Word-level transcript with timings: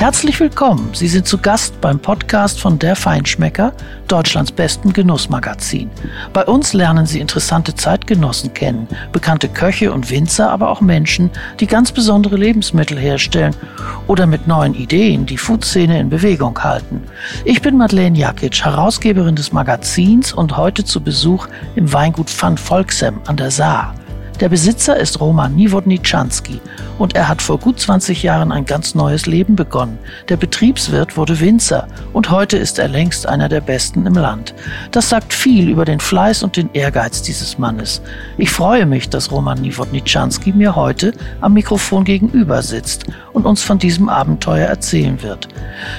Herzlich 0.00 0.40
willkommen. 0.40 0.88
Sie 0.94 1.08
sind 1.08 1.26
zu 1.26 1.36
Gast 1.36 1.78
beim 1.82 1.98
Podcast 1.98 2.58
von 2.58 2.78
Der 2.78 2.96
Feinschmecker, 2.96 3.74
Deutschlands 4.08 4.50
besten 4.50 4.94
Genussmagazin. 4.94 5.90
Bei 6.32 6.42
uns 6.46 6.72
lernen 6.72 7.04
Sie 7.04 7.20
interessante 7.20 7.74
Zeitgenossen 7.74 8.54
kennen, 8.54 8.88
bekannte 9.12 9.50
Köche 9.50 9.92
und 9.92 10.10
Winzer, 10.10 10.50
aber 10.50 10.70
auch 10.70 10.80
Menschen, 10.80 11.28
die 11.60 11.66
ganz 11.66 11.92
besondere 11.92 12.36
Lebensmittel 12.36 12.98
herstellen 12.98 13.54
oder 14.06 14.26
mit 14.26 14.46
neuen 14.46 14.72
Ideen 14.72 15.26
die 15.26 15.36
Foodszene 15.36 16.00
in 16.00 16.08
Bewegung 16.08 16.58
halten. 16.64 17.02
Ich 17.44 17.60
bin 17.60 17.76
Madeleine 17.76 18.16
Jakic, 18.16 18.64
Herausgeberin 18.64 19.36
des 19.36 19.52
Magazins 19.52 20.32
und 20.32 20.56
heute 20.56 20.82
zu 20.82 21.02
Besuch 21.02 21.46
im 21.74 21.92
Weingut 21.92 22.32
Van 22.40 22.56
Volksem 22.56 23.20
an 23.26 23.36
der 23.36 23.50
Saar. 23.50 23.94
Der 24.40 24.48
Besitzer 24.48 24.96
ist 24.96 25.20
Roman 25.20 25.54
Niewodniczanski 25.54 26.62
und 26.98 27.14
er 27.14 27.28
hat 27.28 27.42
vor 27.42 27.58
gut 27.58 27.78
20 27.78 28.22
Jahren 28.22 28.52
ein 28.52 28.64
ganz 28.64 28.94
neues 28.94 29.26
Leben 29.26 29.54
begonnen. 29.54 29.98
Der 30.30 30.38
Betriebswirt 30.38 31.18
wurde 31.18 31.38
Winzer 31.40 31.86
und 32.14 32.30
heute 32.30 32.56
ist 32.56 32.78
er 32.78 32.88
längst 32.88 33.28
einer 33.28 33.50
der 33.50 33.60
Besten 33.60 34.06
im 34.06 34.14
Land. 34.14 34.54
Das 34.92 35.10
sagt 35.10 35.34
viel 35.34 35.68
über 35.68 35.84
den 35.84 36.00
Fleiß 36.00 36.42
und 36.42 36.56
den 36.56 36.70
Ehrgeiz 36.72 37.20
dieses 37.20 37.58
Mannes. 37.58 38.00
Ich 38.38 38.50
freue 38.50 38.86
mich, 38.86 39.10
dass 39.10 39.30
Roman 39.30 39.60
Niewodniczanski 39.60 40.54
mir 40.54 40.74
heute 40.74 41.12
am 41.42 41.52
Mikrofon 41.52 42.04
gegenüber 42.04 42.62
sitzt 42.62 43.04
und 43.34 43.44
uns 43.44 43.62
von 43.62 43.78
diesem 43.78 44.08
Abenteuer 44.08 44.66
erzählen 44.66 45.22
wird. 45.22 45.48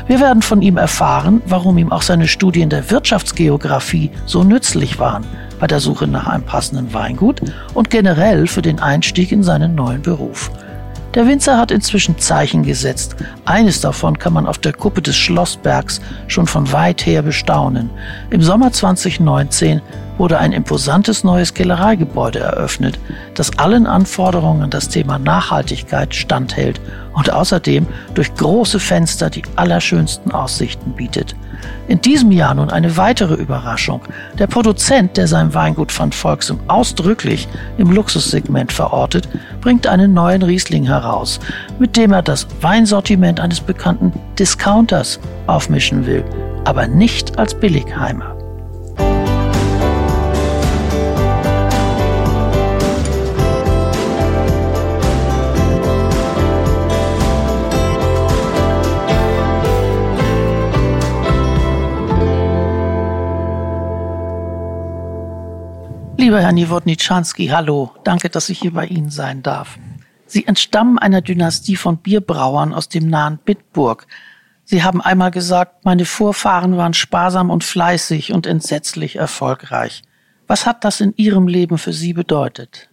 Wir 0.08 0.20
werden 0.20 0.42
von 0.42 0.64
ihm 0.64 0.78
erfahren, 0.78 1.44
warum 1.46 1.78
ihm 1.78 1.92
auch 1.92 2.02
seine 2.02 2.28
Studien 2.28 2.72
der 2.72 2.90
Wirtschaftsgeografie 2.90 4.10
so 4.26 4.44
nützlich 4.44 4.98
waren 4.98 5.28
bei 5.62 5.68
der 5.68 5.80
Suche 5.80 6.08
nach 6.08 6.28
einem 6.28 6.44
passenden 6.44 6.92
Weingut 6.92 7.40
und 7.76 7.92
generell 7.92 8.48
für 8.48 8.64
den 8.64 8.80
Einstieg 8.80 9.32
in 9.32 9.44
seinen 9.44 9.76
neuen 9.76 10.02
Beruf. 10.02 10.52
Der 11.14 11.28
Winzer 11.28 11.58
hat 11.58 11.70
inzwischen 11.72 12.18
Zeichen 12.18 12.64
gesetzt. 12.64 13.16
Eines 13.46 13.80
davon 13.80 14.18
kann 14.18 14.34
man 14.34 14.48
auf 14.48 14.58
der 14.58 14.74
Kuppe 14.74 15.04
des 15.04 15.16
Schlossbergs 15.16 16.02
schon 16.28 16.48
von 16.48 16.72
weit 16.72 17.06
her 17.06 17.22
bestaunen. 17.22 17.92
Im 18.32 18.42
Sommer 18.42 18.72
2019 18.72 19.82
wurde 20.22 20.38
ein 20.38 20.52
imposantes 20.52 21.24
neues 21.24 21.56
Kellereigebäude 21.56 22.38
eröffnet, 22.38 23.00
das 23.34 23.58
allen 23.58 23.88
Anforderungen 23.88 24.62
an 24.62 24.70
das 24.70 24.88
Thema 24.88 25.18
Nachhaltigkeit 25.18 26.14
standhält 26.14 26.80
und 27.14 27.34
außerdem 27.34 27.88
durch 28.14 28.32
große 28.36 28.80
Fenster 28.80 29.32
die 29.32 29.42
allerschönsten 29.56 30.32
Aussichten 30.32 30.92
bietet. 30.92 31.36
In 31.88 32.02
diesem 32.02 32.30
Jahr 32.30 32.54
nun 32.54 32.70
eine 32.70 32.98
weitere 32.98 33.34
Überraschung. 33.34 34.02
Der 34.38 34.46
Produzent, 34.46 35.18
der 35.18 35.26
sein 35.26 35.56
Weingut 35.56 35.92
von 35.92 36.12
Volksem 36.12 36.60
ausdrücklich 36.68 37.48
im 37.80 37.90
Luxussegment 37.92 38.72
verortet, 38.72 39.28
bringt 39.60 39.88
einen 39.88 40.14
neuen 40.14 40.44
Riesling 40.44 40.84
heraus, 40.84 41.40
mit 41.80 41.98
dem 41.98 42.14
er 42.14 42.22
das 42.22 42.46
Weinsortiment 42.62 43.40
eines 43.40 43.60
bekannten 43.60 44.14
Discounters 44.38 45.20
aufmischen 45.48 46.06
will, 46.06 46.24
aber 46.66 46.86
nicht 46.86 47.40
als 47.40 47.56
Billigheimer. 47.56 48.41
Lieber 66.18 66.42
Herr 66.42 66.52
Niewodniczanski, 66.52 67.48
hallo. 67.48 67.92
Danke, 68.04 68.30
dass 68.30 68.50
ich 68.50 68.60
hier 68.60 68.74
bei 68.74 68.86
Ihnen 68.86 69.10
sein 69.10 69.42
darf. 69.42 69.78
Sie 70.26 70.46
entstammen 70.46 71.00
einer 71.00 71.22
Dynastie 71.22 71.76
von 71.76 71.98
Bierbrauern 71.98 72.74
aus 72.74 72.90
dem 72.90 73.10
nahen 73.10 73.38
Bitburg. 73.38 74.08
Sie 74.64 74.84
haben 74.84 75.02
einmal 75.02 75.32
gesagt, 75.32 75.84
meine 75.84 76.06
Vorfahren 76.06 76.78
waren 76.78 76.94
sparsam 76.94 77.50
und 77.50 77.64
fleißig 77.64 78.32
und 78.32 78.48
entsetzlich 78.48 79.16
erfolgreich. 79.18 80.04
Was 80.48 80.66
hat 80.66 80.84
das 80.84 81.02
in 81.02 81.14
Ihrem 81.18 81.48
Leben 81.48 81.78
für 81.78 81.94
Sie 81.94 82.14
bedeutet? 82.14 82.90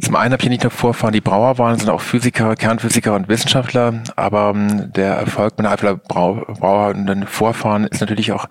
Zum 0.00 0.14
einen 0.14 0.32
habe 0.32 0.42
ich 0.42 0.48
nicht 0.48 0.62
nur 0.62 0.70
Vorfahren, 0.70 1.12
die 1.12 1.20
Brauer 1.20 1.58
waren, 1.58 1.76
sondern 1.76 1.96
auch 1.96 2.00
Physiker, 2.00 2.54
Kernphysiker 2.54 3.14
und 3.14 3.28
Wissenschaftler. 3.28 4.02
Aber 4.14 4.50
ähm, 4.54 4.92
der 4.92 5.14
Erfolg 5.14 5.58
meiner 5.58 5.72
Eifeler 5.72 5.96
Brauer 5.96 6.94
und 6.94 7.28
Vorfahren 7.28 7.84
ist 7.84 8.00
natürlich 8.00 8.30
auch 8.30 8.46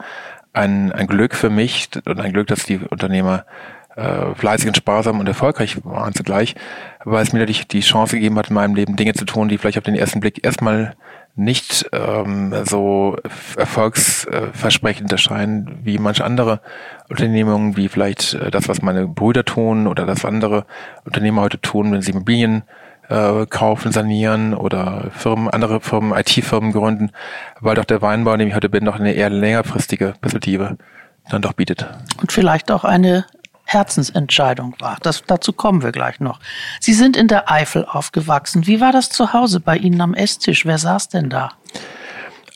ein, 0.57 0.91
ein 0.91 1.07
Glück 1.07 1.35
für 1.35 1.49
mich 1.49 1.89
und 2.05 2.19
ein 2.19 2.33
Glück, 2.33 2.47
dass 2.47 2.63
die 2.63 2.79
Unternehmer 2.79 3.45
äh, 3.95 4.35
fleißig 4.35 4.67
und 4.67 4.77
sparsam 4.77 5.19
und 5.19 5.27
erfolgreich 5.27 5.83
waren 5.83 6.13
zugleich, 6.13 6.55
weil 7.03 7.23
es 7.23 7.33
mir 7.33 7.39
natürlich 7.39 7.67
die 7.67 7.79
Chance 7.79 8.15
gegeben 8.15 8.37
hat, 8.37 8.49
in 8.49 8.55
meinem 8.55 8.75
Leben 8.75 8.95
Dinge 8.95 9.13
zu 9.13 9.25
tun, 9.25 9.49
die 9.49 9.57
vielleicht 9.57 9.77
auf 9.77 9.83
den 9.83 9.95
ersten 9.95 10.19
Blick 10.19 10.45
erstmal 10.45 10.95
nicht 11.35 11.87
ähm, 11.93 12.53
so 12.65 13.15
erfolgsversprechend 13.57 15.11
erscheinen 15.11 15.79
wie 15.83 15.99
manche 15.99 16.25
andere 16.25 16.61
Unternehmungen, 17.09 17.77
wie 17.77 17.89
vielleicht 17.89 18.33
äh, 18.33 18.49
das, 18.49 18.67
was 18.67 18.81
meine 18.81 19.07
Brüder 19.07 19.45
tun 19.45 19.87
oder 19.87 20.05
das 20.07 20.25
andere 20.25 20.65
Unternehmer 21.05 21.41
heute 21.41 21.61
tun, 21.61 21.91
wenn 21.91 22.01
sie 22.01 22.11
Immobilien 22.11 22.63
äh, 23.09 23.45
kaufen, 23.45 23.91
sanieren 23.91 24.53
oder 24.53 25.09
Firmen, 25.11 25.49
andere 25.49 25.81
Firmen, 25.81 26.17
IT-Firmen 26.17 26.71
gründen, 26.71 27.11
weil 27.59 27.75
doch 27.75 27.85
der 27.85 28.01
Weinbau, 28.01 28.33
in 28.33 28.39
dem 28.39 28.47
ich 28.49 28.55
heute 28.55 28.69
bin, 28.69 28.83
noch 28.83 28.99
eine 28.99 29.13
eher 29.13 29.29
längerfristige 29.29 30.13
Perspektive 30.21 30.77
dann 31.29 31.41
doch 31.41 31.53
bietet. 31.53 31.87
Und 32.21 32.31
vielleicht 32.31 32.71
auch 32.71 32.83
eine 32.83 33.25
Herzensentscheidung 33.65 34.75
war. 34.79 34.97
Das, 35.01 35.23
dazu 35.27 35.51
kommen 35.51 35.83
wir 35.83 35.91
gleich 35.91 36.21
noch. 36.21 36.39
Sie 36.79 36.93
sind 36.93 37.17
in 37.17 37.27
der 37.27 37.51
Eifel 37.51 37.85
aufgewachsen. 37.85 38.65
Wie 38.65 38.79
war 38.79 38.93
das 38.93 39.09
zu 39.09 39.33
Hause 39.33 39.59
bei 39.59 39.75
Ihnen 39.75 39.99
am 39.99 40.13
Esstisch? 40.13 40.65
Wer 40.65 40.77
saß 40.77 41.09
denn 41.09 41.29
da? 41.29 41.51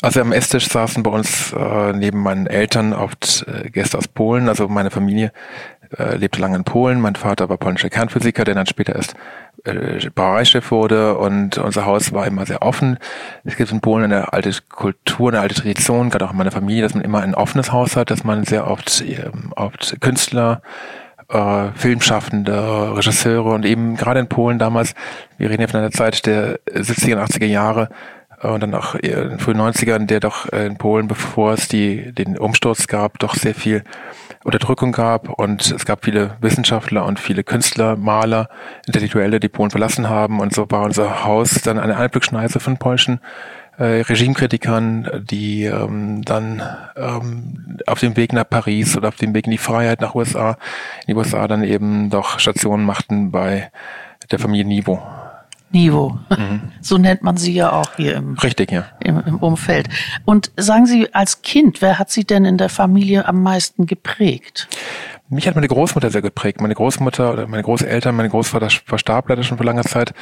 Also 0.02 0.22
am 0.22 0.32
Esstisch 0.32 0.68
saßen 0.68 1.04
bei 1.04 1.12
uns 1.12 1.54
äh, 1.54 1.94
neben 1.94 2.24
meinen 2.24 2.48
Eltern 2.48 2.94
oft 2.94 3.46
äh, 3.48 3.70
Gäste 3.70 3.98
aus 3.98 4.08
Polen. 4.08 4.48
Also 4.48 4.68
meine 4.68 4.90
Familie 4.90 5.32
äh, 5.98 6.16
lebte 6.16 6.40
lange 6.40 6.56
in 6.56 6.64
Polen. 6.64 7.02
Mein 7.02 7.16
Vater 7.16 7.50
war 7.50 7.58
polnischer 7.58 7.90
Kernphysiker, 7.90 8.44
der 8.46 8.56
dann 8.56 8.66
später 8.66 8.96
erst 8.96 9.14
äh, 9.64 10.10
Brauereichef 10.14 10.72
wurde 10.72 11.18
und 11.18 11.58
unser 11.58 11.86
Haus 11.86 12.14
war 12.14 12.28
immer 12.28 12.46
sehr 12.46 12.62
offen. 12.62 12.98
Es 13.44 13.56
gibt 13.56 13.72
in 13.72 13.82
Polen 13.82 14.06
eine 14.06 14.34
alte 14.34 14.52
Kultur, 14.70 15.30
eine 15.30 15.40
alte 15.40 15.56
Tradition, 15.56 16.10
gerade 16.10 16.26
auch 16.26 16.32
in 16.32 16.38
meiner 16.38 16.52
Familie, 16.52 16.84
dass 16.84 16.94
man 16.94 17.04
immer 17.04 17.22
ein 17.22 17.36
offenes 17.36 17.72
Haus 17.72 17.96
hat, 17.96 18.12
dass 18.12 18.24
man 18.24 18.44
sehr 18.44 18.68
oft, 18.68 19.04
ähm, 19.08 19.54
oft 19.56 20.00
Künstler, 20.02 20.62
äh, 21.30 21.72
Filmschaffende, 21.76 22.96
Regisseure 22.96 23.54
und 23.54 23.66
eben 23.66 23.96
gerade 23.96 24.20
in 24.20 24.28
Polen 24.28 24.60
damals, 24.60 24.94
wir 25.38 25.50
reden 25.50 25.62
ja 25.62 25.68
von 25.68 25.80
einer 25.80 25.92
Zeit 25.92 26.26
der 26.26 26.60
70er 26.66 27.14
und 27.14 27.22
80er 27.22 27.46
Jahre, 27.46 27.90
und 28.42 28.62
dann 28.62 28.74
auch 28.74 28.96
in 28.96 29.12
den 29.12 29.40
frühen 29.40 29.60
90ern, 29.60 30.06
der 30.06 30.20
doch 30.20 30.52
äh, 30.52 30.66
in 30.66 30.78
Polen, 30.78 31.08
bevor 31.08 31.54
es 31.54 31.68
die, 31.68 32.12
den 32.12 32.38
Umsturz 32.38 32.88
gab, 32.88 33.20
doch 33.20 33.36
sehr 33.36 33.56
viel 33.56 33.84
Unterdrückung 34.44 34.92
gab 34.92 35.30
und 35.30 35.72
es 35.72 35.86
gab 35.86 36.04
viele 36.06 36.38
Wissenschaftler 36.42 37.06
und 37.06 37.20
viele 37.20 37.44
Künstler, 37.44 37.96
Maler, 37.96 38.50
Intellektuelle, 38.88 39.40
die 39.40 39.50
Polen 39.50 39.70
verlassen 39.70 40.10
haben 40.10 40.40
und 40.40 40.54
so 40.54 40.70
war 40.72 40.84
unser 40.84 41.24
Haus 41.24 41.62
dann 41.62 41.78
eine 41.78 41.98
Einblickschneise 41.98 42.60
von 42.60 42.78
polnischen 42.78 43.20
äh, 43.78 44.02
Regimekritikern, 44.02 45.26
die 45.30 45.66
ähm, 45.66 46.24
dann 46.24 46.64
ähm, 46.96 47.78
auf 47.86 48.00
dem 48.00 48.18
Weg 48.18 48.34
nach 48.34 48.50
Paris 48.50 48.98
oder 48.98 49.10
auf 49.10 49.16
dem 49.16 49.36
Weg 49.36 49.46
in 49.46 49.52
die 49.52 49.58
Freiheit 49.58 50.02
nach 50.02 50.16
USA, 50.16 50.58
in 51.02 51.14
die 51.14 51.16
USA 51.16 51.48
dann 51.48 51.64
eben 51.64 52.10
doch 52.10 52.40
Stationen 52.40 52.86
machten 52.86 53.32
bei 53.32 53.72
der 54.32 54.40
Familie 54.40 54.66
Nivo. 54.66 55.02
Niveau. 55.72 56.18
Mhm. 56.30 56.62
So 56.82 56.98
nennt 56.98 57.22
man 57.22 57.38
sie 57.38 57.54
ja 57.54 57.72
auch 57.74 57.96
hier 57.96 58.16
im, 58.16 58.34
Richtig, 58.40 58.72
ja. 58.72 58.86
im, 59.00 59.22
im 59.22 59.38
Umfeld. 59.38 59.88
Und 60.26 60.52
sagen 60.58 60.88
Sie 60.88 61.14
als 61.14 61.44
Kind, 61.44 61.82
wer 61.82 62.00
hat 62.00 62.10
Sie 62.10 62.26
denn 62.26 62.44
in 62.44 62.58
der 62.58 62.70
Familie 62.70 63.28
am 63.28 63.44
meisten 63.44 63.86
geprägt? 63.86 64.68
Mich 65.30 65.48
hat 65.48 65.56
meine 65.56 65.68
Großmutter 65.68 66.10
sehr 66.10 66.24
geprägt. 66.24 66.60
Meine 66.60 66.74
Großmutter 66.74 67.32
oder 67.32 67.48
meine 67.48 67.64
Großeltern, 67.64 68.16
mein 68.16 68.30
Großvater 68.30 68.70
verstarb 68.86 69.30
leider 69.30 69.44
schon 69.44 69.58
vor 69.58 69.66
langer 69.66 69.84
Zeit. 69.84 70.14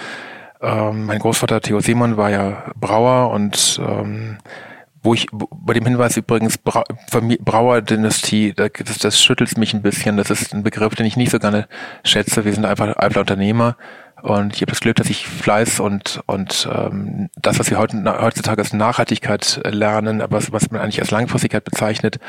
Ähm, 0.62 1.06
mein 1.06 1.20
Großvater 1.20 1.62
Theo 1.62 1.80
Simon 1.80 2.18
war 2.18 2.30
ja 2.30 2.72
Brauer 2.76 3.32
und 3.32 3.80
ähm, 3.84 4.38
wo 5.02 5.14
ich 5.14 5.28
bei 5.32 5.74
dem 5.74 5.86
Hinweis 5.86 6.18
übrigens 6.18 6.58
Bra 6.58 6.84
Brauerdynastie, 7.40 8.54
das, 8.54 9.00
das 9.00 9.22
schüttelt 9.24 9.58
mich 9.58 9.74
ein 9.74 9.82
bisschen. 9.82 10.18
Das 10.18 10.30
ist 10.30 10.54
ein 10.54 10.64
Begriff, 10.64 10.94
den 10.96 11.06
ich 11.06 11.16
nicht 11.16 11.32
so 11.32 11.40
gerne 11.40 11.68
schätze. 12.04 12.44
Wir 12.44 12.54
sind 12.54 12.66
einfach 12.66 12.98
einfach 12.98 13.22
Unternehmer 13.22 13.78
und 14.22 14.54
ich 14.56 14.62
habe 14.62 14.72
das 14.72 14.80
Glück, 14.80 14.96
dass 14.96 15.10
ich 15.10 15.28
Fleiß 15.28 15.80
und, 15.80 16.22
und 16.26 16.68
ähm, 16.74 17.30
das, 17.42 17.60
was 17.60 17.70
wir 17.70 17.78
heute, 17.78 18.04
heutzutage 18.22 18.62
als 18.62 18.74
Nachhaltigkeit 18.74 19.62
lernen, 19.66 20.22
aber 20.22 20.38
was, 20.38 20.52
was 20.52 20.72
man 20.72 20.82
eigentlich 20.82 21.00
als 21.00 21.12
Langfristigkeit 21.12 21.64
bezeichnet, 21.64 22.20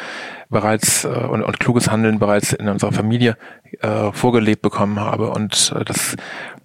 bereits 0.49 1.05
äh, 1.05 1.09
und, 1.09 1.43
und 1.43 1.61
kluges 1.61 1.91
Handeln 1.91 2.19
bereits 2.19 2.53
in 2.53 2.69
unserer 2.69 2.93
Familie 2.93 3.37
äh, 3.81 4.13
vorgelebt 4.13 4.63
bekommen 4.63 5.01
habe. 5.01 5.31
Und 5.31 5.75
äh, 5.77 5.85
das 5.85 6.17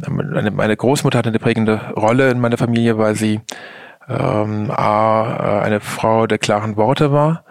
meine, 0.07 0.51
meine 0.51 0.77
Großmutter 0.77 1.18
hatte 1.18 1.30
eine 1.30 1.39
prägende 1.39 1.94
Rolle 1.95 2.30
in 2.30 2.39
meiner 2.39 2.57
Familie, 2.57 2.98
weil 2.98 3.16
sie 3.16 3.42
ähm, 4.07 4.69
A, 4.72 5.60
äh, 5.60 5.66
eine 5.66 5.80
Frau 5.80 6.27
der 6.27 6.38
klaren 6.38 6.77
Worte 6.77 7.12
war 7.12 7.45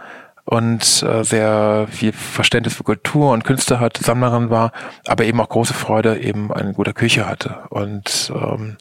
und 0.44 1.02
äh, 1.02 1.24
sehr 1.24 1.86
viel 1.90 2.12
Verständnis 2.12 2.74
für 2.74 2.84
Kultur 2.84 3.32
und 3.32 3.44
Künste 3.44 3.80
hat, 3.80 3.96
Sammlerin 3.96 4.50
war, 4.50 4.72
aber 5.06 5.24
eben 5.24 5.40
auch 5.40 5.48
große 5.48 5.74
Freude 5.74 6.18
eben 6.18 6.52
eine 6.52 6.74
gute 6.74 6.92
Küche 6.92 7.26
hatte. 7.26 7.64
Und 7.70 8.32
ähm, 8.34 8.76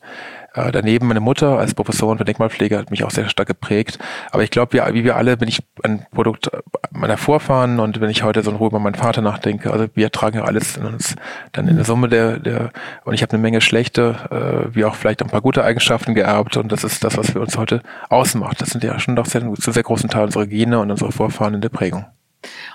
Äh, 0.54 0.72
daneben 0.72 1.08
meine 1.08 1.20
Mutter 1.20 1.58
als 1.58 1.74
Professorin 1.74 2.18
für 2.18 2.26
Denkmalpflege 2.26 2.78
hat 2.78 2.92
mich 2.92 3.04
auch 3.04 3.12
sehr 3.12 3.28
stark 3.30 3.48
geprägt. 3.48 4.00
Aber 4.32 4.44
ich 4.44 4.52
glaube, 4.52 4.78
ja, 4.78 4.94
wie 4.94 5.04
wir 5.04 5.16
alle 5.16 5.38
bin 5.38 5.48
ich 5.48 5.64
ein 5.84 6.06
Produkt 6.12 6.52
meiner 6.92 7.18
Vorfahren 7.18 7.80
und 7.80 8.00
wenn 8.02 8.10
ich 8.10 8.24
heute 8.24 8.44
so 8.44 8.52
in 8.52 8.58
Ruhe 8.58 8.68
über 8.68 8.80
meinen 8.80 8.96
Vater 8.96 9.22
nachdenke, 9.22 9.72
also 9.72 9.88
wir 9.96 10.12
tragen 10.12 10.38
ja 10.38 10.44
alles 10.44 10.78
in 10.78 10.86
uns 10.86 11.16
dann 11.52 11.68
in 11.68 11.76
der 11.76 11.86
Summe 11.86 12.08
der, 12.08 12.40
der 12.40 12.72
und 13.04 13.14
ich 13.14 13.22
habe 13.24 13.34
eine 13.34 13.42
Menge 13.42 13.62
schlechte, 13.62 14.70
äh, 14.70 14.76
wie 14.76 14.86
auch 14.86 14.96
vielleicht 14.96 15.22
ein 15.24 15.30
paar 15.30 15.42
gute 15.42 15.64
Eigenschaften 15.64 16.14
geerbt 16.14 16.56
und 16.58 16.72
das 16.72 16.84
ist 16.84 17.04
das, 17.04 17.18
was 17.18 17.34
wir 17.34 17.42
uns 17.42 17.58
heute 17.58 17.82
ausmacht. 18.10 18.62
Das 18.62 18.70
sind 18.70 18.84
ja 18.84 19.00
schon 19.00 19.16
doch 19.16 19.26
sehr, 19.26 19.42
zu 19.56 19.72
sehr 19.72 19.84
großen 19.84 20.10
Teil 20.10 20.26
unsere 20.26 20.48
Gene 20.48 20.80
und 20.80 20.92
unsere 20.92 21.12
Vorfahren 21.12 21.56
in 21.56 21.62
der 21.62 21.70
Prägung. 21.70 22.06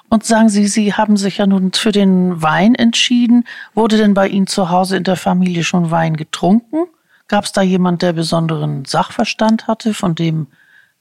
Und 0.08 0.24
sagen 0.24 0.48
Sie, 0.48 0.66
Sie 0.66 0.94
haben 0.94 1.16
sich 1.16 1.36
ja 1.36 1.46
nun 1.46 1.72
für 1.72 1.92
den 1.92 2.40
Wein 2.40 2.74
entschieden. 2.74 3.44
Wurde 3.74 3.98
denn 3.98 4.14
bei 4.14 4.26
Ihnen 4.26 4.46
zu 4.46 4.70
Hause 4.70 4.96
in 4.96 5.04
der 5.04 5.16
Familie 5.16 5.62
schon 5.62 5.90
Wein 5.90 6.16
getrunken? 6.16 6.86
Gab 7.28 7.44
es 7.44 7.52
da 7.52 7.62
jemand, 7.62 8.02
der 8.02 8.14
besonderen 8.14 8.84
Sachverstand 8.84 9.66
hatte, 9.66 9.94
von 9.94 10.14
dem 10.14 10.48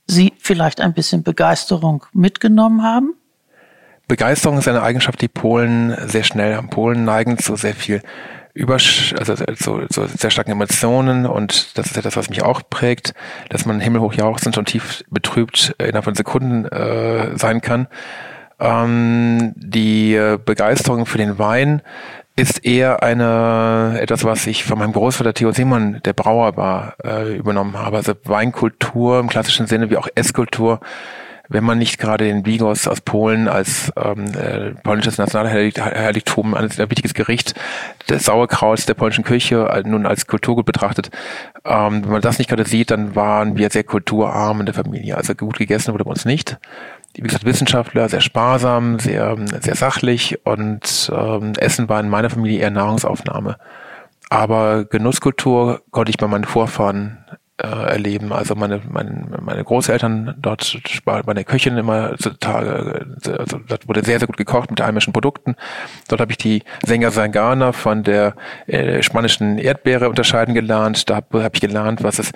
Sie 0.06 0.34
vielleicht 0.40 0.80
ein 0.80 0.94
bisschen 0.94 1.24
Begeisterung 1.24 2.06
mitgenommen 2.14 2.84
haben? 2.84 3.16
Begeisterung 4.08 4.58
ist 4.58 4.68
eine 4.68 4.84
Eigenschaft, 4.84 5.22
die 5.22 5.28
Polen 5.28 5.96
sehr 6.08 6.24
schnell 6.24 6.56
haben. 6.56 6.70
Polen 6.70 7.04
neigen 7.04 7.38
zu 7.38 7.56
sehr 7.56 7.76
viel 7.76 8.02
Übersch 8.54 9.14
also 9.20 9.36
so, 9.56 9.82
so 9.88 10.08
sehr 10.08 10.32
starken 10.32 10.50
Emotionen 10.50 11.28
und 11.28 11.78
das 11.78 11.88
ist 11.88 11.96
ja 11.96 12.02
das, 12.02 12.16
was 12.16 12.30
mich 12.30 12.42
auch 12.42 12.64
prägt, 12.68 13.14
dass 13.50 13.68
man 13.68 13.80
himmelhoch 13.80 14.16
jauchzend 14.16 14.58
und 14.58 14.66
tief 14.66 15.04
betrübt 15.12 15.76
innerhalb 15.78 16.06
von 16.06 16.16
Sekunden 16.16 16.66
äh, 16.66 17.38
sein 17.38 17.62
kann. 17.62 17.88
Ähm, 18.60 19.54
die 19.56 20.16
äh, 20.16 20.40
Begeisterung 20.44 21.06
für 21.06 21.20
den 21.20 21.38
Wein 21.38 21.84
ist 22.38 22.64
eher 22.64 23.02
eine 23.02 23.98
etwas, 24.00 24.24
was 24.24 24.46
ich 24.46 24.64
von 24.64 24.78
meinem 24.78 24.94
Großvater 24.94 25.34
Theo 25.34 25.52
Simon, 25.52 26.02
der 26.06 26.14
Brauer 26.14 26.56
war, 26.56 26.94
äh, 27.04 27.36
übernommen 27.36 27.78
habe. 27.78 27.98
Also 27.98 28.14
Weinkultur 28.24 29.20
im 29.20 29.28
klassischen 29.28 29.66
Sinne 29.66 29.90
wie 29.90 29.98
auch 29.98 30.08
Esskultur. 30.14 30.80
Wenn 31.50 31.64
man 31.64 31.78
nicht 31.80 31.98
gerade 31.98 32.26
den 32.26 32.44
Bigos 32.44 32.88
aus 32.88 33.02
Polen 33.02 33.48
als 33.48 33.92
ähm, 33.96 34.26
äh, 34.36 34.72
polnisches 34.84 35.18
Nationalheiligtum, 35.18 36.54
ein 36.54 36.70
wichtiges 36.70 37.14
Gericht 37.14 37.56
des 38.10 38.26
Sauerkrauts 38.26 38.86
der 38.86 38.96
polnischen 38.96 39.24
Küche 39.24 39.68
äh, 39.70 39.82
nun 39.88 40.06
als 40.06 40.28
Kulturgut 40.28 40.66
betrachtet, 40.66 41.10
ähm, 41.66 42.04
wenn 42.04 42.12
man 42.12 42.22
das 42.22 42.38
nicht 42.38 42.50
gerade 42.50 42.66
sieht, 42.66 42.92
dann 42.92 43.16
waren 43.16 43.58
wir 43.58 43.70
sehr 43.70 43.86
kulturarm 43.86 44.60
in 44.60 44.66
der 44.66 44.76
Familie. 44.76 45.18
Also 45.18 45.34
gut 45.34 45.58
gegessen 45.58 45.94
wurde 45.94 46.04
bei 46.04 46.12
uns 46.12 46.26
nicht 46.26 46.60
wie 47.18 47.28
gesagt, 47.28 47.46
Wissenschaftler, 47.46 48.10
sehr 48.10 48.22
sparsam, 48.22 49.00
sehr, 49.00 49.36
sehr 49.62 49.76
sachlich 49.76 50.46
und 50.46 51.12
ähm, 51.14 51.54
Essen 51.58 51.90
war 51.90 52.00
in 52.00 52.10
meiner 52.10 52.30
Familie 52.30 52.60
eher 52.60 52.72
Nahrungsaufnahme. 52.72 53.58
Aber 54.30 54.86
Genusskultur 54.86 55.82
konnte 55.92 56.10
ich 56.10 56.18
bei 56.18 56.28
meinen 56.28 56.44
Vorfahren 56.44 57.26
äh, 57.58 57.68
erleben. 57.68 58.34
Also 58.34 58.56
meine, 58.56 58.82
meine, 58.88 59.40
meine 59.42 59.64
Großeltern 59.64 60.36
dort 60.38 60.80
war 61.06 61.24
meine 61.26 61.44
Köchin 61.44 61.78
immer 61.78 62.16
Tage, 62.40 63.08
also 63.38 63.60
dort 63.68 63.88
wurde 63.88 64.04
sehr, 64.06 64.20
sehr 64.20 64.28
gut 64.28 64.38
gekocht 64.38 64.70
mit 64.70 64.82
heimischen 64.82 65.14
Produkten. 65.14 65.56
Dort 66.08 66.22
habe 66.22 66.32
ich 66.32 66.38
die 66.38 66.64
Sänger 66.86 67.12
Sangana 67.12 67.72
von 67.72 68.04
der 68.04 68.36
äh, 68.68 69.02
spanischen 69.02 69.58
Erdbeere 69.58 70.10
unterscheiden 70.10 70.54
gelernt. 70.54 71.10
Da 71.10 71.16
habe 71.16 71.44
hab 71.44 71.56
ich 71.56 71.62
gelernt, 71.62 72.04
was 72.04 72.20
es 72.20 72.32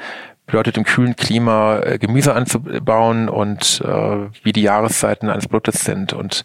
bedeutet 0.52 0.78
im 0.78 0.84
kühlen 0.84 1.16
Klima 1.16 1.80
äh, 1.80 1.98
Gemüse 1.98 2.36
anzubauen 2.36 3.30
und 3.30 3.82
äh, 3.86 4.28
wie 4.44 4.52
die 4.52 4.62
Jahreszeiten 4.62 5.30
eines 5.30 5.48
Produktes 5.48 5.82
sind. 5.86 6.14
Und 6.14 6.44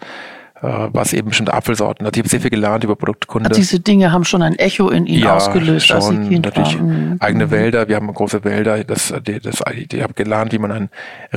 was 0.92 1.12
eben 1.12 1.28
bestimmte 1.28 1.54
Apfelsorten. 1.54 2.06
Also 2.06 2.16
ich 2.16 2.20
habe 2.20 2.28
sehr 2.28 2.40
viel 2.40 2.50
gelernt 2.50 2.84
über 2.84 2.96
Produktkunde. 2.96 3.48
Also 3.48 3.60
diese 3.60 3.80
Dinge 3.80 4.12
haben 4.12 4.24
schon 4.24 4.42
ein 4.42 4.56
Echo 4.56 4.88
in 4.88 5.06
Ihnen 5.06 5.24
ja, 5.24 5.36
ausgelöst, 5.36 5.86
schon, 5.86 5.96
als 5.96 6.06
Sie 6.06 6.28
Kind 6.28 6.44
natürlich 6.44 6.78
waren. 6.78 7.10
Mhm. 7.10 7.16
eigene 7.20 7.46
mhm. 7.46 7.50
Wälder. 7.50 7.88
Wir 7.88 7.96
haben 7.96 8.12
große 8.12 8.44
Wälder. 8.44 8.84
Das, 8.84 9.12
das, 9.22 9.62
ich 9.72 10.02
habe 10.02 10.14
gelernt, 10.14 10.52
wie 10.52 10.58
man 10.58 10.72
ein 10.72 10.88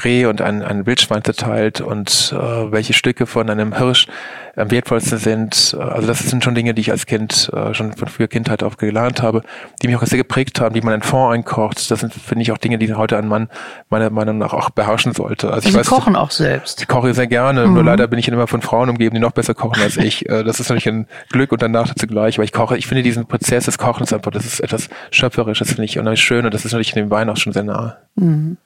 Reh 0.03 0.25
und 0.25 0.41
ein, 0.41 0.61
ein 0.63 0.85
Wildschwein 0.85 1.23
zerteilt 1.23 1.81
und 1.81 2.33
äh, 2.33 2.71
welche 2.71 2.93
Stücke 2.93 3.25
von 3.25 3.49
einem 3.49 3.77
Hirsch 3.77 4.07
am 4.55 4.71
wertvollsten 4.71 5.17
sind. 5.17 5.77
Also 5.79 6.07
das 6.07 6.19
sind 6.19 6.43
schon 6.43 6.55
Dinge, 6.55 6.73
die 6.73 6.81
ich 6.81 6.91
als 6.91 7.05
Kind 7.05 7.49
äh, 7.53 7.73
schon 7.73 7.93
von 7.93 8.07
früher 8.07 8.27
Kindheit 8.27 8.63
auf 8.63 8.77
gelernt 8.77 9.21
habe, 9.21 9.41
die 9.81 9.87
mich 9.87 9.95
auch 9.95 10.03
sehr 10.03 10.17
geprägt 10.17 10.59
haben, 10.59 10.75
wie 10.75 10.81
man 10.81 10.93
einen 10.93 11.03
Fond 11.03 11.33
einkocht. 11.33 11.89
Das 11.89 11.99
sind, 11.99 12.13
finde 12.13 12.41
ich, 12.41 12.51
auch 12.51 12.57
Dinge, 12.57 12.77
die 12.77 12.93
heute 12.93 13.17
ein 13.17 13.27
Mann 13.27 13.49
meiner 13.89 14.09
Meinung 14.09 14.37
nach 14.37 14.53
auch 14.53 14.69
beherrschen 14.69 15.13
sollte. 15.13 15.51
Also 15.51 15.67
ich 15.67 15.73
Sie 15.73 15.79
weiß, 15.79 15.87
kochen 15.87 16.15
auch 16.15 16.31
selbst. 16.31 16.81
Ich 16.81 16.87
koche 16.87 17.13
sehr 17.13 17.27
gerne, 17.27 17.67
mhm. 17.67 17.73
nur 17.73 17.83
leider 17.83 18.07
bin 18.07 18.19
ich 18.19 18.27
immer 18.27 18.47
von 18.47 18.61
Frauen 18.61 18.89
umgeben, 18.89 19.18
die 19.19 19.25
noch 19.25 19.31
besser 19.31 19.53
kochen 19.53 19.81
als 19.81 19.97
ich. 19.97 20.27
Äh, 20.29 20.43
das 20.43 20.59
ist 20.59 20.69
natürlich 20.69 20.87
ein 20.87 21.07
Glück 21.29 21.51
und 21.51 21.63
ein 21.63 21.71
Nachteil 21.71 21.95
zugleich, 21.95 22.37
weil 22.37 22.45
ich 22.45 22.51
koche. 22.51 22.77
Ich 22.77 22.87
finde 22.87 23.03
diesen 23.03 23.25
Prozess 23.25 23.65
des 23.65 23.77
Kochens 23.77 24.13
einfach, 24.13 24.31
das 24.31 24.45
ist 24.45 24.59
etwas 24.59 24.89
Schöpferisches, 25.11 25.69
finde 25.69 25.85
ich 25.85 25.99
unheimlich 25.99 26.21
schön 26.21 26.45
und 26.45 26.53
das 26.53 26.65
ist 26.65 26.71
natürlich 26.71 26.95
in 26.95 27.03
dem 27.03 27.11
Wein 27.11 27.29
auch 27.29 27.37
schon 27.37 27.53
sehr 27.53 27.63
nahe. 27.63 27.97
Mhm. 28.15 28.57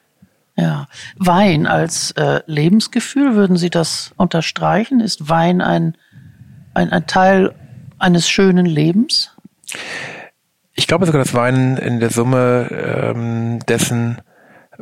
Ja, 0.56 0.88
Wein 1.18 1.66
als 1.66 2.12
äh, 2.12 2.42
Lebensgefühl, 2.46 3.36
würden 3.36 3.58
Sie 3.58 3.72
das 3.72 4.14
unterstreichen? 4.18 5.00
Ist 5.00 5.28
Wein 5.28 5.62
ein, 5.62 5.98
ein, 6.76 6.92
ein 6.92 7.08
Teil 7.08 7.56
eines 7.98 8.30
schönen 8.30 8.68
Lebens? 8.68 9.36
Ich 10.76 10.88
glaube 10.88 11.06
sogar, 11.06 11.24
dass 11.24 11.34
Wein 11.34 11.78
in 11.78 12.00
der 12.00 12.12
Summe 12.12 12.68
ähm, 12.72 13.60
dessen, 13.68 14.22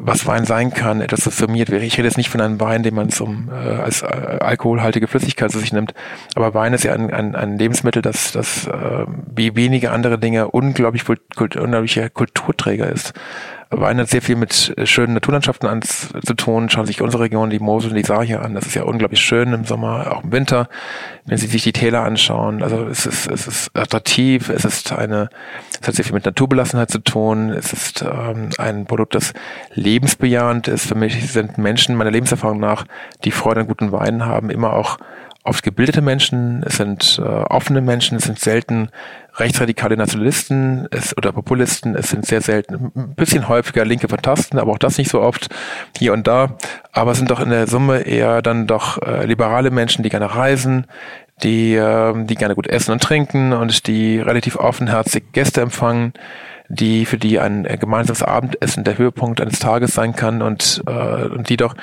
was 0.03 0.25
Wein 0.25 0.45
sein 0.45 0.73
kann, 0.73 1.01
etwas 1.01 1.23
summiert 1.23 1.69
wäre. 1.69 1.83
Ich 1.83 1.97
rede 1.97 2.07
jetzt 2.07 2.17
nicht 2.17 2.29
von 2.29 2.41
einem 2.41 2.59
Wein, 2.59 2.83
den 2.83 2.95
man 2.95 3.09
zum, 3.09 3.49
äh, 3.49 3.53
als 3.53 4.01
äh, 4.01 4.05
alkoholhaltige 4.05 5.07
Flüssigkeit 5.07 5.51
zu 5.51 5.59
sich 5.59 5.71
nimmt, 5.71 5.93
aber 6.35 6.53
Wein 6.53 6.73
ist 6.73 6.83
ja 6.83 6.93
ein, 6.93 7.11
ein, 7.11 7.35
ein 7.35 7.57
Lebensmittel, 7.57 8.01
das, 8.01 8.31
das 8.31 8.67
äh, 8.67 9.05
wie 9.35 9.55
wenige 9.55 9.91
andere 9.91 10.17
Dinge 10.17 10.49
unglaublich, 10.49 11.03
kult, 11.05 11.55
unglaublicher 11.55 12.09
Kulturträger 12.09 12.87
ist. 12.87 13.13
Wein 13.71 13.99
hat 13.99 14.09
sehr 14.09 14.21
viel 14.21 14.35
mit 14.35 14.73
äh, 14.77 14.85
schönen 14.85 15.13
Naturlandschaften 15.13 15.67
an, 15.67 15.81
zu 15.81 16.33
tun. 16.35 16.69
Schauen 16.69 16.85
Sie 16.85 16.91
sich 16.91 17.01
unsere 17.01 17.23
Region, 17.23 17.49
die 17.49 17.59
Mosel 17.59 17.91
und 17.91 17.95
die 17.95 18.03
Saar 18.03 18.23
hier 18.23 18.41
an. 18.41 18.53
Das 18.53 18.65
ist 18.65 18.75
ja 18.75 18.83
unglaublich 18.83 19.21
schön 19.21 19.53
im 19.53 19.63
Sommer, 19.63 20.11
auch 20.11 20.23
im 20.23 20.31
Winter. 20.31 20.67
Wenn 21.25 21.37
Sie 21.37 21.47
sich 21.47 21.63
die 21.63 21.71
Täler 21.71 22.03
anschauen, 22.03 22.63
also 22.63 22.85
es 22.85 23.05
ist, 23.05 23.31
es 23.31 23.47
ist 23.47 23.71
attraktiv, 23.73 24.49
es 24.49 24.65
ist 24.65 24.91
eine, 24.91 25.29
es 25.81 25.87
hat 25.87 25.95
sehr 25.95 26.03
viel 26.03 26.13
mit 26.13 26.25
Naturbelassenheit 26.25 26.91
zu 26.91 26.99
tun. 26.99 27.49
Es 27.49 27.71
ist 27.71 28.01
ähm, 28.01 28.49
ein 28.57 28.85
Produkt, 28.85 29.15
das 29.15 29.33
lebensbejahend 29.73 30.67
ist. 30.67 30.87
Für 30.87 30.95
mich 30.95 31.31
sind 31.31 31.57
Menschen 31.57 31.95
meiner 31.95 32.11
Lebenserfahrung 32.11 32.59
nach, 32.59 32.85
die 33.23 33.31
Freude 33.31 33.61
an 33.61 33.67
guten 33.67 33.93
Weinen 33.93 34.25
haben, 34.25 34.49
immer 34.49 34.73
auch 34.73 34.97
oft 35.43 35.63
gebildete 35.63 36.01
Menschen, 36.01 36.63
es 36.65 36.77
sind 36.77 37.19
äh, 37.23 37.27
offene 37.27 37.81
Menschen, 37.81 38.17
es 38.17 38.25
sind 38.25 38.39
selten 38.39 38.89
rechtsradikale 39.35 39.97
Nationalisten 39.97 40.87
es, 40.91 41.17
oder 41.17 41.31
Populisten, 41.31 41.95
es 41.95 42.09
sind 42.09 42.25
sehr 42.25 42.41
selten, 42.41 42.91
ein 42.95 43.15
bisschen 43.15 43.47
häufiger 43.47 43.85
linke 43.85 44.07
Fantasten, 44.07 44.59
aber 44.59 44.71
auch 44.71 44.77
das 44.77 44.97
nicht 44.97 45.09
so 45.09 45.21
oft 45.21 45.47
hier 45.97 46.13
und 46.13 46.27
da. 46.27 46.57
Aber 46.91 47.11
es 47.11 47.17
sind 47.17 47.31
doch 47.31 47.39
in 47.39 47.49
der 47.49 47.67
Summe 47.67 48.01
eher 48.01 48.41
dann 48.41 48.67
doch 48.67 49.01
äh, 49.01 49.25
liberale 49.25 49.71
Menschen, 49.71 50.03
die 50.03 50.09
gerne 50.09 50.35
reisen, 50.35 50.85
die, 51.43 51.75
äh, 51.75 52.13
die 52.25 52.35
gerne 52.35 52.55
gut 52.55 52.67
essen 52.67 52.91
und 52.91 53.01
trinken 53.01 53.53
und 53.53 53.87
die 53.87 54.19
relativ 54.19 54.57
offenherzig 54.57 55.31
Gäste 55.31 55.61
empfangen 55.61 56.13
die 56.71 57.05
für 57.05 57.17
die 57.17 57.39
ein 57.39 57.65
äh, 57.65 57.77
gemeinsames 57.77 58.23
Abendessen 58.23 58.83
der 58.83 58.97
Höhepunkt 58.97 59.41
eines 59.41 59.59
Tages 59.59 59.93
sein 59.93 60.15
kann 60.15 60.41
und 60.41 60.83
äh, 60.87 61.25
und 61.25 61.49
die 61.49 61.57
doch 61.57 61.75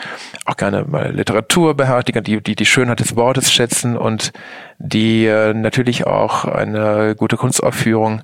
auch 0.44 0.56
gerne 0.56 0.84
mal 0.84 1.12
Literatur 1.12 1.74
beherzigen, 1.74 2.24
die 2.24 2.42
die 2.42 2.56
die 2.56 2.66
Schönheit 2.66 3.00
des 3.00 3.16
Wortes 3.16 3.52
schätzen 3.52 3.96
und 3.96 4.32
die 4.78 5.26
äh, 5.26 5.54
natürlich 5.54 6.06
auch 6.06 6.44
eine 6.44 7.14
gute 7.16 7.36
Kunstaufführung 7.36 8.22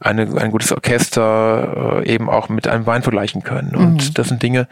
eine, 0.00 0.22
ein 0.40 0.50
gutes 0.50 0.72
Orchester 0.72 2.02
äh, 2.04 2.12
eben 2.12 2.28
auch 2.28 2.48
mit 2.48 2.68
einem 2.68 2.86
Wein 2.86 3.02
vergleichen 3.02 3.42
können. 3.42 3.74
Und 3.74 4.08
mhm. 4.08 4.14
das 4.14 4.28
sind 4.28 4.42
Dinge, 4.42 4.68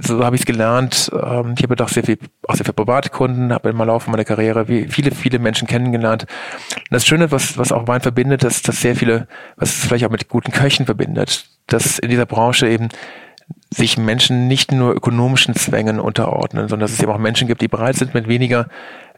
so 0.00 0.24
habe 0.24 0.36
ich 0.36 0.42
es 0.42 0.46
gelernt. 0.46 1.10
Ähm, 1.12 1.54
ich 1.56 1.62
habe 1.62 1.76
doch 1.76 1.88
sehr 1.88 2.02
viel, 2.02 2.18
auch 2.46 2.54
sehr 2.54 2.64
viele 2.64 2.74
private 2.74 3.10
Kunden, 3.10 3.52
habe 3.52 3.70
im 3.70 3.78
Laufe 3.78 4.10
meiner 4.10 4.24
Karriere 4.24 4.68
wie 4.68 4.88
viele, 4.88 5.12
viele 5.12 5.38
Menschen 5.38 5.68
kennengelernt. 5.68 6.26
Und 6.74 6.86
das 6.90 7.06
Schöne, 7.06 7.30
was, 7.30 7.58
was 7.58 7.72
auch 7.72 7.86
Wein 7.86 8.00
verbindet, 8.00 8.44
ist, 8.44 8.68
dass 8.68 8.80
sehr 8.80 8.96
viele, 8.96 9.28
was 9.56 9.70
es 9.70 9.86
vielleicht 9.86 10.04
auch 10.04 10.10
mit 10.10 10.28
guten 10.28 10.52
Köchen 10.52 10.86
verbindet, 10.86 11.48
dass 11.66 11.98
in 11.98 12.10
dieser 12.10 12.26
Branche 12.26 12.68
eben 12.68 12.88
sich 13.70 13.96
Menschen 13.96 14.46
nicht 14.48 14.72
nur 14.72 14.94
ökonomischen 14.94 15.54
Zwängen 15.54 16.00
unterordnen, 16.00 16.68
sondern 16.68 16.86
dass 16.86 16.92
es 16.92 17.02
eben 17.02 17.12
auch 17.12 17.18
Menschen 17.18 17.48
gibt, 17.48 17.62
die 17.62 17.68
bereit 17.68 17.96
sind, 17.96 18.14
mit 18.14 18.28
weniger, 18.28 18.68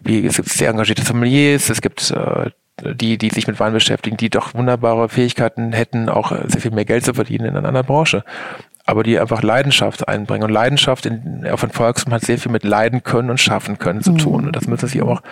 wie 0.01 0.25
es 0.25 0.37
gibt 0.37 0.49
sehr 0.49 0.71
engagierte 0.71 1.03
Sommeliers, 1.03 1.69
es 1.69 1.81
gibt 1.81 2.11
äh, 2.11 2.51
die, 2.83 3.19
die 3.19 3.31
sich 3.31 3.47
mit 3.47 3.61
Wein 3.61 3.73
beschäftigen, 3.73 4.17
die 4.17 4.31
doch 4.31 4.55
wunderbare 4.55 5.09
Fähigkeiten 5.09 5.73
hätten, 5.73 6.09
auch 6.09 6.33
sehr 6.47 6.61
viel 6.61 6.71
mehr 6.71 6.85
Geld 6.85 7.05
zu 7.05 7.15
verdienen 7.15 7.47
in 7.47 7.57
einer 7.57 7.69
anderen 7.69 7.87
Branche. 7.87 8.25
Aber 8.91 9.05
die 9.05 9.21
einfach 9.21 9.43
Leidenschaft 9.43 10.09
einbringen. 10.09 10.43
Und 10.43 10.51
Leidenschaft 10.51 11.07
in, 11.07 11.47
auf 11.49 11.63
ein 11.63 11.71
Volkstum 11.71 12.13
hat 12.13 12.23
sehr 12.23 12.39
viel 12.39 12.51
mit 12.51 12.65
Leiden 12.65 13.05
können 13.05 13.31
und 13.31 13.39
schaffen 13.39 13.79
können 13.79 14.03
zu 14.03 14.13
mhm. 14.13 14.19
tun. 14.19 14.47
Und 14.47 14.57
das 14.57 14.67
müssen 14.67 14.89
sie 14.89 15.01
auch 15.01 15.23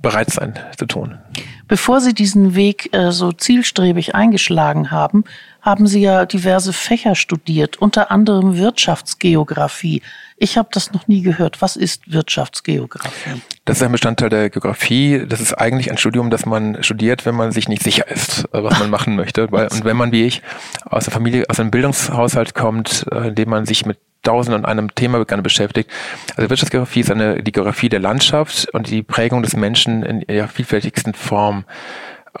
bereit 0.00 0.30
sein 0.30 0.58
zu 0.76 0.86
tun. 0.86 1.18
Bevor 1.66 2.00
Sie 2.00 2.14
diesen 2.14 2.54
Weg 2.54 2.94
äh, 2.94 3.10
so 3.12 3.32
zielstrebig 3.32 4.14
eingeschlagen 4.14 4.90
haben, 4.90 5.24
haben 5.60 5.86
Sie 5.86 6.00
ja 6.00 6.24
diverse 6.24 6.72
Fächer 6.72 7.14
studiert, 7.14 7.76
unter 7.76 8.10
anderem 8.10 8.56
Wirtschaftsgeografie. 8.56 10.02
Ich 10.36 10.56
habe 10.56 10.68
das 10.72 10.92
noch 10.92 11.08
nie 11.08 11.22
gehört. 11.22 11.60
Was 11.60 11.76
ist 11.76 12.10
Wirtschaftsgeografie? 12.12 13.42
Das 13.64 13.78
ist 13.78 13.82
ein 13.82 13.92
Bestandteil 13.92 14.30
der 14.30 14.50
Geografie. 14.50 15.26
Das 15.26 15.40
ist 15.40 15.52
eigentlich 15.52 15.90
ein 15.90 15.98
Studium, 15.98 16.30
das 16.30 16.46
man 16.46 16.82
studiert, 16.82 17.26
wenn 17.26 17.34
man 17.34 17.50
sich 17.52 17.68
nicht 17.68 17.82
sicher 17.82 18.08
ist, 18.08 18.44
äh, 18.52 18.62
was 18.62 18.78
man 18.78 18.88
machen 18.88 19.16
möchte. 19.16 19.48
Und 19.48 19.84
wenn 19.84 19.96
man 19.96 20.12
wie 20.12 20.24
ich 20.24 20.42
aus 20.86 21.04
der 21.04 21.12
Familie, 21.12 21.44
aus 21.48 21.60
einem 21.60 21.70
Bildungshaushalt 21.70 22.54
kommt, 22.54 23.04
äh, 23.12 23.28
in 23.28 23.34
dem 23.34 23.50
man 23.50 23.66
sich 23.66 23.84
mit 23.84 23.98
tausend 24.28 24.54
und 24.54 24.64
einem 24.66 24.94
Thema 24.94 25.24
gerne 25.24 25.42
beschäftigt. 25.42 25.90
Also 26.36 26.50
Wirtschaftsgeografie 26.50 27.00
ist 27.00 27.10
eine 27.10 27.42
die 27.42 27.52
Geografie 27.52 27.88
der 27.88 28.00
Landschaft 28.00 28.68
und 28.74 28.90
die 28.90 29.02
Prägung 29.02 29.42
des 29.42 29.56
Menschen 29.56 30.02
in 30.02 30.20
ihrer 30.22 30.48
vielfältigsten 30.48 31.14
Form. 31.14 31.64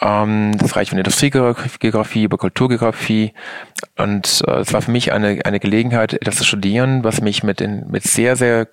Ähm, 0.00 0.56
das 0.58 0.76
reicht 0.76 0.90
von 0.90 0.98
Industriegeografie 0.98 2.24
über 2.24 2.36
Kulturgeografie. 2.36 3.32
Und 3.96 4.42
äh, 4.46 4.60
es 4.60 4.72
war 4.72 4.82
für 4.82 4.90
mich 4.90 5.12
eine, 5.12 5.40
eine 5.44 5.60
Gelegenheit, 5.60 6.12
etwas 6.12 6.36
zu 6.36 6.44
studieren, 6.44 7.04
was 7.04 7.20
mich 7.20 7.42
mit, 7.42 7.60
den, 7.60 7.88
mit 7.88 8.04
sehr, 8.04 8.36
sehr 8.36 8.68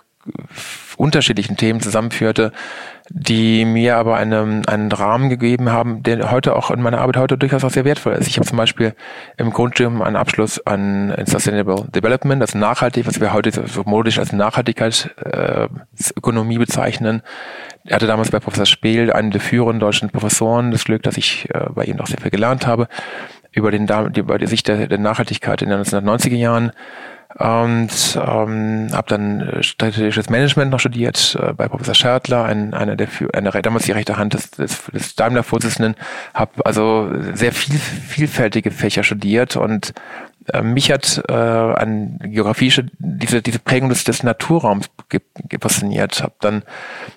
unterschiedlichen 0.97 1.57
Themen 1.57 1.81
zusammenführte, 1.81 2.53
die 3.09 3.65
mir 3.65 3.97
aber 3.97 4.15
einen, 4.15 4.65
einen 4.67 4.91
Rahmen 4.91 5.29
gegeben 5.29 5.71
haben, 5.71 6.01
der 6.03 6.29
heute 6.31 6.55
auch 6.55 6.71
in 6.71 6.81
meiner 6.81 7.01
Arbeit 7.01 7.17
heute 7.17 7.37
durchaus 7.37 7.63
auch 7.63 7.69
sehr 7.69 7.85
wertvoll 7.85 8.13
ist. 8.13 8.27
Ich 8.27 8.37
habe 8.37 8.47
zum 8.47 8.57
Beispiel 8.57 8.95
im 9.37 9.51
Grundstudium 9.51 10.01
einen 10.01 10.15
Abschluss 10.15 10.59
an 10.65 11.13
Sustainable 11.25 11.85
Development, 11.93 12.41
das 12.41 12.55
nachhaltig, 12.55 13.05
was 13.05 13.21
wir 13.21 13.33
heute 13.33 13.51
so 13.51 13.83
modisch 13.85 14.17
als 14.17 14.31
Nachhaltigkeitsökonomie 14.31 16.55
äh, 16.55 16.59
bezeichnen. 16.59 17.21
Er 17.83 17.97
hatte 17.97 18.07
damals 18.07 18.31
bei 18.31 18.39
Professor 18.39 18.65
Spehl, 18.65 19.13
einen 19.13 19.29
der 19.31 19.41
führenden 19.41 19.79
deutschen 19.79 20.09
Professoren, 20.09 20.71
das 20.71 20.85
Glück, 20.85 21.03
dass 21.03 21.17
ich 21.17 21.47
äh, 21.53 21.67
bei 21.75 21.83
ihm 21.83 21.99
auch 21.99 22.07
sehr 22.07 22.19
viel 22.19 22.31
gelernt 22.31 22.65
habe, 22.65 22.87
über, 23.51 23.69
den, 23.71 23.87
über 24.15 24.39
die 24.39 24.47
Sicht 24.47 24.67
der, 24.67 24.87
der 24.87 24.97
Nachhaltigkeit 24.97 25.61
in 25.61 25.69
den 25.69 25.83
1990er 25.83 26.35
Jahren 26.35 26.71
und 27.37 27.89
ähm, 28.15 28.87
habe 28.93 29.07
dann 29.07 29.41
äh, 29.41 29.63
strategisches 29.63 30.29
Management 30.29 30.71
noch 30.71 30.79
studiert 30.79 31.37
äh, 31.41 31.51
bei 31.51 31.67
Professor 31.67 31.93
Schertler, 31.93 32.45
ein, 32.45 32.73
einer 32.73 32.95
der 32.95 33.09
eine, 33.33 33.51
damals 33.61 33.83
die 33.85 33.91
rechte 33.91 34.17
Hand 34.17 34.35
des, 34.35 34.51
des, 34.51 34.85
des 34.85 35.15
Daimler-Vorsitzenden, 35.15 35.95
habe 36.33 36.65
also 36.65 37.11
sehr 37.33 37.51
viel, 37.51 37.77
vielfältige 37.77 38.71
Fächer 38.71 39.03
studiert 39.03 39.57
und 39.57 39.93
äh, 40.53 40.61
mich 40.61 40.89
hat 40.91 41.23
äh, 41.27 41.33
an 41.33 42.19
Geografie 42.23 42.71
diese 42.99 43.41
diese 43.41 43.59
Prägung 43.59 43.89
des, 43.89 44.05
des 44.05 44.23
Naturraums 44.23 44.89
fasziniert. 45.59 46.23
Hab 46.23 46.39
dann 46.39 46.63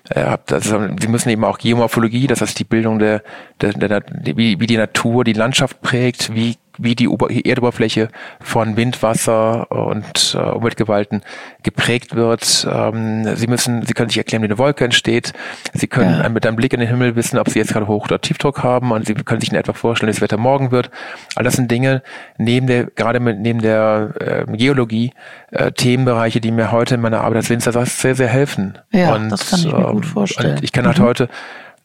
äh, 0.09 0.23
hab 0.23 0.51
also, 0.51 0.81
sie 0.99 1.07
müssen 1.07 1.29
eben 1.29 1.45
auch 1.45 1.59
Geomorphologie, 1.59 2.27
das 2.27 2.41
heißt 2.41 2.59
die 2.59 2.65
Bildung 2.65 2.99
der, 2.99 3.23
der, 3.61 3.71
der 3.71 4.03
wie, 4.35 4.59
wie 4.59 4.67
die 4.67 4.77
Natur 4.77 5.23
die 5.23 5.33
Landschaft 5.33 5.81
prägt, 5.81 6.35
wie 6.35 6.57
wie 6.79 6.95
die 6.95 7.07
Ober 7.07 7.29
Erdoberfläche 7.29 8.09
von 8.39 8.77
Wind, 8.77 9.03
Wasser 9.03 9.71
und 9.71 10.35
äh, 10.35 10.37
Umweltgewalten 10.37 11.21
geprägt 11.63 12.15
wird. 12.15 12.67
Ähm, 12.71 13.35
Sie 13.35 13.47
müssen, 13.47 13.85
Sie 13.85 13.93
können 13.93 14.09
sich 14.09 14.17
erklären, 14.17 14.41
wie 14.41 14.47
eine 14.47 14.57
Wolke 14.57 14.85
entsteht. 14.85 15.33
Sie 15.73 15.87
können 15.87 16.21
ja. 16.21 16.29
mit 16.29 16.45
einem 16.45 16.55
Blick 16.55 16.73
in 16.73 16.79
den 16.79 16.89
Himmel 16.89 17.15
wissen, 17.15 17.37
ob 17.37 17.49
Sie 17.49 17.59
jetzt 17.59 17.73
gerade 17.73 17.87
Hoch- 17.87 18.05
oder 18.05 18.21
Tiefdruck 18.21 18.63
haben 18.63 18.91
und 18.91 19.05
Sie 19.05 19.13
können 19.13 19.41
sich 19.41 19.51
in 19.51 19.57
etwa 19.57 19.73
vorstellen, 19.73 20.07
wie 20.07 20.13
das 20.13 20.21
Wetter 20.21 20.37
morgen 20.37 20.71
wird. 20.71 20.89
All 21.35 21.43
das 21.43 21.55
sind 21.55 21.69
Dinge 21.69 22.01
neben 22.37 22.67
der, 22.67 22.85
gerade 22.85 23.19
mit, 23.19 23.39
neben 23.39 23.61
der 23.61 24.13
äh, 24.19 24.57
Geologie, 24.57 25.11
äh, 25.51 25.71
Themenbereiche, 25.71 26.41
die 26.41 26.51
mir 26.51 26.71
heute 26.71 26.95
in 26.95 27.01
meiner 27.01 27.21
Arbeit 27.21 27.37
als 27.37 27.49
Winzer 27.49 27.85
sehr, 27.85 28.15
sehr 28.15 28.27
helfen. 28.27 28.77
Ja, 28.91 29.15
und, 29.15 29.29
das 29.29 29.49
kann 29.49 29.59
ich 29.59 29.65
mir 29.71 29.91
gut 29.91 30.05
ähm, 30.05 30.09
vorstellen. 30.09 30.55
Und 30.57 30.63
ich 30.63 30.71
kann 30.71 30.87
halt 30.87 30.99
mhm. 30.99 31.03
heute 31.03 31.29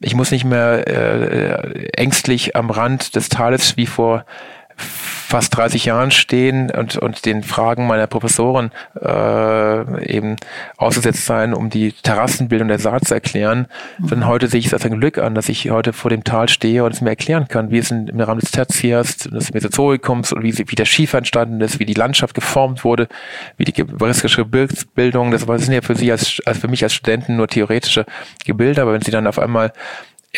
ich 0.00 0.14
muss 0.14 0.30
nicht 0.30 0.44
mehr 0.44 0.86
äh, 0.86 1.88
ängstlich 1.96 2.56
am 2.56 2.70
Rand 2.70 3.14
des 3.16 3.28
Tales 3.28 3.76
wie 3.76 3.86
vor 3.86 4.24
fast 4.76 5.56
30 5.56 5.86
Jahren 5.86 6.10
stehen 6.10 6.70
und, 6.70 6.96
und 6.96 7.24
den 7.26 7.42
Fragen 7.42 7.86
meiner 7.86 8.06
Professoren 8.06 8.70
äh, 9.00 10.14
eben 10.14 10.36
ausgesetzt 10.76 11.26
sein, 11.26 11.54
um 11.54 11.70
die 11.70 11.92
Terrassenbildung 11.92 12.68
der 12.68 12.78
Saat 12.78 13.08
zu 13.08 13.14
erklären. 13.14 13.66
Mhm. 13.98 14.08
Denn 14.08 14.26
heute 14.26 14.46
sehe 14.46 14.60
ich 14.60 14.66
es 14.66 14.74
als 14.74 14.84
ein 14.84 15.00
Glück 15.00 15.18
an, 15.18 15.34
dass 15.34 15.48
ich 15.48 15.70
heute 15.70 15.92
vor 15.92 16.10
dem 16.10 16.22
Tal 16.22 16.48
stehe 16.48 16.84
und 16.84 16.94
es 16.94 17.00
mir 17.00 17.10
erklären 17.10 17.48
kann, 17.48 17.70
wie 17.70 17.78
es 17.78 17.90
in, 17.90 18.06
im 18.06 18.20
Rahmen 18.20 18.40
des 18.40 18.52
Tertiärs, 18.52 19.16
des 19.16 19.52
Mesozoikums 19.52 20.32
und 20.32 20.42
wie, 20.42 20.56
wie 20.56 20.76
der 20.76 20.84
Schiefer 20.84 21.18
entstanden 21.18 21.60
ist, 21.60 21.80
wie 21.80 21.86
die 21.86 21.94
Landschaft 21.94 22.34
geformt 22.34 22.84
wurde, 22.84 23.08
wie 23.56 23.64
die 23.64 23.72
gebirgische 23.72 24.36
Gebirgsbildung, 24.36 25.30
das 25.30 25.42
sind 25.42 25.72
ja 25.72 25.82
für 25.82 25.96
Sie 25.96 26.12
als, 26.12 26.40
als 26.44 26.58
für 26.58 26.68
mich 26.68 26.84
als 26.84 26.94
Studenten 26.94 27.36
nur 27.36 27.48
theoretische 27.48 28.06
Gebilde, 28.44 28.82
aber 28.82 28.92
wenn 28.92 29.02
Sie 29.02 29.10
dann 29.10 29.26
auf 29.26 29.38
einmal 29.38 29.72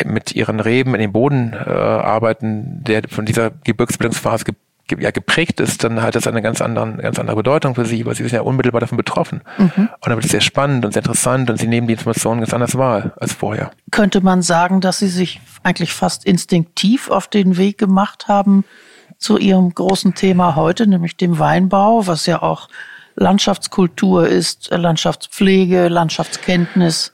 mit 0.05 0.35
ihren 0.35 0.59
Reben 0.59 0.93
in 0.93 1.01
den 1.01 1.11
Boden 1.11 1.53
äh, 1.53 1.69
arbeiten, 1.69 2.83
der 2.83 3.03
von 3.09 3.25
dieser 3.25 3.51
Gebirgsbildungsphase 3.63 4.45
ge 4.45 4.55
ja, 4.99 5.11
geprägt 5.11 5.59
ist, 5.59 5.83
dann 5.83 6.01
hat 6.01 6.15
das 6.15 6.27
eine 6.27 6.41
ganz, 6.41 6.61
anderen, 6.61 6.97
ganz 6.99 7.19
andere 7.19 7.35
Bedeutung 7.35 7.75
für 7.75 7.85
sie, 7.85 8.05
weil 8.05 8.15
sie 8.15 8.23
sind 8.23 8.31
ja 8.31 8.41
unmittelbar 8.41 8.79
davon 8.79 8.97
betroffen. 8.97 9.41
Mhm. 9.57 9.89
Und 9.89 10.05
dann 10.05 10.15
wird 10.15 10.23
es 10.23 10.31
sehr 10.31 10.39
spannend 10.39 10.85
und 10.85 10.93
sehr 10.93 11.01
interessant 11.01 11.49
und 11.49 11.57
sie 11.57 11.67
nehmen 11.67 11.87
die 11.87 11.93
Informationen 11.93 12.39
ganz 12.39 12.53
anders 12.53 12.77
wahr 12.77 13.11
als 13.17 13.33
vorher. 13.33 13.71
Könnte 13.91 14.21
man 14.21 14.41
sagen, 14.41 14.79
dass 14.79 14.99
sie 14.99 15.09
sich 15.09 15.41
eigentlich 15.63 15.91
fast 15.91 16.25
instinktiv 16.25 17.09
auf 17.09 17.27
den 17.27 17.57
Weg 17.57 17.77
gemacht 17.77 18.29
haben 18.29 18.63
zu 19.17 19.37
ihrem 19.37 19.73
großen 19.73 20.13
Thema 20.13 20.55
heute, 20.55 20.87
nämlich 20.87 21.17
dem 21.17 21.37
Weinbau, 21.37 22.07
was 22.07 22.25
ja 22.25 22.41
auch 22.41 22.69
Landschaftskultur 23.15 24.27
ist, 24.27 24.69
Landschaftspflege, 24.71 25.87
Landschaftskenntnis? 25.89 27.13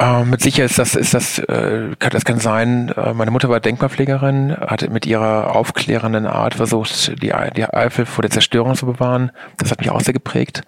Äh, 0.00 0.24
mit 0.24 0.40
Sicherheit 0.40 0.70
ist 0.70 0.78
das, 0.78 0.94
ist 0.94 1.12
das, 1.12 1.38
äh, 1.40 1.90
kann, 1.98 2.10
das 2.10 2.24
kann 2.24 2.38
sein. 2.38 2.88
Äh, 2.96 3.12
meine 3.12 3.30
Mutter 3.30 3.50
war 3.50 3.60
Denkmalpflegerin, 3.60 4.56
hat 4.56 4.88
mit 4.88 5.04
ihrer 5.04 5.54
aufklärenden 5.54 6.26
Art 6.26 6.54
versucht, 6.54 7.22
die, 7.22 7.34
die 7.54 7.64
Eifel 7.66 8.06
vor 8.06 8.22
der 8.22 8.30
Zerstörung 8.30 8.74
zu 8.76 8.86
bewahren. 8.86 9.30
Das 9.58 9.70
hat 9.70 9.80
mich 9.80 9.90
auch 9.90 10.00
sehr 10.00 10.14
geprägt 10.14 10.62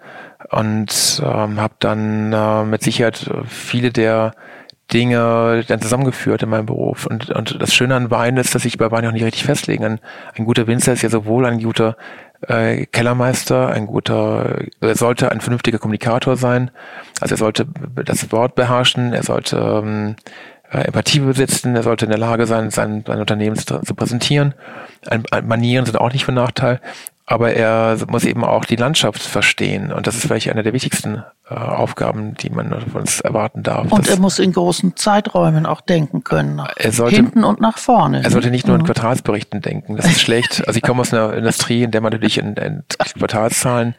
und 0.51 1.19
ähm, 1.25 1.59
habe 1.59 1.73
dann 1.79 2.31
äh, 2.31 2.63
mit 2.63 2.83
Sicherheit 2.83 3.27
viele 3.47 3.91
der 3.91 4.33
Dinge 4.91 5.63
dann 5.67 5.81
zusammengeführt 5.81 6.43
in 6.43 6.49
meinem 6.49 6.67
Beruf. 6.67 7.07
Und, 7.07 7.31
und 7.31 7.59
das 7.59 7.73
Schöne 7.73 7.95
an 7.95 8.11
Wein 8.11 8.37
ist, 8.37 8.53
dass 8.53 8.65
ich 8.65 8.77
bei 8.77 8.91
Wein 8.91 9.07
auch 9.07 9.11
nicht 9.11 9.25
richtig 9.25 9.45
festlegen. 9.45 9.83
Ein, 9.83 9.99
ein 10.37 10.45
guter 10.45 10.67
Winzer 10.67 10.93
ist 10.93 11.01
ja 11.01 11.09
sowohl 11.09 11.47
ein 11.47 11.59
guter 11.63 11.97
äh, 12.47 12.85
Kellermeister, 12.85 13.69
ein 13.69 13.87
guter, 13.87 14.59
er 14.81 14.95
sollte 14.95 15.31
ein 15.31 15.41
vernünftiger 15.41 15.79
Kommunikator 15.79 16.35
sein. 16.37 16.71
Also 17.19 17.35
er 17.35 17.37
sollte 17.37 17.67
das 18.05 18.31
Wort 18.31 18.55
beherrschen, 18.55 19.13
er 19.13 19.23
sollte 19.23 19.57
ähm, 19.57 20.15
äh, 20.71 20.79
Empathie 20.85 21.19
besitzen, 21.19 21.75
er 21.75 21.83
sollte 21.83 22.05
in 22.05 22.11
der 22.11 22.19
Lage 22.19 22.45
sein, 22.45 22.69
sein, 22.71 23.03
sein 23.05 23.19
Unternehmen 23.19 23.55
zu, 23.55 23.79
zu 23.79 23.95
präsentieren. 23.95 24.53
Ein, 25.07 25.23
ein 25.31 25.47
Manieren 25.47 25.85
sind 25.85 25.97
auch 25.97 26.11
nicht 26.11 26.25
von 26.25 26.35
Nachteil 26.35 26.81
aber 27.25 27.53
er 27.53 27.97
muss 28.07 28.25
eben 28.25 28.43
auch 28.43 28.65
die 28.65 28.75
Landschaft 28.75 29.21
verstehen. 29.21 29.93
Und 29.93 30.07
das 30.07 30.15
ist 30.15 30.23
vielleicht 30.23 30.49
eine 30.49 30.61
der 30.61 30.73
wichtigsten 30.73 31.23
äh, 31.49 31.53
Aufgaben, 31.53 32.35
die 32.35 32.49
man 32.49 32.69
von 32.81 33.01
uns 33.01 33.21
erwarten 33.21 33.63
darf. 33.63 33.91
Und 33.91 34.09
er 34.09 34.19
muss 34.19 34.39
in 34.39 34.51
großen 34.51 34.97
Zeiträumen 34.97 35.65
auch 35.65 35.79
denken 35.79 36.25
können. 36.25 36.57
Nach 36.57 36.73
er 36.75 36.91
sollte, 36.91 37.15
hinten 37.15 37.45
und 37.45 37.61
nach 37.61 37.77
vorne. 37.77 38.23
Er 38.23 38.29
sollte 38.29 38.51
nicht 38.51 38.67
nur 38.67 38.75
in 38.75 38.81
mhm. 38.81 38.87
Quartalsberichten 38.87 39.61
denken. 39.61 39.95
Das 39.95 40.05
ist 40.05 40.21
schlecht. 40.21 40.67
Also 40.67 40.77
ich 40.77 40.83
komme 40.83 40.99
aus 40.99 41.13
einer 41.13 41.33
Industrie, 41.33 41.83
in 41.83 41.91
der 41.91 42.01
man 42.01 42.11
natürlich 42.11 42.37
in, 42.37 42.55
in 42.55 42.83
Quartalszahlen 43.17 43.95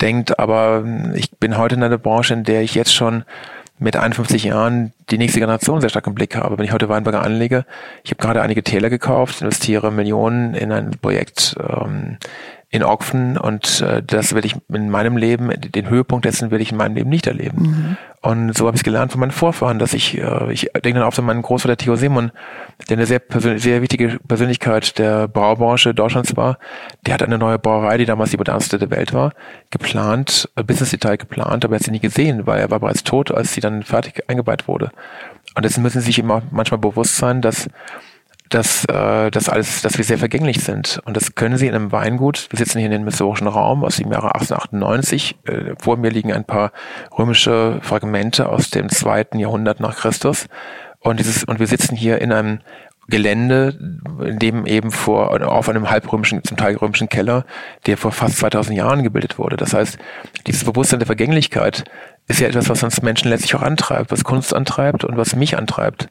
denkt, 0.00 0.38
aber 0.38 0.84
ich 1.14 1.30
bin 1.32 1.58
heute 1.58 1.74
in 1.74 1.82
einer 1.82 1.98
Branche, 1.98 2.34
in 2.34 2.44
der 2.44 2.62
ich 2.62 2.74
jetzt 2.74 2.94
schon 2.94 3.24
mit 3.80 3.96
51 3.96 4.44
Jahren 4.44 4.92
die 5.10 5.18
nächste 5.18 5.40
Generation 5.40 5.80
sehr 5.80 5.88
stark 5.88 6.06
im 6.06 6.14
Blick 6.14 6.36
habe. 6.36 6.58
Wenn 6.58 6.66
ich 6.66 6.72
heute 6.72 6.88
Weinberger 6.88 7.22
anlege, 7.22 7.64
ich 8.04 8.10
habe 8.10 8.20
gerade 8.20 8.42
einige 8.42 8.62
Täler 8.62 8.90
gekauft, 8.90 9.40
investiere 9.40 9.90
Millionen 9.90 10.54
in 10.54 10.70
ein 10.70 10.90
Projekt, 11.00 11.56
ähm, 11.58 12.18
in 12.72 12.84
Ogfen 12.84 13.36
und 13.36 13.80
äh, 13.80 14.00
das 14.00 14.32
werde 14.32 14.46
ich 14.46 14.54
in 14.72 14.90
meinem 14.90 15.16
Leben, 15.16 15.50
den 15.60 15.90
Höhepunkt 15.90 16.24
dessen 16.24 16.52
werde 16.52 16.62
ich 16.62 16.70
in 16.70 16.78
meinem 16.78 16.94
Leben 16.94 17.10
nicht 17.10 17.26
erleben. 17.26 17.62
Mhm. 17.62 17.96
Und 18.22 18.56
so 18.56 18.66
habe 18.66 18.76
ich 18.76 18.80
es 18.80 18.84
gelernt 18.84 19.10
von 19.10 19.20
meinen 19.20 19.32
Vorfahren, 19.32 19.80
dass 19.80 19.92
ich, 19.92 20.18
äh, 20.18 20.52
ich 20.52 20.70
denke 20.72 21.00
dann 21.00 21.02
auch 21.02 21.18
an 21.18 21.24
meinen 21.24 21.42
Großvater 21.42 21.76
Theo 21.76 21.96
Simon, 21.96 22.30
der 22.88 22.96
eine 22.96 23.06
sehr, 23.06 23.22
sehr 23.56 23.82
wichtige 23.82 24.20
Persönlichkeit 24.28 24.98
der 25.00 25.26
Braubranche 25.26 25.94
Deutschlands 25.94 26.36
war. 26.36 26.58
Der 27.06 27.14
hat 27.14 27.24
eine 27.24 27.38
neue 27.38 27.58
Brauerei, 27.58 27.98
die 27.98 28.04
damals 28.04 28.30
die 28.30 28.36
modernste 28.36 28.78
der 28.78 28.90
Welt 28.90 29.12
war, 29.12 29.32
geplant, 29.70 30.48
äh, 30.54 30.62
Business 30.62 30.90
Detail 30.90 31.16
geplant, 31.16 31.64
aber 31.64 31.74
er 31.74 31.78
hat 31.80 31.84
sie 31.84 31.90
nie 31.90 31.98
gesehen, 31.98 32.46
weil 32.46 32.60
er 32.60 32.70
war 32.70 32.78
bereits 32.78 33.02
tot, 33.02 33.32
als 33.32 33.52
sie 33.52 33.60
dann 33.60 33.82
fertig 33.82 34.22
eingeweiht 34.28 34.68
wurde. 34.68 34.92
Und 35.56 35.64
dessen 35.64 35.82
müssen 35.82 36.00
sie 36.00 36.06
sich 36.06 36.20
immer 36.20 36.42
manchmal 36.52 36.78
bewusst 36.78 37.16
sein, 37.16 37.42
dass 37.42 37.68
dass 38.50 38.84
äh, 38.86 39.30
das 39.30 39.48
alles, 39.48 39.80
dass 39.82 39.96
wir 39.96 40.04
sehr 40.04 40.18
vergänglich 40.18 40.62
sind. 40.62 41.00
Und 41.04 41.16
das 41.16 41.34
können 41.34 41.56
Sie 41.56 41.68
in 41.68 41.74
einem 41.74 41.92
Weingut. 41.92 42.48
Wir 42.50 42.58
sitzen 42.58 42.78
hier 42.78 42.86
in 42.86 42.92
dem 42.92 43.04
historischen 43.04 43.46
Raum 43.46 43.84
aus 43.84 43.96
dem 43.96 44.12
Jahre 44.12 44.34
1898. 44.34 45.38
Äh, 45.44 45.74
vor 45.80 45.96
mir 45.96 46.10
liegen 46.10 46.32
ein 46.32 46.44
paar 46.44 46.72
römische 47.16 47.78
Fragmente 47.80 48.48
aus 48.48 48.70
dem 48.70 48.88
zweiten 48.88 49.38
Jahrhundert 49.38 49.80
nach 49.80 49.96
Christus. 49.96 50.46
Und 50.98 51.20
dieses, 51.20 51.44
und 51.44 51.60
wir 51.60 51.68
sitzen 51.68 51.96
hier 51.96 52.20
in 52.20 52.32
einem 52.32 52.58
Gelände, 53.08 53.76
in 54.20 54.38
dem 54.38 54.66
eben 54.66 54.90
vor, 54.90 55.30
auf 55.48 55.68
einem 55.68 55.90
halbrömischen, 55.90 56.42
zum 56.44 56.56
Teil 56.56 56.76
römischen 56.76 57.08
Keller, 57.08 57.44
der 57.86 57.96
vor 57.96 58.12
fast 58.12 58.38
2000 58.38 58.76
Jahren 58.76 59.02
gebildet 59.02 59.38
wurde. 59.38 59.56
Das 59.56 59.74
heißt, 59.74 59.98
dieses 60.46 60.64
Bewusstsein 60.64 61.00
der 61.00 61.06
Vergänglichkeit 61.06 61.84
ist 62.28 62.40
ja 62.40 62.48
etwas, 62.48 62.68
was 62.68 62.82
uns 62.82 63.02
Menschen 63.02 63.28
letztlich 63.28 63.54
auch 63.54 63.62
antreibt, 63.62 64.10
was 64.10 64.24
Kunst 64.24 64.54
antreibt 64.54 65.04
und 65.04 65.16
was 65.16 65.34
mich 65.36 65.56
antreibt. 65.56 66.08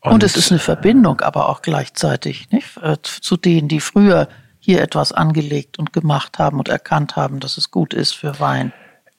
Und, 0.00 0.12
und 0.12 0.22
es 0.22 0.36
ist 0.36 0.50
eine 0.50 0.60
Verbindung, 0.60 1.20
aber 1.20 1.48
auch 1.48 1.62
gleichzeitig 1.62 2.50
nicht? 2.50 2.76
Äh, 2.78 2.96
zu 3.02 3.36
denen, 3.36 3.68
die 3.68 3.80
früher 3.80 4.28
hier 4.58 4.82
etwas 4.82 5.12
angelegt 5.12 5.78
und 5.78 5.92
gemacht 5.92 6.38
haben 6.38 6.58
und 6.58 6.68
erkannt 6.68 7.16
haben, 7.16 7.40
dass 7.40 7.56
es 7.56 7.70
gut 7.70 7.94
ist 7.94 8.12
für 8.14 8.40
Wein 8.40 8.72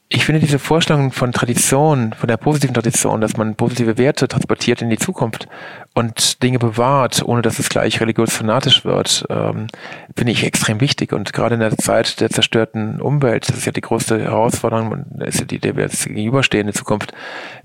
ich 0.09 0.23
finde 0.23 0.39
diese 0.39 0.57
Vorstellung 0.57 1.11
von 1.11 1.33
Tradition, 1.33 2.13
von 2.13 2.29
der 2.29 2.37
positiven 2.37 2.73
Tradition, 2.73 3.19
dass 3.19 3.35
man 3.35 3.55
positive 3.55 3.97
Werte 3.97 4.29
transportiert 4.29 4.81
in 4.81 4.89
die 4.89 4.97
Zukunft 4.97 5.49
und 5.95 6.41
Dinge 6.43 6.59
bewahrt, 6.59 7.21
ohne 7.25 7.41
dass 7.41 7.59
es 7.59 7.67
gleich 7.67 7.99
religiös 7.99 8.33
fanatisch 8.33 8.85
wird, 8.85 9.25
ähm, 9.29 9.67
finde 10.15 10.31
ich 10.31 10.45
extrem 10.45 10.79
wichtig. 10.79 11.11
Und 11.11 11.33
gerade 11.33 11.55
in 11.55 11.59
der 11.59 11.77
Zeit 11.77 12.21
der 12.21 12.29
zerstörten 12.29 13.01
Umwelt, 13.01 13.49
das 13.49 13.57
ist 13.57 13.65
ja 13.65 13.73
die 13.73 13.81
größte 13.81 14.21
Herausforderung, 14.21 15.05
ist 15.19 15.39
ja 15.39 15.45
die, 15.45 15.59
der 15.59 15.75
wir 15.75 15.83
jetzt 15.83 16.05
gegenüberstehen 16.05 16.67
in 16.67 16.73
Zukunft, 16.73 17.11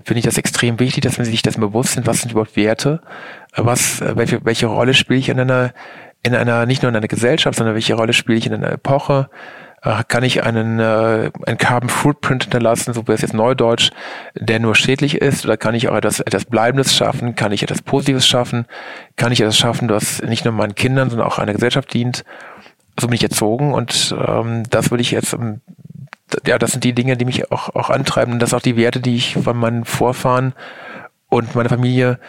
finde 0.03 0.19
ich 0.19 0.25
das 0.25 0.37
extrem 0.37 0.79
wichtig, 0.81 1.03
dass 1.03 1.17
man 1.17 1.25
sich 1.25 1.43
das 1.43 1.55
bewusst 1.55 1.93
sind, 1.93 2.07
was 2.07 2.21
sind 2.21 2.31
überhaupt 2.31 2.57
Werte, 2.57 2.99
was, 3.55 4.01
welche, 4.01 4.43
welche 4.43 4.65
Rolle 4.65 4.93
spiele 4.93 5.19
ich 5.19 5.29
in 5.29 5.39
einer, 5.39 5.73
in 6.23 6.35
einer, 6.35 6.65
nicht 6.65 6.81
nur 6.81 6.89
in 6.89 6.95
einer 6.97 7.07
Gesellschaft, 7.07 7.57
sondern 7.57 7.75
welche 7.75 7.93
Rolle 7.93 8.11
spiele 8.11 8.37
ich 8.37 8.47
in 8.47 8.53
einer 8.53 8.71
Epoche, 8.73 9.29
äh, 9.83 10.03
kann 10.07 10.23
ich 10.23 10.43
einen, 10.43 10.79
äh, 10.79 11.31
einen 11.45 11.57
Carbon 11.57 11.89
Footprint 11.89 12.43
hinterlassen, 12.43 12.93
so 12.93 13.07
wie 13.07 13.11
es 13.11 13.21
jetzt 13.21 13.33
neudeutsch, 13.33 13.91
der 14.35 14.59
nur 14.59 14.75
schädlich 14.75 15.15
ist, 15.15 15.45
oder 15.45 15.57
kann 15.57 15.75
ich 15.75 15.89
auch 15.89 15.95
etwas, 15.95 16.21
etwas 16.21 16.45
Bleibendes 16.45 16.95
schaffen, 16.95 17.35
kann 17.35 17.51
ich 17.51 17.63
etwas 17.63 17.81
Positives 17.81 18.25
schaffen, 18.25 18.65
kann 19.17 19.31
ich 19.31 19.41
etwas 19.41 19.57
schaffen, 19.57 19.87
das 19.87 20.21
nicht 20.21 20.45
nur 20.45 20.53
meinen 20.53 20.75
Kindern, 20.75 21.09
sondern 21.09 21.27
auch 21.27 21.37
einer 21.37 21.53
Gesellschaft 21.53 21.93
dient. 21.93 22.23
So 22.99 23.07
bin 23.07 23.15
ich 23.15 23.23
erzogen 23.23 23.73
und 23.73 24.15
ähm, 24.25 24.63
das 24.69 24.91
würde 24.91 25.01
ich 25.01 25.11
jetzt, 25.11 25.33
ähm, 25.33 25.61
ja, 26.45 26.57
das 26.59 26.71
sind 26.71 26.83
die 26.83 26.93
Dinge, 26.93 27.17
die 27.17 27.25
mich 27.25 27.51
auch, 27.51 27.69
auch 27.75 27.89
antreiben. 27.89 28.33
Und 28.33 28.39
das 28.39 28.51
sind 28.51 28.57
auch 28.57 28.63
die 28.63 28.77
Werte, 28.77 28.99
die 28.99 29.15
ich 29.15 29.33
von 29.33 29.57
meinen 29.57 29.83
Vorfahren 29.83 30.53
und 31.29 31.55
meiner 31.55 31.69
Familie 31.69 32.19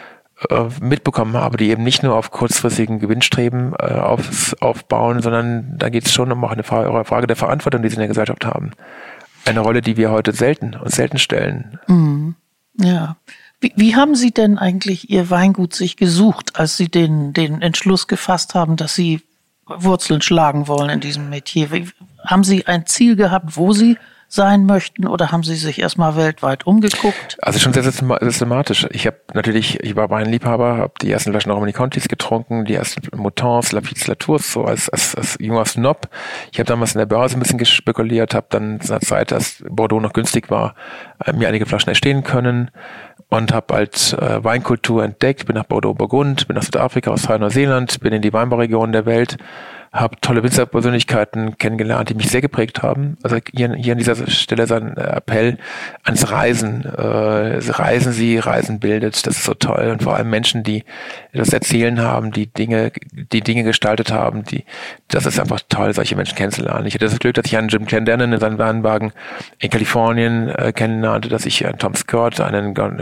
äh, 0.49 0.65
mitbekommen 0.81 1.35
habe, 1.35 1.57
die 1.57 1.69
eben 1.69 1.83
nicht 1.83 2.03
nur 2.03 2.15
auf 2.15 2.31
kurzfristigen 2.31 2.99
Gewinnstreben 2.99 3.73
äh, 3.79 3.93
auf, 3.93 4.53
aufbauen, 4.59 5.21
sondern 5.21 5.77
da 5.77 5.89
geht 5.89 6.05
es 6.05 6.13
schon 6.13 6.31
um 6.31 6.43
auch 6.43 6.51
eine 6.51 6.63
Frage, 6.63 7.05
Frage 7.05 7.27
der 7.27 7.37
Verantwortung, 7.37 7.81
die 7.81 7.89
sie 7.89 7.95
in 7.95 8.01
der 8.01 8.09
Gesellschaft 8.09 8.45
haben. 8.45 8.71
Eine 9.45 9.61
Rolle, 9.61 9.81
die 9.81 9.95
wir 9.95 10.11
heute 10.11 10.33
selten 10.33 10.75
und 10.75 10.91
selten 10.91 11.19
stellen. 11.19 11.79
Mhm. 11.87 12.35
Ja. 12.77 13.15
Wie, 13.61 13.71
wie 13.77 13.95
haben 13.95 14.15
Sie 14.15 14.31
denn 14.31 14.57
eigentlich 14.57 15.09
Ihr 15.09 15.29
Weingut 15.29 15.73
sich 15.73 15.95
gesucht, 15.95 16.59
als 16.59 16.75
Sie 16.75 16.89
den, 16.89 17.31
den 17.31 17.61
Entschluss 17.61 18.07
gefasst 18.07 18.55
haben, 18.55 18.75
dass 18.75 18.93
Sie 18.93 19.21
Wurzeln 19.65 20.21
schlagen 20.21 20.67
wollen 20.67 20.89
in 20.89 20.99
diesem 20.99 21.29
Metier? 21.29 21.71
Wie, 21.71 21.87
haben 22.25 22.43
Sie 22.43 22.67
ein 22.67 22.85
Ziel 22.85 23.15
gehabt, 23.15 23.55
wo 23.55 23.71
Sie 23.71 23.97
sein 24.27 24.65
möchten 24.65 25.07
oder 25.07 25.31
haben 25.31 25.43
Sie 25.43 25.55
sich 25.55 25.79
erstmal 25.79 26.15
weltweit 26.15 26.65
umgeguckt? 26.65 27.37
Also 27.41 27.59
schon 27.59 27.73
sehr 27.73 27.83
systematisch. 27.83 28.87
Ich 28.91 29.05
habe 29.07 29.17
natürlich, 29.33 29.83
ich 29.83 29.95
war 29.95 30.09
Weinliebhaber, 30.09 30.77
habe 30.77 30.93
die 31.01 31.11
ersten 31.11 31.31
Flaschen 31.31 31.51
Romani 31.51 31.73
Contis 31.73 32.07
getrunken, 32.07 32.65
die 32.65 32.73
ersten 32.73 33.01
Motons, 33.15 33.71
Lafitte 33.71 34.09
Latours, 34.09 34.51
so 34.51 34.65
als, 34.65 34.89
als, 34.89 35.15
als 35.15 35.37
junger 35.39 35.65
Snob. 35.65 36.09
Ich 36.51 36.59
habe 36.59 36.67
damals 36.67 36.93
in 36.93 36.99
der 36.99 37.05
Börse 37.05 37.37
ein 37.37 37.39
bisschen 37.39 37.57
gespekuliert, 37.59 38.33
habe 38.33 38.47
dann 38.49 38.79
in 38.79 38.87
der 38.87 39.01
Zeit, 39.01 39.31
als 39.31 39.63
Bordeaux 39.69 39.99
noch 39.99 40.13
günstig 40.13 40.49
war, 40.49 40.75
äh, 41.23 41.33
mir 41.33 41.47
einige 41.47 41.65
Flaschen 41.65 41.89
erstehen 41.89 42.23
können 42.23 42.71
und 43.29 43.53
habe 43.53 43.73
halt 43.73 44.13
äh, 44.19 44.43
Weinkultur 44.43 45.03
entdeckt, 45.03 45.45
bin 45.45 45.55
nach 45.55 45.65
Bordeaux-Burgund, 45.65 46.47
bin 46.47 46.55
nach 46.55 46.63
Südafrika, 46.63 47.11
Australien, 47.11 47.41
Neuseeland, 47.41 47.99
bin 47.99 48.13
in 48.13 48.21
die 48.21 48.33
Weinbauregionen 48.33 48.91
der 48.91 49.05
Welt 49.05 49.37
habe 49.95 50.17
tolle 50.19 50.43
Winzerpersönlichkeiten 50.43 51.57
kennengelernt, 51.57 52.09
die 52.09 52.15
mich 52.15 52.29
sehr 52.29 52.41
geprägt 52.41 52.83
haben. 52.83 53.17
Also 53.23 53.37
hier, 53.55 53.73
hier 53.75 53.93
an 53.93 53.97
dieser 53.97 54.27
Stelle 54.29 54.67
sein 54.67 54.97
Appell 54.97 55.57
ans 56.03 56.29
Reisen. 56.29 56.83
Äh, 56.83 57.71
reisen 57.71 58.11
Sie, 58.11 58.37
Reisen 58.37 58.81
bildet, 58.81 59.25
das 59.25 59.37
ist 59.37 59.45
so 59.45 59.53
toll. 59.53 59.91
Und 59.91 60.03
vor 60.03 60.17
allem 60.17 60.29
Menschen, 60.29 60.63
die 60.63 60.83
das 61.31 61.53
Erzählen 61.53 62.01
haben, 62.01 62.31
die 62.31 62.47
Dinge, 62.47 62.91
die 63.13 63.39
Dinge 63.39 63.63
gestaltet 63.63 64.11
haben, 64.11 64.43
die, 64.43 64.65
das 65.07 65.25
ist 65.25 65.39
einfach 65.39 65.61
toll, 65.69 65.93
solche 65.93 66.17
Menschen 66.17 66.35
kennenzulernen. 66.35 66.85
Ich 66.87 66.95
hatte 66.95 67.05
das 67.05 67.17
Glück, 67.17 67.35
dass 67.35 67.45
ich 67.45 67.57
einen 67.57 67.69
Jim 67.69 67.85
Clendenin 67.85 68.33
in 68.33 68.39
seinem 68.39 68.57
Warenwagen 68.57 69.13
in 69.59 69.69
Kalifornien 69.69 70.49
äh, 70.49 70.73
kennenlernte, 70.73 71.29
dass 71.29 71.45
ich 71.45 71.65
einen 71.65 71.77
Tom 71.77 71.95
Scott, 71.95 72.41
einen, 72.41 72.77
einen 72.77 72.99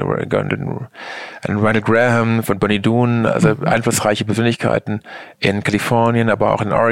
Randall 1.58 1.82
Graham 1.82 2.44
von 2.44 2.60
Bonnie 2.60 2.80
Doon, 2.80 3.26
also 3.26 3.56
einflussreiche 3.66 4.26
Persönlichkeiten 4.26 5.02
in 5.40 5.64
Kalifornien, 5.64 6.30
aber 6.30 6.54
auch 6.54 6.62
in 6.62 6.72
Oregon, 6.72 6.83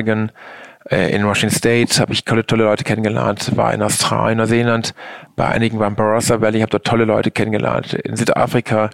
äh, 0.89 1.15
in 1.15 1.25
Washington 1.25 1.55
State 1.55 1.99
habe 1.99 2.13
ich 2.13 2.25
tolle, 2.25 2.45
tolle 2.45 2.63
Leute 2.63 2.83
kennengelernt, 2.83 3.55
war 3.55 3.73
in 3.73 3.81
Australien, 3.81 4.37
Neuseeland, 4.37 4.93
bei 5.35 5.47
einigen 5.47 5.79
war 5.79 5.87
in 5.87 5.95
Barossa 5.95 6.41
Valley, 6.41 6.61
habe 6.61 6.71
dort 6.71 6.85
tolle 6.85 7.05
Leute 7.05 7.31
kennengelernt. 7.31 7.93
In 7.93 8.15
Südafrika 8.15 8.89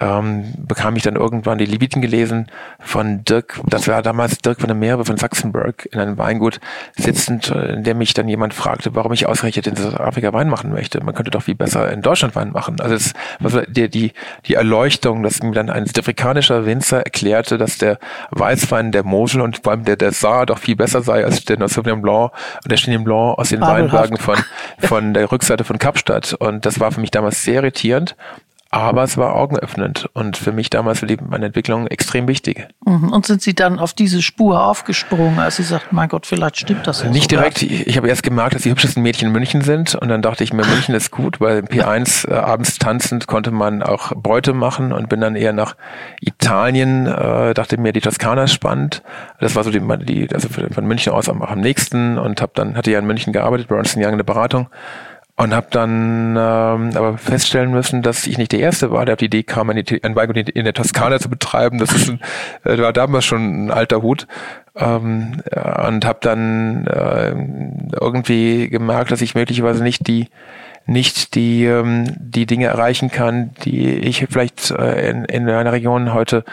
ähm, 0.00 0.52
bekam 0.58 0.96
ich 0.96 1.02
dann 1.02 1.16
irgendwann 1.16 1.58
die 1.58 1.66
Leviten 1.66 2.00
gelesen 2.00 2.46
von 2.80 3.24
Dirk, 3.24 3.60
das 3.66 3.88
war 3.88 4.02
damals 4.02 4.38
Dirk 4.38 4.60
von 4.60 4.68
der 4.68 4.76
Meere 4.76 5.04
von 5.04 5.16
Sachsenburg 5.16 5.88
in 5.92 6.00
einem 6.00 6.18
Weingut 6.18 6.60
sitzend, 6.96 7.50
äh, 7.50 7.74
in 7.74 7.84
dem 7.84 7.98
mich 7.98 8.14
dann 8.14 8.28
jemand 8.28 8.54
fragte, 8.54 8.94
warum 8.94 9.12
ich 9.12 9.26
ausgerechnet 9.26 9.66
in 9.66 9.76
Südafrika 9.76 10.32
Wein 10.32 10.48
machen 10.48 10.72
möchte. 10.72 11.02
Man 11.04 11.14
könnte 11.14 11.30
doch 11.30 11.42
viel 11.42 11.54
besser 11.54 11.92
in 11.92 12.02
Deutschland 12.02 12.34
Wein 12.34 12.52
machen. 12.52 12.80
Also 12.80 12.94
es 12.94 13.12
war 13.40 13.62
die, 13.62 13.88
die, 13.88 14.12
die 14.46 14.54
Erleuchtung, 14.54 15.22
dass 15.22 15.42
mir 15.42 15.52
dann 15.52 15.70
ein 15.70 15.86
südafrikanischer 15.86 16.64
Winzer 16.64 17.02
erklärte, 17.02 17.58
dass 17.58 17.78
der 17.78 17.98
Weißwein 18.30 18.92
der 18.92 19.04
Mosel 19.04 19.40
und 19.40 19.60
vor 19.62 19.72
allem 19.72 19.84
der, 19.84 19.96
der 19.96 20.12
Saar 20.12 20.46
doch 20.46 20.58
viel 20.58 20.76
besser 20.76 21.02
sei 21.02 21.24
als 21.24 21.44
der 21.44 21.68
Sauvignon 21.68 22.02
Blanc 22.02 22.32
und 22.62 22.70
der 22.70 22.78
Chenin 22.78 23.04
Blanc 23.04 23.38
aus 23.38 23.50
den 23.50 23.60
Weinbergen 23.60 24.16
von, 24.16 24.36
von 24.78 25.14
der 25.14 25.30
Rückseite 25.30 25.64
von 25.64 25.78
Kapstadt. 25.78 26.34
Und 26.34 26.66
das 26.66 26.80
war 26.80 26.92
für 26.92 27.00
mich 27.00 27.10
damals 27.10 27.42
sehr 27.42 27.56
irritierend. 27.56 28.16
Aber 28.74 29.02
es 29.02 29.18
war 29.18 29.36
augenöffnend 29.36 30.08
und 30.14 30.38
für 30.38 30.50
mich 30.50 30.70
damals 30.70 31.00
für 31.00 31.06
die, 31.06 31.18
meine 31.18 31.44
Entwicklung 31.44 31.88
extrem 31.88 32.26
wichtig. 32.26 32.68
Mhm. 32.86 33.12
Und 33.12 33.26
sind 33.26 33.42
Sie 33.42 33.54
dann 33.54 33.78
auf 33.78 33.92
diese 33.92 34.22
Spur 34.22 34.64
aufgesprungen, 34.64 35.38
als 35.38 35.56
Sie 35.56 35.62
sagten, 35.62 35.94
mein 35.94 36.08
Gott, 36.08 36.24
vielleicht 36.24 36.56
stimmt 36.56 36.86
das 36.86 37.02
ja 37.02 37.10
Nicht 37.10 37.30
sogar. 37.30 37.50
direkt. 37.50 37.60
Ich, 37.60 37.86
ich 37.86 37.96
habe 37.98 38.08
erst 38.08 38.22
gemerkt, 38.22 38.54
dass 38.54 38.62
die 38.62 38.70
hübschesten 38.70 39.02
Mädchen 39.02 39.28
in 39.28 39.32
München 39.34 39.60
sind 39.60 39.94
und 39.94 40.08
dann 40.08 40.22
dachte 40.22 40.42
ich 40.42 40.54
mir, 40.54 40.64
München 40.64 40.94
ist 40.94 41.10
gut, 41.10 41.38
weil 41.38 41.58
im 41.58 41.66
P1 41.66 42.30
äh, 42.30 42.32
abends 42.32 42.78
tanzend 42.78 43.26
konnte 43.26 43.50
man 43.50 43.82
auch 43.82 44.12
Beute 44.16 44.54
machen 44.54 44.94
und 44.94 45.10
bin 45.10 45.20
dann 45.20 45.36
eher 45.36 45.52
nach 45.52 45.76
Italien, 46.22 47.06
äh, 47.06 47.52
dachte 47.52 47.76
mir, 47.76 47.92
die 47.92 48.00
Toskana 48.00 48.44
ist 48.44 48.54
spannend. 48.54 49.02
Das 49.38 49.54
war 49.54 49.64
so 49.64 49.70
die, 49.70 49.80
die 50.06 50.32
also 50.32 50.48
von 50.48 50.86
München 50.86 51.12
aus 51.12 51.28
am, 51.28 51.42
am 51.42 51.60
nächsten 51.60 52.16
und 52.16 52.40
habe 52.40 52.52
dann, 52.54 52.74
hatte 52.74 52.90
ja 52.90 52.98
in 53.00 53.06
München 53.06 53.34
gearbeitet, 53.34 53.68
bei 53.68 53.76
Ernst 53.76 53.98
Young 53.98 54.14
eine 54.14 54.24
Beratung 54.24 54.68
und 55.36 55.54
habe 55.54 55.68
dann 55.70 56.36
ähm, 56.36 56.90
aber 56.94 57.16
feststellen 57.16 57.70
müssen, 57.70 58.02
dass 58.02 58.26
ich 58.26 58.36
nicht 58.36 58.52
der 58.52 58.60
Erste 58.60 58.90
war, 58.90 59.06
der 59.06 59.14
auf 59.14 59.18
die 59.18 59.26
Idee 59.26 59.42
kam, 59.42 59.70
ein, 59.70 59.82
ein 60.02 60.16
Weingut 60.16 60.36
in 60.36 60.64
der 60.64 60.74
Toskana 60.74 61.18
zu 61.18 61.30
betreiben. 61.30 61.78
Das 61.78 61.92
ist 61.92 62.10
ein, 62.10 62.20
äh, 62.64 62.78
war 62.78 62.92
damals 62.92 63.24
schon 63.24 63.66
ein 63.66 63.70
alter 63.70 64.02
Hut. 64.02 64.26
Ähm, 64.74 65.42
und 65.86 66.04
habe 66.06 66.18
dann 66.22 66.86
äh, 66.86 67.34
irgendwie 68.00 68.68
gemerkt, 68.70 69.10
dass 69.10 69.20
ich 69.20 69.34
möglicherweise 69.34 69.82
nicht 69.82 70.06
die 70.06 70.28
nicht 70.86 71.34
die 71.34 71.64
ähm, 71.64 72.06
die 72.18 72.46
Dinge 72.46 72.66
erreichen 72.66 73.10
kann, 73.10 73.50
die 73.64 73.90
ich 73.98 74.26
vielleicht 74.30 74.70
äh, 74.70 75.10
in, 75.10 75.24
in 75.26 75.48
einer 75.48 75.72
Region 75.72 76.14
heute 76.14 76.44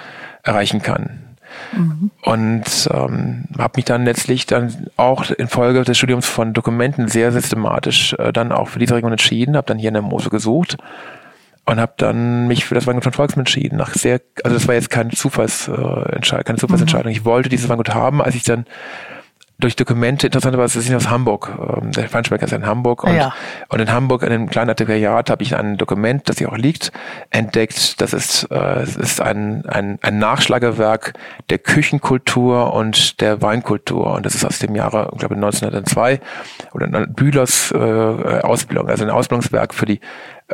erreichen 0.43 0.81
kann. 0.81 1.28
Mhm. 1.75 2.11
Und 2.21 2.89
ähm, 2.91 3.45
habe 3.57 3.73
mich 3.77 3.85
dann 3.85 4.05
letztlich 4.05 4.45
dann 4.45 4.87
auch 4.97 5.29
infolge 5.31 5.83
des 5.83 5.97
Studiums 5.97 6.27
von 6.27 6.53
Dokumenten 6.53 7.07
sehr 7.07 7.31
systematisch 7.31 8.13
äh, 8.13 8.31
dann 8.33 8.51
auch 8.51 8.67
für 8.69 8.79
diese 8.79 8.95
Region 8.95 9.11
entschieden, 9.11 9.57
habe 9.57 9.67
dann 9.67 9.77
hier 9.77 9.89
in 9.89 9.95
der 9.95 10.03
Mosel 10.03 10.29
gesucht 10.29 10.77
und 11.65 11.79
habe 11.79 11.93
dann 11.97 12.47
mich 12.47 12.65
für 12.65 12.75
das 12.75 12.87
Weingut 12.87 13.03
von 13.03 13.13
Volksmann 13.13 13.41
entschieden. 13.41 13.77
Nach 13.77 13.93
sehr, 13.93 14.21
also 14.43 14.55
das 14.55 14.67
war 14.67 14.75
jetzt 14.75 14.89
keine 14.89 15.11
Zufalls, 15.11 15.67
äh, 15.67 16.19
keine 16.43 16.57
Zufallsentscheidung. 16.57 17.11
Mhm. 17.11 17.17
Ich 17.17 17.25
wollte 17.25 17.49
dieses 17.49 17.69
Weingut 17.69 17.93
haben, 17.93 18.21
als 18.21 18.35
ich 18.35 18.43
dann 18.43 18.65
durch 19.59 19.75
Dokumente, 19.75 20.27
interessanterweise 20.27 20.79
sind 20.81 20.95
aus 20.95 21.09
Hamburg. 21.09 21.51
Ähm, 21.59 21.91
der 21.91 22.07
Feinschmecker 22.07 22.45
ist 22.45 22.53
in 22.53 22.65
Hamburg 22.65 23.03
und, 23.03 23.15
ja. 23.15 23.33
und 23.67 23.79
in 23.79 23.91
Hamburg 23.91 24.23
in 24.23 24.29
einem 24.29 24.49
kleinen 24.49 24.69
Antiquariat 24.69 25.29
habe 25.29 25.43
ich 25.43 25.55
ein 25.55 25.77
Dokument, 25.77 26.27
das 26.29 26.37
hier 26.37 26.49
auch 26.49 26.57
liegt, 26.57 26.91
entdeckt. 27.29 27.99
Das 28.01 28.13
ist, 28.13 28.47
äh, 28.51 28.81
es 28.81 28.95
ist 28.95 29.21
ein, 29.21 29.65
ein, 29.67 29.99
ein 30.01 30.17
Nachschlagewerk 30.17 31.13
der 31.49 31.59
Küchenkultur 31.59 32.73
und 32.73 33.19
der 33.19 33.41
Weinkultur 33.41 34.13
und 34.13 34.25
das 34.25 34.33
ist 34.33 34.45
aus 34.45 34.59
dem 34.59 34.75
Jahre, 34.75 35.09
ich 35.11 35.19
glaube 35.19 35.35
1902 35.35 36.21
oder 36.73 37.07
Bühlers 37.07 37.71
äh, 37.71 37.77
Ausbildung, 37.77 38.87
also 38.87 39.03
ein 39.03 39.09
Ausbildungswerk 39.09 39.73
für 39.73 39.85
die 39.85 39.99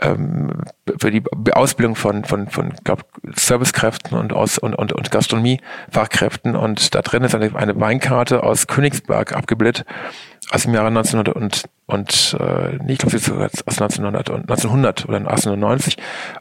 ähm, 0.01 0.63
für 0.99 1.11
die 1.11 1.23
Ausbildung 1.53 1.95
von, 1.95 2.23
von, 2.25 2.47
von 2.47 2.73
glaub, 2.83 3.05
Servicekräften 3.35 4.17
und, 4.17 4.33
aus, 4.33 4.57
und, 4.57 4.75
und, 4.75 4.93
und 4.93 5.11
Gastronomiefachkräften. 5.11 6.55
Und 6.55 6.95
da 6.95 7.01
drin 7.01 7.23
ist 7.23 7.35
eine, 7.35 7.55
eine 7.55 7.79
Weinkarte 7.79 8.43
aus 8.43 8.67
Königsberg 8.67 9.35
abgebildet 9.35 9.85
aus 10.51 10.63
dem 10.63 10.73
Jahre 10.73 10.87
1900 10.87 11.35
und, 11.35 11.63
und 11.87 12.37
äh, 12.39 12.77
nee, 12.83 12.93
ich 12.93 12.99
glaube, 12.99 13.17
sie 13.17 13.31
aus 13.31 13.81
1900, 13.81 14.29
und 14.29 14.41
1900 14.41 15.05
oder 15.07 15.17
1890. 15.17 15.97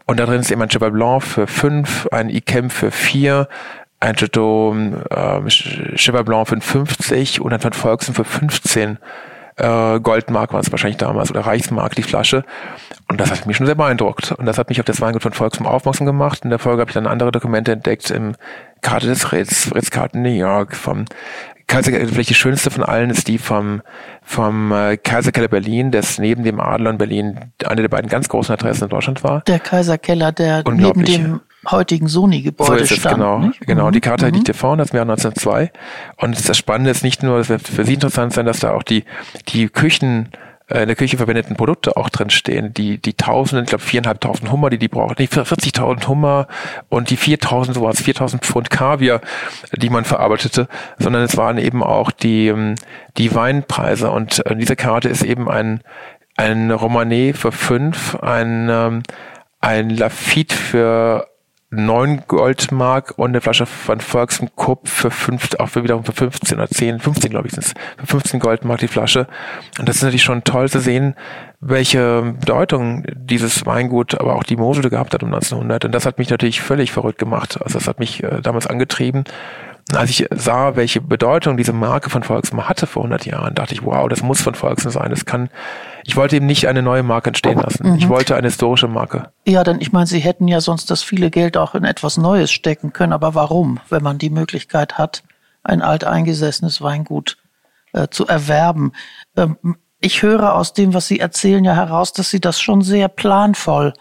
Und 0.07 0.21
da 0.21 0.27
drin 0.27 0.40
ist 0.40 0.51
eben 0.51 0.62
ein 0.62 0.69
Cheval 0.69 0.90
Blanc 0.90 1.23
für 1.23 1.47
fünf, 1.47 2.07
ein 2.12 2.29
Ikem 2.29 2.71
für 2.71 2.90
vier, 2.90 3.49
ein 4.01 4.17
Chateau 4.17 4.75
äh, 4.75 5.49
Cheval 5.49 6.25
Blanc 6.25 6.49
für 6.49 6.61
50 6.61 7.40
und 7.40 7.53
ein 7.53 7.64
Van 7.64 7.73
Volksen 7.73 8.14
für 8.14 8.25
15 8.25 8.99
Äh, 9.57 10.01
Goldmark 10.01 10.53
war 10.53 10.61
es 10.61 10.71
wahrscheinlich 10.71 10.97
damals 10.97 11.31
oder 11.31 11.40
Reichsmark 11.40 11.95
die 11.95 12.03
Flasche. 12.03 12.45
Und 13.09 13.21
das 13.21 13.31
hat 13.31 13.47
mich 13.47 13.57
schon 13.57 13.67
sehr 13.67 13.75
beeindruckt. 13.75 14.33
Und 14.33 14.47
das 14.47 14.59
hat 14.59 14.69
mich 14.69 14.81
auf 14.81 14.87
das 14.87 15.01
Weingut 15.01 15.23
von 15.23 15.33
Volkswagen 15.33 15.71
aufmerksam 15.71 16.07
gemacht. 16.07 16.45
In 16.45 16.51
der 16.51 16.59
Folge 16.59 16.81
habe 16.81 16.90
ich 16.90 16.95
dann 16.95 17.07
andere 17.07 17.31
Dokumente 17.31 17.73
entdeckt 17.73 18.11
im 18.11 18.35
Karte 18.81 19.07
des 19.07 19.33
Ritz, 19.33 19.71
Ritz 19.75 19.90
Karten 19.90 20.23
New 20.23 20.31
York, 20.31 20.75
vom 20.75 21.05
Kaiser, 21.67 21.93
vielleicht 21.93 22.31
die 22.31 22.35
schönste 22.35 22.71
von 22.71 22.83
allen 22.83 23.11
ist 23.11 23.27
die 23.27 23.38
vom, 23.38 23.83
vom 24.23 24.71
äh, 24.73 24.97
Kaiserkeller 24.99 25.49
Berlin, 25.49 25.90
das 25.90 26.19
neben 26.19 26.45
dem 26.45 26.61
Adler 26.61 26.90
in 26.90 26.99
Berlin 26.99 27.40
eine 27.64 27.81
der 27.81 27.88
beiden 27.88 28.11
ganz 28.11 28.29
großen 28.29 28.53
Adressen 28.53 28.85
in 28.85 28.90
Deutschland 28.90 29.25
war. 29.25 29.40
Der 29.47 29.61
Kaiserkeller, 29.61 30.33
der 30.33 30.62
neben 30.69 31.05
dem 31.05 31.40
heutigen 31.70 32.09
Sony-Gebäude 32.09 32.87
so 32.87 32.94
stand. 32.94 33.16
Genau, 33.16 33.38
nicht? 33.38 33.61
genau. 33.66 33.90
Die 33.90 34.00
Karte 34.00 34.27
Mhm. 34.27 34.35
liegt 34.35 34.46
hier 34.48 34.55
vorne, 34.55 34.83
das 34.83 34.92
Jahr 34.92 35.03
1902. 35.03 35.70
Und 36.16 36.48
das 36.48 36.57
Spannende 36.57 36.90
ist 36.90 37.05
nicht 37.05 37.22
nur, 37.22 37.38
das 37.38 37.48
wird 37.48 37.66
für 37.66 37.85
Sie 37.85 37.94
interessant 37.94 38.33
sein, 38.33 38.46
dass 38.46 38.61
da 38.61 38.72
auch 38.72 38.83
die, 38.83 39.05
die 39.48 39.68
Küchen, 39.68 40.29
äh, 40.68 40.81
in 40.83 40.87
der 40.87 40.96
Küche 40.96 41.16
verwendeten 41.18 41.57
Produkte 41.57 41.96
auch 41.96 42.09
drin 42.09 42.31
stehen. 42.31 42.72
Die, 42.72 42.96
die 42.98 43.12
Tausenden, 43.14 43.64
ich 43.64 43.68
glaube 43.70 43.85
viereinhalbtausend 43.85 44.50
Hummer, 44.50 44.70
die 44.70 44.79
die 44.79 44.88
brauchen, 44.88 45.14
nee, 45.18 45.27
40.000 45.27 46.07
Hummer 46.09 46.46
und 46.88 47.11
die 47.11 47.18
4.000, 47.18 47.74
so 47.74 47.83
was, 47.83 48.03
4.000 48.03 48.38
Pfund 48.42 48.70
Kaviar, 48.70 49.20
die 49.77 49.90
man 49.90 50.05
verarbeitete, 50.05 50.68
sondern 50.98 51.22
es 51.22 51.37
waren 51.37 51.59
eben 51.59 51.83
auch 51.83 52.11
die, 52.11 52.48
ähm, 52.48 52.77
die 53.18 53.35
Weinpreise. 53.35 54.11
Und 54.11 54.44
äh, 54.46 54.57
diese 54.57 54.77
Karte 54.77 55.09
ist 55.09 55.22
eben 55.22 55.50
ein, 55.50 55.81
ein 56.37 56.70
Romanet 56.70 57.37
für 57.37 57.53
fünf, 57.53 58.16
ein, 58.16 58.68
ähm, 58.70 59.03
ein 59.61 59.90
Lafitte 59.90 60.55
für 60.57 61.27
9 61.75 62.25
Goldmark 62.27 63.15
und 63.17 63.31
eine 63.31 63.41
Flasche 63.41 63.67
von 63.67 64.01
Volksem 64.01 64.49
Kupp 64.57 64.89
für 64.89 65.11
fünf, 65.11 65.49
auch 65.59 65.69
für 65.69 65.83
wiederum 65.83 66.05
für 66.05 66.13
15 66.13 66.59
oder 66.59 66.69
10, 66.69 67.01
15 67.01 67.31
glaube 67.31 67.49
ich 67.49 67.55
sind 67.55 67.65
es, 67.65 67.75
für 67.99 68.07
15 68.07 68.41
Goldmark 68.41 68.81
die 68.81 68.89
Flasche. 68.89 69.27
Und 69.79 69.89
das 69.89 69.97
ist 69.97 70.03
natürlich 70.03 70.23
schon 70.23 70.45
toll 70.45 70.69
zu 70.69 70.81
sehen, 70.81 71.15
welche 71.61 72.35
Bedeutung 72.41 73.05
dieses 73.15 73.65
Weingut, 73.67 74.21
aber 74.21 74.35
auch 74.37 74.45
die 74.45 74.57
Mosel 74.57 74.89
gehabt 74.91 75.15
hat 75.15 75.23
um 75.23 75.33
1900. 75.33 75.87
Und 75.87 75.93
das 75.93 76.07
hat 76.07 76.19
mich 76.19 76.31
natürlich 76.31 76.61
völlig 76.61 76.93
verrückt 76.93 77.19
gemacht. 77.19 77.59
Also 77.63 77.79
das 77.79 77.89
hat 77.89 77.99
mich 77.99 78.23
äh, 78.23 78.41
damals 78.43 78.67
angetrieben. 78.67 79.25
Und 79.94 80.00
als 80.00 80.11
ich 80.11 80.26
sah, 80.35 80.74
welche 80.74 81.00
Bedeutung 81.00 81.57
diese 81.57 81.72
Marke 81.72 82.11
von 82.11 82.24
Volksem 82.24 82.68
hatte 82.68 82.88
vor 82.88 83.04
100 83.04 83.26
Jahren, 83.26 83.54
dachte 83.54 83.74
ich, 83.74 83.85
wow, 83.85 84.09
das 84.09 84.24
muss 84.24 84.42
von 84.42 84.57
Volksem 84.57 84.90
sein. 84.90 85.09
Das 85.11 85.24
kann, 85.24 85.50
ich 86.04 86.16
wollte 86.16 86.35
eben 86.35 86.46
nicht 86.46 86.66
eine 86.66 86.83
neue 86.83 87.04
Marke 87.04 87.28
entstehen 87.28 87.61
lassen. 87.61 87.94
Ich 87.96 88.09
wollte 88.09 88.35
eine 88.35 88.48
historische 88.48 88.88
Marke. 88.88 89.30
Ja, 89.46 89.62
denn 89.62 89.80
ich 89.80 89.92
meine, 89.92 90.09
Sie 90.09 90.18
hätten 90.18 90.48
ja 90.48 90.61
sonst 90.61 90.90
das 90.90 91.04
viele 91.04 91.30
Geld 91.30 91.57
auch 91.57 91.76
in 91.76 91.85
etwas 91.85 92.16
Neues 92.16 92.50
stecken 92.50 92.92
können. 92.92 93.12
Aber 93.12 93.37
warum, 93.37 93.78
wenn 93.88 94.02
man 94.02 94.18
die 94.18 94.30
Möglichkeit 94.30 94.98
hat, 94.98 95.22
ein 95.62 95.80
alteingesessenes 95.80 96.83
Weingut 96.83 97.37
äh, 97.92 98.09
zu 98.09 98.26
erwerben? 98.26 98.94
Ähm, 99.37 99.76
ich 100.00 100.22
höre 100.22 100.57
aus 100.57 100.72
dem, 100.72 100.92
was 100.92 101.07
Sie 101.07 101.20
erzählen, 101.20 101.64
ja 101.64 101.74
heraus, 101.74 102.12
dass 102.12 102.30
Sie 102.30 102.40
das 102.40 102.61
schon 102.61 102.83
sehr 102.83 103.07
planvoll 103.07 103.94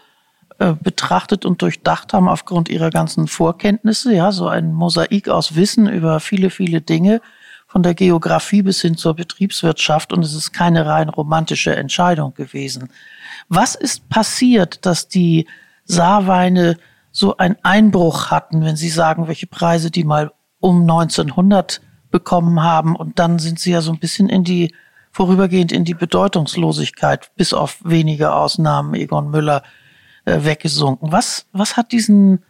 betrachtet 0.58 1.44
und 1.44 1.62
durchdacht 1.62 2.12
haben 2.12 2.28
aufgrund 2.28 2.68
Ihrer 2.68 2.90
ganzen 2.90 3.26
Vorkenntnisse. 3.26 4.14
Ja, 4.14 4.32
so 4.32 4.46
ein 4.48 4.72
Mosaik 4.72 5.28
aus 5.28 5.56
Wissen 5.56 5.88
über 5.88 6.20
viele, 6.20 6.50
viele 6.50 6.80
Dinge 6.80 7.20
von 7.66 7.82
der 7.82 7.94
Geografie 7.94 8.62
bis 8.62 8.80
hin 8.80 8.96
zur 8.96 9.14
Betriebswirtschaft 9.14 10.12
und 10.12 10.24
es 10.24 10.32
ist 10.34 10.52
keine 10.52 10.86
rein 10.86 11.08
romantische 11.08 11.74
Entscheidung 11.74 12.34
gewesen. 12.34 12.88
Was 13.48 13.74
ist 13.74 14.08
passiert, 14.08 14.86
dass 14.86 15.08
die 15.08 15.48
Saarweine 15.84 16.78
so 17.10 17.36
einen 17.36 17.56
Einbruch 17.62 18.30
hatten, 18.30 18.64
wenn 18.64 18.76
Sie 18.76 18.88
sagen, 18.88 19.26
welche 19.26 19.48
Preise 19.48 19.90
die 19.90 20.04
mal 20.04 20.32
um 20.60 20.82
1900 20.82 21.80
bekommen 22.10 22.62
haben 22.62 22.94
und 22.94 23.18
dann 23.18 23.40
sind 23.40 23.58
sie 23.58 23.72
ja 23.72 23.80
so 23.80 23.92
ein 23.92 23.98
bisschen 23.98 24.28
in 24.28 24.44
die 24.44 24.72
vorübergehend 25.10 25.72
in 25.72 25.84
die 25.84 25.94
Bedeutungslosigkeit, 25.94 27.30
bis 27.36 27.52
auf 27.52 27.78
wenige 27.84 28.32
Ausnahmen, 28.32 28.94
Egon 28.94 29.30
Müller, 29.30 29.58
äh, 29.58 29.83
weggesunken. 30.24 31.12
Was, 31.12 31.46
was 31.52 31.76
hat 31.76 31.92
diesen 31.92 32.42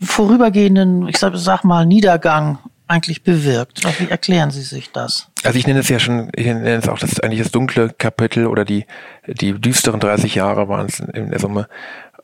vorübergehenden, 0.00 1.08
ich 1.08 1.18
sag, 1.18 1.64
mal, 1.64 1.86
Niedergang 1.86 2.58
eigentlich 2.88 3.22
bewirkt? 3.22 3.82
Wie 4.00 4.10
erklären 4.10 4.50
Sie 4.50 4.62
sich 4.62 4.92
das? 4.92 5.28
Also 5.44 5.58
ich 5.58 5.66
nenne 5.66 5.80
es 5.80 5.88
ja 5.88 5.98
schon, 5.98 6.30
ich 6.34 6.46
nenne 6.46 6.74
es 6.74 6.88
auch 6.88 6.98
das 6.98 7.20
eigentlich 7.20 7.40
das 7.40 7.50
dunkle 7.50 7.90
Kapitel 7.96 8.46
oder 8.46 8.64
die, 8.64 8.86
die 9.26 9.52
düsteren 9.52 10.00
30 10.00 10.34
Jahre 10.34 10.68
waren 10.68 10.86
es 10.86 11.00
in 11.00 11.30
der 11.30 11.38
Summe. 11.38 11.68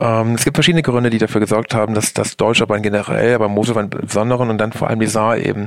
Ähm, 0.00 0.34
es 0.34 0.44
gibt 0.44 0.56
verschiedene 0.56 0.82
Gründe, 0.82 1.10
die 1.10 1.18
dafür 1.18 1.40
gesorgt 1.40 1.74
haben, 1.74 1.94
dass 1.94 2.12
das 2.12 2.36
Deutscherwein 2.36 2.82
generell, 2.82 3.34
aber 3.34 3.48
Moselwein 3.48 3.90
besonderen 3.90 4.50
und 4.50 4.58
dann 4.58 4.72
vor 4.72 4.88
allem 4.88 5.00
die 5.00 5.06
Saar 5.06 5.38
eben 5.38 5.66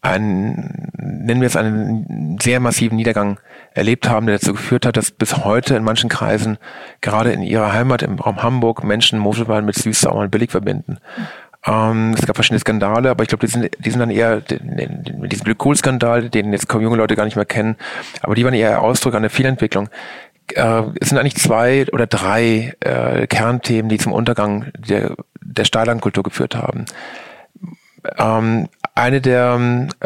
einen, 0.00 0.90
nennen 0.96 1.40
wir 1.40 1.46
es 1.46 1.56
einen 1.56 2.38
sehr 2.40 2.60
massiven 2.60 2.96
Niedergang 2.96 3.40
erlebt 3.74 4.08
haben, 4.08 4.26
der 4.26 4.38
dazu 4.38 4.52
geführt 4.52 4.86
hat, 4.86 4.96
dass 4.96 5.10
bis 5.10 5.44
heute 5.44 5.74
in 5.76 5.82
manchen 5.82 6.08
Kreisen, 6.08 6.58
gerade 7.00 7.32
in 7.32 7.42
ihrer 7.42 7.72
Heimat 7.72 8.02
im 8.02 8.18
Raum 8.18 8.42
Hamburg, 8.42 8.84
Menschen 8.84 9.18
Moselwein 9.18 9.64
mit 9.64 9.74
süß, 9.74 10.00
sauer 10.00 10.22
und 10.22 10.30
billig 10.30 10.50
verbinden. 10.50 10.98
Ähm, 11.66 12.14
es 12.16 12.24
gab 12.24 12.36
verschiedene 12.36 12.60
Skandale, 12.60 13.10
aber 13.10 13.22
ich 13.22 13.28
glaube, 13.28 13.44
die 13.46 13.52
sind, 13.52 13.70
die 13.78 13.90
sind 13.90 13.98
dann 13.98 14.10
eher 14.10 14.42
mit 15.18 15.32
diesem 15.32 15.44
Glykol-Skandal, 15.44 16.30
den 16.30 16.52
jetzt 16.52 16.68
kaum 16.68 16.80
junge 16.80 16.96
Leute 16.96 17.16
gar 17.16 17.24
nicht 17.24 17.36
mehr 17.36 17.44
kennen, 17.44 17.76
aber 18.22 18.34
die 18.34 18.44
waren 18.44 18.54
eher 18.54 18.80
Ausdruck 18.80 19.14
einer 19.14 19.30
Fehlentwicklung. 19.30 19.88
Äh, 20.54 20.82
es 21.00 21.08
sind 21.08 21.18
eigentlich 21.18 21.36
zwei 21.36 21.86
oder 21.92 22.06
drei 22.06 22.74
äh, 22.80 23.26
Kernthemen, 23.26 23.88
die 23.88 23.98
zum 23.98 24.12
Untergang 24.12 24.66
der, 24.78 25.16
der 25.42 25.64
Steilankultur 25.64 26.22
geführt 26.22 26.54
haben. 26.54 26.84
Ähm, 28.16 28.68
eine 28.98 29.20
der, 29.20 29.56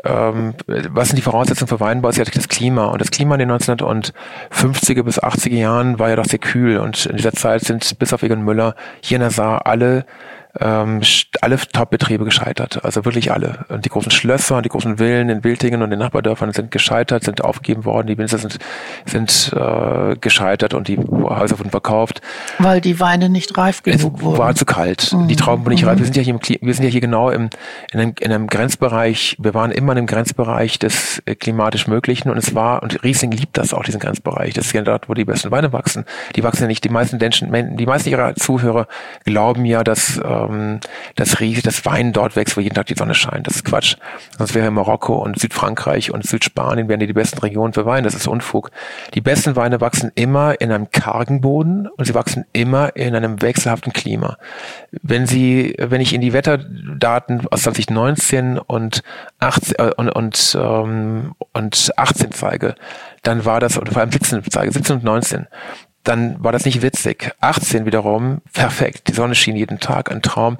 ähm, 0.05 0.55
was 0.67 1.09
sind 1.09 1.17
die 1.17 1.23
Voraussetzungen 1.23 1.69
für 1.69 1.81
Weinbau? 1.81 2.11
Ist 2.11 2.19
ja 2.19 2.25
das 2.25 2.49
Klima. 2.49 2.87
Und 2.87 3.01
das 3.01 3.11
Klima 3.11 3.35
in 3.35 3.41
den 3.41 3.51
1950er 3.51 5.03
bis 5.03 5.21
80er 5.21 5.57
Jahren 5.57 5.99
war 5.99 6.11
ja 6.11 6.17
doch 6.17 6.27
sehr 6.27 6.39
kühl. 6.39 6.79
Und 6.79 7.07
in 7.07 7.17
dieser 7.17 7.33
Zeit 7.33 7.63
sind 7.63 7.99
bis 7.99 8.13
auf 8.13 8.23
Egon 8.23 8.43
Müller 8.43 8.75
hier 9.01 9.17
in 9.17 9.23
der 9.23 9.31
Saar 9.31 9.67
alle 9.67 10.05
ähm, 10.61 11.01
alle 11.41 11.57
Top-Betriebe 11.57 12.25
gescheitert. 12.25 12.85
Also 12.85 13.05
wirklich 13.05 13.33
alle. 13.33 13.65
Und 13.69 13.85
die 13.85 13.88
großen 13.88 14.11
Schlösser 14.11 14.57
und 14.57 14.65
die 14.65 14.69
großen 14.69 14.99
Villen 14.99 15.29
in 15.29 15.45
Wildingen 15.45 15.83
und 15.83 15.91
den 15.91 15.99
Nachbardörfern 15.99 16.53
sind 16.53 16.71
gescheitert, 16.71 17.25
sind 17.25 17.43
aufgegeben 17.43 17.85
worden. 17.85 18.07
Die 18.09 18.19
Winzer 18.19 18.38
sind, 18.38 18.59
sind 19.07 19.53
äh, 19.57 20.17
gescheitert 20.17 20.75
und 20.75 20.88
die 20.88 20.99
Häuser 20.99 21.59
wurden 21.59 21.71
verkauft. 21.71 22.21
Weil 22.59 22.81
die 22.81 23.01
Weine 23.01 23.29
nicht 23.29 23.57
reif 23.57 23.83
genug 23.83 24.17
es 24.17 24.23
wurden. 24.23 24.38
war 24.38 24.55
zu 24.55 24.67
kalt. 24.67 25.12
Mhm. 25.12 25.29
Die 25.29 25.37
Trauben 25.37 25.65
wurden 25.65 25.75
nicht 25.75 25.87
reif. 25.87 25.99
Wir 25.99 26.05
sind 26.05 26.17
ja 26.17 26.23
hier, 26.23 26.35
im, 26.35 26.41
wir 26.43 26.75
sind 26.75 26.85
ja 26.85 26.91
hier 26.91 27.01
genau 27.01 27.31
im, 27.31 27.49
in, 27.93 28.01
einem, 28.01 28.15
in 28.21 28.33
einem 28.33 28.47
Grenzbereich. 28.47 29.37
Wir 29.41 29.55
waren 29.55 29.71
immer 29.71 29.93
in 29.93 29.99
einem 29.99 30.07
Grenzbereich 30.07 30.79
des 30.79 31.23
äh, 31.25 31.35
klimatisch 31.35 31.87
Möglichen 31.87 32.31
und 32.31 32.37
es 32.37 32.55
war, 32.55 32.83
und 32.83 33.03
Riesling 33.03 33.33
liebt 33.33 33.57
das 33.57 33.73
auch, 33.73 33.85
diesen 33.85 34.01
Grenzbereich. 34.01 34.55
Das 34.55 34.67
ist 34.67 34.73
ja 34.73 34.83
dort, 34.83 35.09
wo 35.09 35.15
die 35.15 35.25
besten 35.25 35.51
Weine 35.51 35.73
wachsen. 35.73 36.05
Die 36.37 36.43
wachsen 36.43 36.62
ja 36.62 36.69
nicht, 36.69 36.85
die 36.85 36.88
meisten 36.91 37.17
Menschen, 37.17 37.77
die 37.77 37.87
meisten 37.87 38.11
ihrer 38.11 38.35
Zuhörer 38.35 38.87
glauben 39.25 39.65
ja, 39.65 39.83
dass 39.83 40.19
ähm, 40.51 40.81
das 41.17 41.41
Riesling, 41.41 41.63
das 41.63 41.85
Wein 41.85 42.13
dort 42.13 42.37
wächst, 42.37 42.57
wo 42.57 42.61
jeden 42.61 42.75
Tag 42.75 42.87
die 42.87 42.95
Sonne 42.95 43.15
scheint. 43.15 43.47
Das 43.47 43.57
ist 43.57 43.65
Quatsch. 43.65 43.97
Sonst 44.39 44.55
wäre 44.55 44.71
Marokko 44.71 45.15
und 45.15 45.39
Südfrankreich 45.39 46.13
und 46.13 46.27
Südspanien 46.27 46.89
wären 46.89 47.01
die, 47.01 47.07
die 47.07 47.13
besten 47.13 47.39
Regionen 47.39 47.73
für 47.73 47.87
Wein. 47.87 48.05
Das 48.05 48.15
ist 48.15 48.27
Unfug. 48.27 48.71
Die 49.15 49.21
besten 49.21 49.57
Weine 49.57 49.81
wachsen 49.81 50.13
immer 50.15 50.61
in 50.61 50.73
einem 50.73 50.91
kargen 50.91 51.41
Boden 51.41 51.89
und 51.89 52.05
sie 52.05 52.15
wachsen 52.15 52.45
immer 52.53 52.97
in 52.97 53.15
einem 53.15 53.43
wechselhaften 53.43 53.93
Klima. 53.93 54.39
Wenn 54.91 55.27
Sie, 55.27 55.75
wenn 55.79 56.01
ich 56.01 56.15
in 56.15 56.21
die 56.21 56.33
Wetterdaten 56.33 57.47
aus 57.51 57.63
2019 57.63 58.59
und 58.59 59.03
18 59.41 59.75
äh, 59.79 59.93
und, 59.97 60.09
und, 60.11 60.59
ähm, 60.61 61.35
und 61.53 61.93
18 61.97 62.33
zeige, 62.33 62.75
dann 63.23 63.45
war 63.45 63.61
das, 63.61 63.79
oder 63.79 63.93
vor 63.93 64.01
allem 64.01 64.13
17 64.13 64.43
zeige, 64.51 64.73
17 64.73 64.97
und 64.97 65.05
19, 65.05 65.47
dann 66.05 66.43
war 66.43 66.53
das 66.53 66.65
nicht 66.65 66.83
witzig. 66.83 67.33
18 67.41 67.87
wiederum, 67.87 68.41
perfekt. 68.53 69.09
Die 69.09 69.12
Sonne 69.12 69.35
schien 69.35 69.57
jeden 69.57 69.81
Tag, 69.81 70.11
ein 70.11 70.23
Traum. 70.23 70.59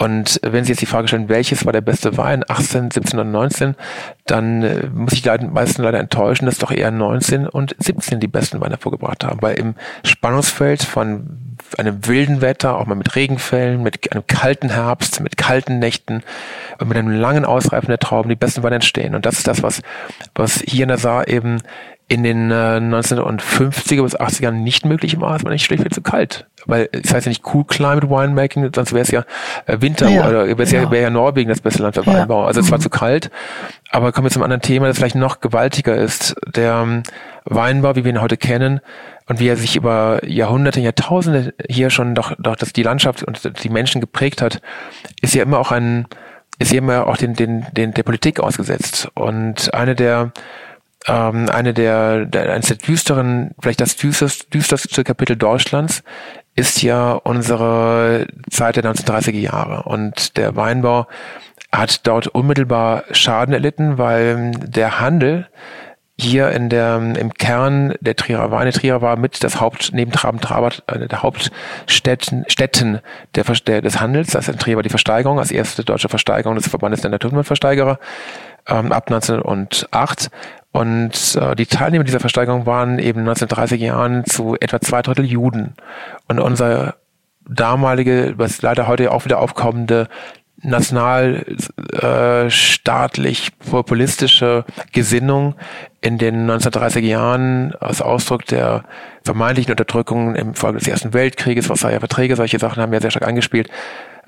Und 0.00 0.40
wenn 0.42 0.64
Sie 0.64 0.70
jetzt 0.72 0.80
die 0.80 0.86
Frage 0.86 1.08
stellen, 1.08 1.28
welches 1.28 1.66
war 1.66 1.74
der 1.74 1.82
beste 1.82 2.16
Wein, 2.16 2.42
18, 2.48 2.90
17 2.90 3.20
und 3.20 3.30
19, 3.32 3.74
dann 4.24 4.62
äh, 4.62 4.86
muss 4.86 5.12
ich 5.12 5.20
die 5.20 5.28
meisten 5.28 5.82
leider 5.82 5.98
enttäuschen, 5.98 6.46
dass 6.46 6.56
doch 6.56 6.70
eher 6.70 6.90
19 6.90 7.46
und 7.46 7.76
17 7.78 8.18
die 8.18 8.26
besten 8.26 8.62
Weine 8.62 8.78
vorgebracht 8.78 9.24
haben. 9.24 9.42
Weil 9.42 9.58
im 9.58 9.74
Spannungsfeld 10.02 10.82
von 10.82 11.56
einem 11.76 12.06
wilden 12.06 12.40
Wetter, 12.40 12.78
auch 12.78 12.86
mal 12.86 12.94
mit 12.94 13.14
Regenfällen, 13.14 13.82
mit 13.82 14.10
einem 14.10 14.26
kalten 14.26 14.70
Herbst, 14.70 15.20
mit 15.20 15.36
kalten 15.36 15.78
Nächten 15.78 16.22
und 16.78 16.88
mit 16.88 16.96
einem 16.96 17.10
langen 17.10 17.44
Ausreifen 17.44 17.88
der 17.88 17.98
Trauben 17.98 18.30
die 18.30 18.36
besten 18.36 18.62
Weine 18.62 18.76
entstehen. 18.76 19.14
Und 19.14 19.26
das 19.26 19.36
ist 19.36 19.48
das, 19.48 19.62
was, 19.62 19.82
was 20.34 20.62
hier 20.66 20.84
in 20.84 20.88
der 20.88 20.96
Saar 20.96 21.28
eben 21.28 21.58
in 22.10 22.24
den 22.24 22.50
äh, 22.50 22.54
1950er 22.54 24.02
bis 24.02 24.18
80ern 24.18 24.50
nicht 24.50 24.84
möglich 24.84 25.20
war. 25.20 25.36
Es 25.36 25.44
war 25.44 25.52
nicht 25.52 25.64
schlichtweg 25.64 25.94
zu 25.94 26.02
kalt. 26.02 26.46
Weil 26.66 26.88
es 26.90 27.14
heißt 27.14 27.26
ja 27.26 27.30
nicht 27.30 27.44
Cool 27.46 27.64
Climate 27.64 28.10
Winemaking, 28.10 28.68
sonst 28.74 28.92
wäre 28.92 29.02
es 29.02 29.12
ja 29.12 29.24
äh, 29.66 29.80
Winter 29.80 30.08
Ja, 30.08 30.28
oder 30.28 30.58
wäre 30.58 30.64
ja. 30.64 30.82
ja, 30.82 30.90
wär 30.90 31.00
ja 31.02 31.10
Norwegen 31.10 31.48
das 31.48 31.60
beste 31.60 31.84
Land 31.84 31.94
für 31.94 32.02
Ja. 32.02 32.18
Weinbau. 32.18 32.44
Also 32.44 32.60
es 32.60 32.70
war 32.72 32.80
zu 32.80 32.90
kalt. 32.90 33.30
Aber 33.92 34.10
kommen 34.10 34.26
wir 34.26 34.32
zum 34.32 34.42
anderen 34.42 34.60
Thema, 34.60 34.88
das 34.88 34.98
vielleicht 34.98 35.14
noch 35.14 35.38
gewaltiger 35.38 35.96
ist. 35.96 36.34
Der 36.52 36.80
ähm, 36.82 37.04
Weinbau, 37.44 37.94
wie 37.94 38.04
wir 38.04 38.10
ihn 38.10 38.20
heute 38.20 38.36
kennen, 38.36 38.80
und 39.28 39.38
wie 39.38 39.46
er 39.46 39.56
sich 39.56 39.76
über 39.76 40.18
Jahrhunderte, 40.26 40.80
Jahrtausende 40.80 41.54
hier 41.68 41.90
schon 41.90 42.16
doch, 42.16 42.34
doch 42.40 42.56
das 42.56 42.72
die 42.72 42.82
Landschaft 42.82 43.22
und 43.22 43.62
die 43.62 43.68
Menschen 43.68 44.00
geprägt 44.00 44.42
hat, 44.42 44.60
ist 45.22 45.36
ja 45.36 45.44
immer 45.44 45.60
auch 45.60 45.70
ein, 45.70 46.08
ist 46.58 46.72
ja 46.72 46.78
immer 46.78 47.06
auch 47.06 47.16
den, 47.16 47.34
den, 47.34 47.64
den, 47.70 47.94
der 47.94 48.02
Politik 48.02 48.40
ausgesetzt. 48.40 49.08
Und 49.14 49.72
eine 49.72 49.94
der 49.94 50.32
ähm, 51.06 51.48
eine 51.48 51.74
der, 51.74 52.26
der, 52.26 52.52
eines 52.52 52.68
der 52.68 52.76
düsteren, 52.76 53.52
vielleicht 53.60 53.80
das 53.80 53.96
düsterste, 53.96 54.48
düsterste 54.50 55.04
Kapitel 55.04 55.36
Deutschlands 55.36 56.02
ist 56.56 56.82
ja 56.82 57.12
unsere 57.12 58.26
Zeit 58.50 58.76
der 58.76 58.84
1930er 58.84 59.38
Jahre. 59.38 59.84
Und 59.84 60.36
der 60.36 60.56
Weinbau 60.56 61.06
hat 61.72 62.06
dort 62.06 62.26
unmittelbar 62.26 63.04
Schaden 63.12 63.54
erlitten, 63.54 63.98
weil 63.98 64.50
der 64.52 65.00
Handel 65.00 65.48
hier 66.20 66.50
in 66.50 66.68
der, 66.68 66.96
im 66.96 67.32
Kern 67.32 67.94
der 68.00 68.14
Trierer 68.14 68.50
Weine, 68.50 68.72
Trierer 68.72 69.00
war 69.00 69.16
mit 69.16 69.42
das 69.42 69.60
Haupt, 69.60 69.90
neben 69.94 70.12
Traben, 70.12 70.40
Trabert, 70.40 70.82
eine 70.86 71.08
der 71.08 71.22
Hauptstädten 71.22 72.44
Städten 72.46 73.00
der, 73.34 73.44
der, 73.44 73.80
des 73.80 74.00
Handels. 74.00 74.30
Das 74.30 74.48
in 74.48 74.58
Trier 74.58 74.76
war 74.76 74.82
die 74.82 74.90
Versteigerung, 74.90 75.38
als 75.38 75.50
erste 75.50 75.82
deutsche 75.82 76.10
Versteigerung 76.10 76.56
des 76.56 76.68
Verbandes 76.68 77.00
der 77.00 77.10
Naturversteigerer 77.10 77.98
ähm, 78.68 78.92
ab 78.92 79.10
1908. 79.10 80.30
Und 80.72 81.36
äh, 81.36 81.56
die 81.56 81.66
Teilnehmer 81.66 82.04
dieser 82.04 82.20
Versteigerung 82.20 82.66
waren 82.66 82.98
eben 82.98 83.20
1930 83.20 83.80
Jahren 83.80 84.24
zu 84.24 84.56
etwa 84.60 84.80
zwei 84.80 85.02
Drittel 85.02 85.24
Juden. 85.24 85.74
Und 86.28 86.38
unser 86.38 86.94
damalige, 87.48 88.34
was 88.36 88.62
leider 88.62 88.86
heute 88.86 89.10
auch 89.10 89.24
wieder 89.24 89.40
aufkommende 89.40 90.08
nationalstaatlich 90.62 93.48
äh, 93.48 93.52
populistische 93.70 94.64
Gesinnung 94.92 95.54
in 96.00 96.18
den 96.18 96.48
1930er 96.50 97.00
Jahren 97.00 97.74
als 97.80 98.02
Ausdruck 98.02 98.44
der 98.46 98.84
vermeintlichen 99.24 99.72
Unterdrückung 99.72 100.34
im 100.34 100.54
Folge 100.54 100.78
des 100.78 100.88
Ersten 100.88 101.14
Weltkrieges, 101.14 101.66
Versailler 101.66 102.00
Verträge, 102.00 102.36
solche 102.36 102.58
Sachen 102.58 102.82
haben 102.82 102.92
ja 102.92 103.00
sehr 103.00 103.10
stark 103.10 103.26
angespielt. 103.26 103.70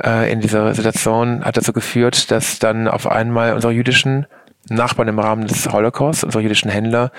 Äh, 0.02 0.32
in 0.32 0.40
dieser 0.40 0.72
Situation 0.74 1.44
hat 1.44 1.56
dazu 1.56 1.74
geführt, 1.74 2.30
dass 2.30 2.58
dann 2.58 2.88
auf 2.88 3.06
einmal 3.06 3.54
unsere 3.54 3.72
jüdischen 3.72 4.26
Nachbarn 4.74 5.08
im 5.08 5.18
Rahmen 5.18 5.46
des 5.46 5.70
Holocaust, 5.70 6.24
unsere 6.24 6.42
jüdischen 6.42 6.70
Händler, 6.70 7.10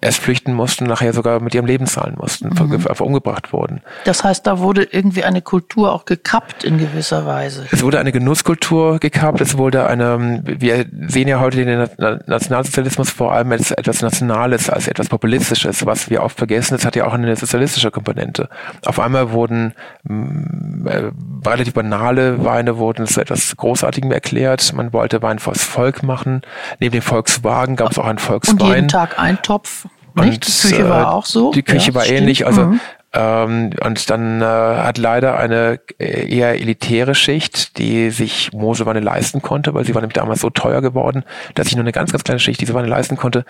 erst 0.00 0.18
flüchten 0.18 0.52
mussten, 0.52 0.84
nachher 0.84 1.12
sogar 1.12 1.40
mit 1.40 1.54
ihrem 1.54 1.66
Leben 1.66 1.86
zahlen 1.86 2.16
mussten, 2.18 2.48
mhm. 2.48 2.72
einfach 2.86 3.04
umgebracht 3.04 3.52
wurden. 3.52 3.82
Das 4.04 4.22
heißt, 4.24 4.46
da 4.46 4.58
wurde 4.58 4.84
irgendwie 4.84 5.24
eine 5.24 5.42
Kultur 5.42 5.92
auch 5.92 6.04
gekappt 6.04 6.64
in 6.64 6.78
gewisser 6.78 7.26
Weise. 7.26 7.66
Es 7.70 7.82
wurde 7.82 7.98
eine 7.98 8.12
Genusskultur 8.12 8.98
gekappt, 8.98 9.40
es 9.40 9.58
wurde 9.58 9.86
eine, 9.86 10.42
wir 10.44 10.86
sehen 11.08 11.28
ja 11.28 11.40
heute 11.40 11.64
den 11.64 11.88
Nationalsozialismus 12.26 13.10
vor 13.10 13.32
allem 13.32 13.52
als 13.52 13.70
etwas 13.70 14.02
Nationales, 14.02 14.70
als 14.70 14.88
etwas 14.88 15.08
Populistisches, 15.08 15.86
was 15.86 16.10
wir 16.10 16.22
oft 16.22 16.36
vergessen, 16.36 16.74
es 16.74 16.84
hat 16.84 16.96
ja 16.96 17.06
auch 17.06 17.14
eine 17.14 17.34
sozialistische 17.36 17.90
Komponente. 17.90 18.48
Auf 18.84 18.98
einmal 18.98 19.32
wurden 19.32 19.74
äh, 20.08 21.10
relativ 21.44 21.74
banale 21.74 22.44
Weine 22.44 22.78
wurden 22.78 23.06
zu 23.06 23.20
etwas 23.20 23.56
Großartigem 23.56 24.10
erklärt, 24.12 24.72
man 24.74 24.92
wollte 24.92 25.22
Wein 25.22 25.38
fürs 25.38 25.62
Volk 25.62 26.02
machen, 26.02 26.42
neben 26.80 26.92
dem 26.92 27.02
Volkswagen 27.02 27.76
gab 27.76 27.92
es 27.92 27.98
auch 27.98 28.06
einen 28.06 28.18
Volkswein. 28.18 28.60
Und 28.60 28.68
jeden 28.68 28.88
Tag 28.88 29.18
Eintopf. 29.18 29.86
Nicht? 30.14 30.46
die 30.46 30.68
Küche 30.68 30.88
war 30.88 31.02
äh, 31.02 31.06
auch 31.06 31.24
so. 31.24 31.52
Die 31.52 31.62
Küche 31.62 31.90
ja, 31.90 31.94
war 31.94 32.02
stimmt. 32.02 32.20
ähnlich. 32.20 32.46
Also 32.46 32.66
mhm. 32.66 32.80
ähm, 33.12 33.70
und 33.82 34.10
dann 34.10 34.42
äh, 34.42 34.44
hat 34.44 34.98
leider 34.98 35.38
eine 35.38 35.80
äh, 35.98 36.28
eher 36.34 36.60
elitäre 36.60 37.14
Schicht, 37.14 37.78
die 37.78 38.10
sich 38.10 38.52
Moselwanne 38.52 39.00
leisten 39.00 39.40
konnte, 39.40 39.72
weil 39.74 39.84
sie 39.84 39.94
war 39.94 40.02
nämlich 40.02 40.14
damals 40.14 40.40
so 40.40 40.50
teuer 40.50 40.82
geworden, 40.82 41.24
dass 41.54 41.66
sich 41.66 41.76
nur 41.76 41.84
eine 41.84 41.92
ganz, 41.92 42.12
ganz 42.12 42.24
kleine 42.24 42.40
Schicht 42.40 42.60
diese 42.60 42.74
Wanne 42.74 42.88
leisten 42.88 43.16
konnte, 43.16 43.44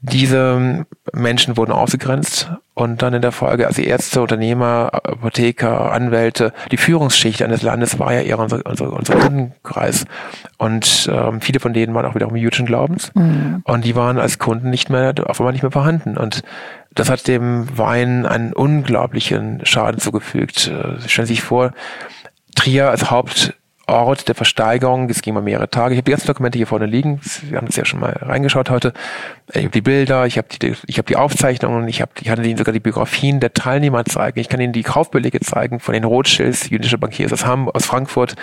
diese 0.00 0.86
Menschen 1.12 1.56
wurden 1.56 1.72
ausgegrenzt 1.72 2.50
und 2.74 3.02
dann 3.02 3.14
in 3.14 3.22
der 3.22 3.30
Folge, 3.30 3.68
also 3.68 3.82
Ärzte, 3.82 4.20
Unternehmer, 4.20 4.90
Apotheker, 4.92 5.92
Anwälte, 5.92 6.52
die 6.72 6.76
Führungsschicht 6.76 7.40
eines 7.42 7.62
Landes 7.62 8.00
war 8.00 8.12
ja 8.12 8.20
eher 8.20 8.38
unser, 8.38 8.66
unser, 8.66 8.92
unser 8.92 9.14
Kundenkreis. 9.14 10.06
Und 10.58 11.08
ähm, 11.12 11.40
viele 11.40 11.60
von 11.60 11.72
denen 11.72 11.94
waren 11.94 12.04
auch 12.04 12.16
wiederum 12.16 12.34
jüdischen 12.34 12.66
Glaubens. 12.66 13.12
Mhm. 13.14 13.62
Und 13.64 13.84
die 13.84 13.94
waren 13.94 14.18
als 14.18 14.40
Kunden 14.40 14.70
nicht 14.70 14.90
mehr, 14.90 15.14
auf 15.24 15.40
einmal 15.40 15.52
nicht 15.52 15.62
mehr 15.62 15.70
vorhanden. 15.70 16.16
Und 16.16 16.42
das 16.92 17.10
hat 17.10 17.28
dem 17.28 17.78
Wein 17.78 18.26
einen 18.26 18.52
unglaublichen 18.52 19.64
Schaden 19.64 20.00
zugefügt. 20.00 20.66
Äh, 20.66 21.00
stellen 21.08 21.26
Sie 21.26 21.34
sich 21.34 21.42
vor, 21.42 21.72
Trier 22.56 22.90
als 22.90 23.10
Haupt 23.10 23.54
Ort 23.86 24.28
der 24.28 24.34
Versteigerung. 24.34 25.10
Es 25.10 25.20
ging 25.20 25.34
mal 25.34 25.42
mehrere 25.42 25.68
Tage. 25.68 25.94
Ich 25.94 25.98
habe 25.98 26.04
die 26.04 26.12
ganzen 26.12 26.26
Dokumente 26.26 26.56
hier 26.56 26.66
vorne 26.66 26.86
liegen. 26.86 27.20
Wir 27.48 27.58
haben 27.58 27.66
es 27.66 27.76
ja 27.76 27.84
schon 27.84 28.00
mal 28.00 28.16
reingeschaut 28.20 28.70
heute. 28.70 28.94
Ich 29.52 29.58
habe 29.58 29.70
die 29.70 29.82
Bilder, 29.82 30.24
ich 30.24 30.38
habe 30.38 30.48
die, 30.50 30.74
ich 30.86 30.96
habe 30.96 31.06
die 31.06 31.16
Aufzeichnungen, 31.16 31.86
ich 31.86 32.00
habe, 32.00 32.12
ich 32.18 32.24
kann 32.26 32.42
Ihnen 32.42 32.56
sogar 32.56 32.72
die 32.72 32.80
Biografien 32.80 33.40
der 33.40 33.52
Teilnehmer 33.52 34.04
zeigen. 34.06 34.40
Ich 34.40 34.48
kann 34.48 34.60
Ihnen 34.60 34.72
die 34.72 34.82
Kaufbelege 34.82 35.40
zeigen 35.40 35.80
von 35.80 35.92
den 35.92 36.04
Rothschilds, 36.04 36.70
jüdische 36.70 36.96
Bankiers 36.96 37.32
aus 37.32 37.44
Hamburg, 37.44 37.76
aus 37.76 37.84
Frankfurt 37.84 38.36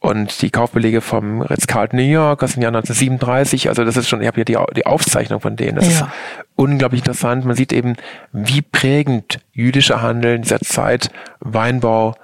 und 0.00 0.42
die 0.42 0.50
Kaufbelege 0.50 1.00
vom 1.00 1.40
Ritz-Carlton 1.40 1.98
New 1.98 2.04
York 2.04 2.42
aus 2.42 2.52
dem 2.52 2.62
Jahr 2.62 2.74
1937. 2.74 3.70
Also 3.70 3.84
das 3.84 3.96
ist 3.96 4.06
schon, 4.06 4.20
ich 4.20 4.26
habe 4.26 4.34
hier 4.34 4.44
die, 4.44 4.58
die 4.76 4.84
Aufzeichnung 4.84 5.40
von 5.40 5.56
denen. 5.56 5.76
Das 5.76 5.86
ja. 5.86 5.92
ist 5.92 6.04
unglaublich 6.56 7.00
interessant. 7.00 7.46
Man 7.46 7.56
sieht 7.56 7.72
eben, 7.72 7.96
wie 8.32 8.60
prägend 8.60 9.40
jüdischer 9.52 10.02
Handel 10.02 10.34
in 10.34 10.42
dieser 10.42 10.60
Zeit 10.60 11.10
Weinbau 11.40 12.14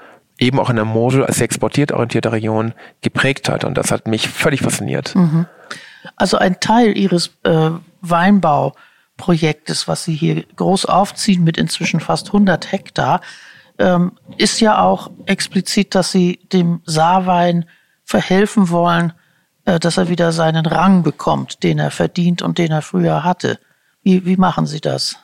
eben 0.40 0.58
auch 0.58 0.70
in 0.70 0.76
der 0.76 0.84
Mosel 0.84 1.24
als 1.24 1.40
exportiert 1.40 1.92
orientierte 1.92 2.32
Region 2.32 2.72
geprägt 3.02 3.48
hat. 3.48 3.64
Und 3.64 3.76
das 3.76 3.90
hat 3.90 4.08
mich 4.08 4.28
völlig 4.28 4.62
fasziniert. 4.62 5.14
Mhm. 5.14 5.46
Also 6.16 6.38
ein 6.38 6.58
Teil 6.60 6.96
Ihres 6.96 7.30
äh, 7.44 7.70
Weinbauprojektes, 8.00 9.86
was 9.86 10.04
Sie 10.04 10.14
hier 10.14 10.44
groß 10.56 10.86
aufziehen 10.86 11.44
mit 11.44 11.58
inzwischen 11.58 12.00
fast 12.00 12.28
100 12.28 12.72
Hektar, 12.72 13.20
ähm, 13.78 14.12
ist 14.36 14.60
ja 14.60 14.82
auch 14.82 15.10
explizit, 15.26 15.94
dass 15.94 16.10
Sie 16.10 16.40
dem 16.52 16.80
Saarwein 16.84 17.66
verhelfen 18.04 18.70
wollen, 18.70 19.12
äh, 19.66 19.78
dass 19.78 19.98
er 19.98 20.08
wieder 20.08 20.32
seinen 20.32 20.66
Rang 20.66 21.02
bekommt, 21.02 21.62
den 21.62 21.78
er 21.78 21.90
verdient 21.90 22.42
und 22.42 22.58
den 22.58 22.72
er 22.72 22.82
früher 22.82 23.24
hatte. 23.24 23.58
Wie, 24.02 24.24
wie 24.24 24.36
machen 24.36 24.66
Sie 24.66 24.80
das? 24.80 25.16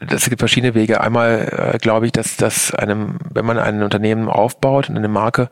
Das 0.00 0.28
gibt 0.28 0.40
verschiedene 0.40 0.74
Wege. 0.74 1.00
Einmal 1.00 1.72
äh, 1.74 1.78
glaube 1.78 2.06
ich, 2.06 2.12
dass 2.12 2.36
das 2.36 2.72
einem, 2.74 3.18
wenn 3.32 3.44
man 3.44 3.58
ein 3.58 3.82
Unternehmen 3.82 4.28
aufbaut 4.28 4.88
und 4.88 4.96
eine 4.96 5.08
Marke, 5.08 5.48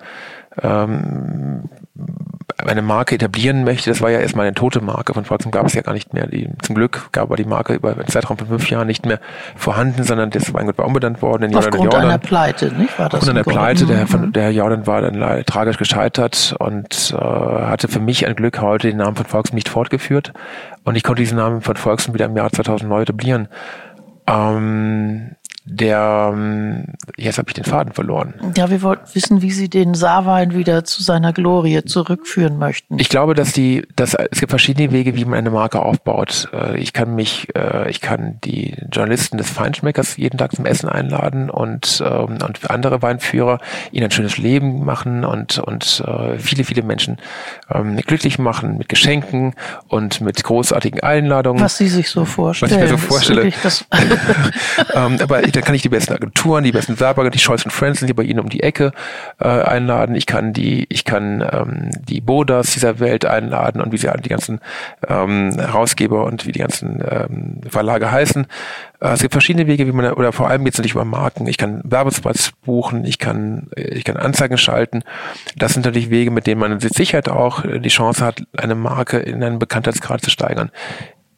ähm, 0.62 1.68
eine 2.58 2.82
Marke 2.82 3.16
etablieren 3.16 3.64
möchte, 3.64 3.90
das 3.90 4.00
war 4.00 4.10
ja 4.10 4.20
erstmal 4.20 4.46
eine 4.46 4.54
tote 4.54 4.80
Marke. 4.80 5.14
Von 5.14 5.24
Volkswagen 5.24 5.50
gab 5.50 5.66
es 5.66 5.74
ja 5.74 5.82
gar 5.82 5.94
nicht 5.94 6.14
mehr. 6.14 6.26
Die, 6.26 6.48
zum 6.62 6.76
Glück 6.76 7.08
gab 7.10 7.24
aber 7.24 7.36
die 7.36 7.44
Marke 7.44 7.74
über 7.74 7.92
einen 7.92 8.06
Zeitraum 8.06 8.38
von 8.38 8.46
fünf 8.46 8.70
Jahren 8.70 8.86
nicht 8.86 9.06
mehr 9.06 9.18
vorhanden, 9.56 10.04
sondern 10.04 10.30
das 10.30 10.54
Weingut 10.54 10.78
war 10.78 10.86
umbenannt 10.86 11.20
worden. 11.22 11.44
In 11.44 11.56
Aufgrund 11.56 11.84
Jordan. 11.84 12.02
einer 12.02 12.18
Pleite, 12.18 12.72
nicht? 12.72 12.96
War 12.98 13.08
das 13.08 13.20
Aufgrund 13.20 13.38
einer 13.38 13.44
Pleite. 13.44 13.86
Der, 13.86 14.06
von, 14.06 14.26
mhm. 14.26 14.32
der 14.32 14.44
Herr 14.44 14.50
Jordan 14.50 14.86
war 14.86 15.00
dann 15.00 15.44
tragisch 15.44 15.78
gescheitert 15.78 16.54
und 16.58 17.12
äh, 17.12 17.16
hatte 17.16 17.88
für 17.88 18.00
mich 18.00 18.26
ein 18.26 18.36
Glück 18.36 18.60
heute 18.60 18.88
den 18.88 18.98
Namen 18.98 19.16
von 19.16 19.26
Volkswagen 19.26 19.56
nicht 19.56 19.68
fortgeführt. 19.68 20.32
Und 20.84 20.96
ich 20.96 21.02
konnte 21.02 21.22
diesen 21.22 21.38
Namen 21.38 21.62
von 21.62 21.76
Volkswagen 21.76 22.14
wieder 22.14 22.26
im 22.26 22.36
Jahr 22.36 22.52
2000 22.52 22.88
neu 22.88 23.02
etablieren. 23.02 23.48
Ähm, 24.32 25.36
der, 25.64 26.30
ähm, 26.32 26.86
jetzt 27.16 27.38
habe 27.38 27.48
ich 27.48 27.54
den 27.54 27.64
Faden 27.64 27.92
verloren. 27.92 28.34
Ja, 28.56 28.68
wir 28.68 28.82
wollten 28.82 29.14
wissen, 29.14 29.42
wie 29.42 29.52
Sie 29.52 29.68
den 29.68 29.94
Saarwein 29.94 30.54
wieder 30.54 30.84
zu 30.84 31.04
seiner 31.04 31.32
Glorie 31.32 31.84
zurückführen 31.84 32.58
möchten. 32.58 32.98
Ich 32.98 33.08
glaube, 33.08 33.34
dass 33.34 33.52
die, 33.52 33.86
dass 33.94 34.14
es 34.14 34.40
gibt 34.40 34.50
verschiedene 34.50 34.90
Wege, 34.90 35.14
wie 35.14 35.24
man 35.24 35.38
eine 35.38 35.50
Marke 35.50 35.80
aufbaut. 35.80 36.48
Äh, 36.52 36.78
ich 36.78 36.92
kann 36.92 37.14
mich, 37.14 37.48
äh, 37.54 37.88
ich 37.90 38.00
kann 38.00 38.38
die 38.42 38.74
Journalisten 38.90 39.38
des 39.38 39.50
Feinschmeckers 39.50 40.16
jeden 40.16 40.36
Tag 40.36 40.52
zum 40.56 40.66
Essen 40.66 40.88
einladen 40.88 41.48
und 41.48 42.02
ähm, 42.04 42.38
und 42.42 42.70
andere 42.70 43.00
Weinführer 43.02 43.60
ihnen 43.92 44.06
ein 44.06 44.10
schönes 44.10 44.38
Leben 44.38 44.84
machen 44.84 45.24
und 45.24 45.58
und 45.58 46.02
äh, 46.04 46.38
viele 46.38 46.64
viele 46.64 46.82
Menschen 46.82 47.18
ähm, 47.70 47.96
glücklich 47.96 48.40
machen 48.40 48.78
mit 48.78 48.88
Geschenken 48.88 49.54
und 49.86 50.20
mit 50.20 50.42
großartigen 50.42 51.00
Einladungen. 51.00 51.62
Was 51.62 51.78
Sie 51.78 51.88
sich 51.88 52.10
so 52.10 52.24
vorstellen. 52.24 52.72
Was 52.72 52.78
ich 52.78 52.82
mir 52.82 52.88
so 52.88 52.96
vorstelle. 52.96 53.52
aber 55.22 55.42
dann 55.56 55.64
kann 55.64 55.74
ich 55.74 55.82
die 55.82 55.88
besten 55.88 56.14
Agenturen, 56.14 56.64
die 56.64 56.72
besten 56.72 56.98
Werber, 57.00 57.28
die 57.30 57.38
Scholz 57.38 57.62
Friends 57.68 58.00
sind 58.00 58.08
die 58.08 58.14
bei 58.14 58.24
Ihnen 58.24 58.40
um 58.40 58.48
die 58.48 58.62
Ecke 58.62 58.92
äh, 59.40 59.46
einladen. 59.46 60.14
Ich 60.14 60.26
kann 60.26 60.52
die, 60.52 60.86
ich 60.88 61.04
kann 61.04 61.46
ähm, 61.52 61.90
die 62.08 62.20
Bodas 62.20 62.72
dieser 62.72 62.98
Welt 63.00 63.24
einladen 63.24 63.80
und 63.80 63.92
wie 63.92 63.96
sie 63.96 64.10
die 64.22 64.28
ganzen 64.28 64.60
ähm, 65.06 65.52
Herausgeber 65.58 66.24
und 66.24 66.46
wie 66.46 66.52
die 66.52 66.58
ganzen 66.60 67.02
ähm, 67.08 67.60
Verlage 67.68 68.10
heißen. 68.10 68.46
Äh, 69.00 69.08
es 69.08 69.20
gibt 69.20 69.32
verschiedene 69.32 69.66
Wege, 69.66 69.86
wie 69.86 69.92
man 69.92 70.12
oder 70.12 70.32
vor 70.32 70.48
allem 70.48 70.66
jetzt 70.66 70.80
nicht 70.80 70.92
über 70.92 71.04
Marken. 71.04 71.46
Ich 71.46 71.58
kann 71.58 71.80
Werbespots 71.84 72.52
buchen, 72.64 73.04
ich 73.04 73.18
kann 73.18 73.68
ich 73.76 74.04
kann 74.04 74.16
Anzeigen 74.16 74.58
schalten. 74.58 75.02
Das 75.56 75.72
sind 75.74 75.84
natürlich 75.84 76.10
Wege, 76.10 76.30
mit 76.30 76.46
denen 76.46 76.60
man 76.60 76.72
mit 76.72 76.94
Sicherheit 76.94 77.28
auch 77.28 77.64
die 77.64 77.88
Chance 77.88 78.24
hat, 78.24 78.42
eine 78.56 78.74
Marke 78.74 79.18
in 79.18 79.42
einen 79.42 79.58
Bekanntheitsgrad 79.58 80.22
zu 80.22 80.30
steigern. 80.30 80.70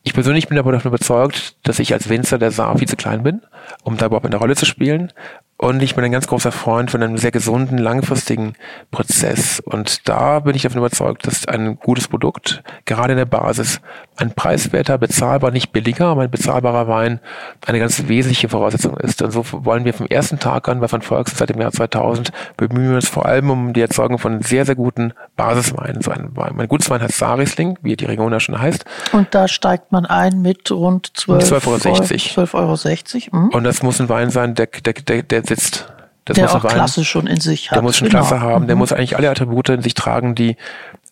Ich 0.07 0.13
persönlich 0.13 0.49
bin 0.49 0.59
aber 0.59 0.71
davon 0.71 0.91
überzeugt, 0.91 1.57
dass 1.67 1.79
ich 1.79 1.95
als 1.95 2.11
Winzer 2.11 2.39
der 2.39 2.51
Saar 2.51 2.77
viel 2.77 2.87
zu 2.87 2.95
klein 2.95 3.23
bin, 3.23 3.41
um 3.85 3.97
da 3.97 4.07
überhaupt 4.07 4.27
eine 4.27 4.37
Rolle 4.37 4.55
zu 4.55 4.67
spielen. 4.67 5.13
Und 5.57 5.83
ich 5.83 5.95
bin 5.95 6.05
ein 6.05 6.13
ganz 6.13 6.27
großer 6.27 6.51
Freund 6.51 6.91
von 6.91 7.03
einem 7.03 7.17
sehr 7.17 7.31
gesunden, 7.31 7.79
langfristigen 7.79 8.55
Prozess. 8.91 9.61
Und 9.61 10.09
da 10.09 10.41
bin 10.41 10.57
ich 10.57 10.63
davon 10.63 10.79
überzeugt, 10.79 11.27
dass 11.27 11.47
ein 11.47 11.79
gutes 11.79 12.09
Produkt, 12.09 12.63
gerade 12.87 13.13
in 13.13 13.19
der 13.19 13.25
Basis, 13.25 13.81
ein 14.17 14.33
preiswerter, 14.33 14.99
bezahlbar, 14.99 15.53
nicht 15.53 15.73
billiger, 15.73 16.07
aber 16.07 16.23
ein 16.23 16.31
bezahlbarer 16.31 16.89
Wein 16.89 17.21
eine 17.67 17.79
ganz 17.79 18.09
wesentliche 18.09 18.49
Voraussetzung 18.49 18.97
ist. 18.99 19.23
Und 19.23 19.31
so 19.31 19.45
wollen 19.53 19.85
wir 19.85 19.95
vom 19.95 20.07
ersten 20.07 20.39
Tag 20.39 20.69
an 20.69 20.81
bei 20.81 20.91
Van 20.91 21.03
Volks 21.03 21.37
seit 21.37 21.51
dem 21.51 21.61
Jahr 21.61 21.73
2000 21.73 22.31
bemühen 22.57 22.91
wir 22.91 22.97
uns 22.97 23.09
vor 23.09 23.27
allem 23.27 23.51
um 23.51 23.73
die 23.73 23.81
Erzeugung 23.81 24.19
von 24.19 24.43
sehr, 24.43 24.67
sehr 24.67 24.75
guten 24.75 25.13
Basisweinen. 25.37 26.03
So 26.03 26.11
ein, 26.11 26.31
Wein. 26.35 26.53
mein 26.57 26.69
gutes 26.69 26.91
Wein 26.91 27.01
heißt 27.01 27.19
Sarisling, 27.19 27.79
wie 27.83 27.97
die 27.97 28.05
Region 28.07 28.33
ja 28.33 28.41
schon 28.41 28.61
heißt. 28.61 28.85
Und 29.13 29.35
da 29.35 29.49
steigt 29.49 29.93
man 29.93 30.05
ein 30.07 30.43
mit 30.43 30.71
rund 30.71 31.09
12,60 31.17 32.39
Euro. 32.39 32.49
12,60 32.49 33.33
Euro. 33.33 33.45
Mhm. 33.45 33.49
Und 33.51 33.65
das 33.65 33.83
muss 33.83 34.01
ein 34.01 34.09
Wein 34.09 34.31
sein, 34.31 34.55
der, 34.55 34.67
der, 34.67 34.95
der, 34.95 35.23
der 35.23 35.44
sitzt. 35.47 35.89
Das 36.25 36.37
der 36.37 36.51
auch 36.51 36.65
Wein, 36.65 36.73
Klasse 36.73 37.05
schon 37.05 37.27
in 37.27 37.39
sich 37.39 37.71
hat. 37.71 37.77
Der 37.77 37.83
muss 37.83 37.99
schon 37.99 38.09
genau. 38.09 38.21
Klasse 38.21 38.41
haben, 38.41 38.67
der 38.67 38.77
mhm. 38.77 38.81
muss 38.81 38.93
eigentlich 38.93 39.17
alle 39.17 39.29
Attribute 39.29 39.69
in 39.69 39.83
sich 39.83 39.93
tragen, 39.93 40.35
die 40.35 40.57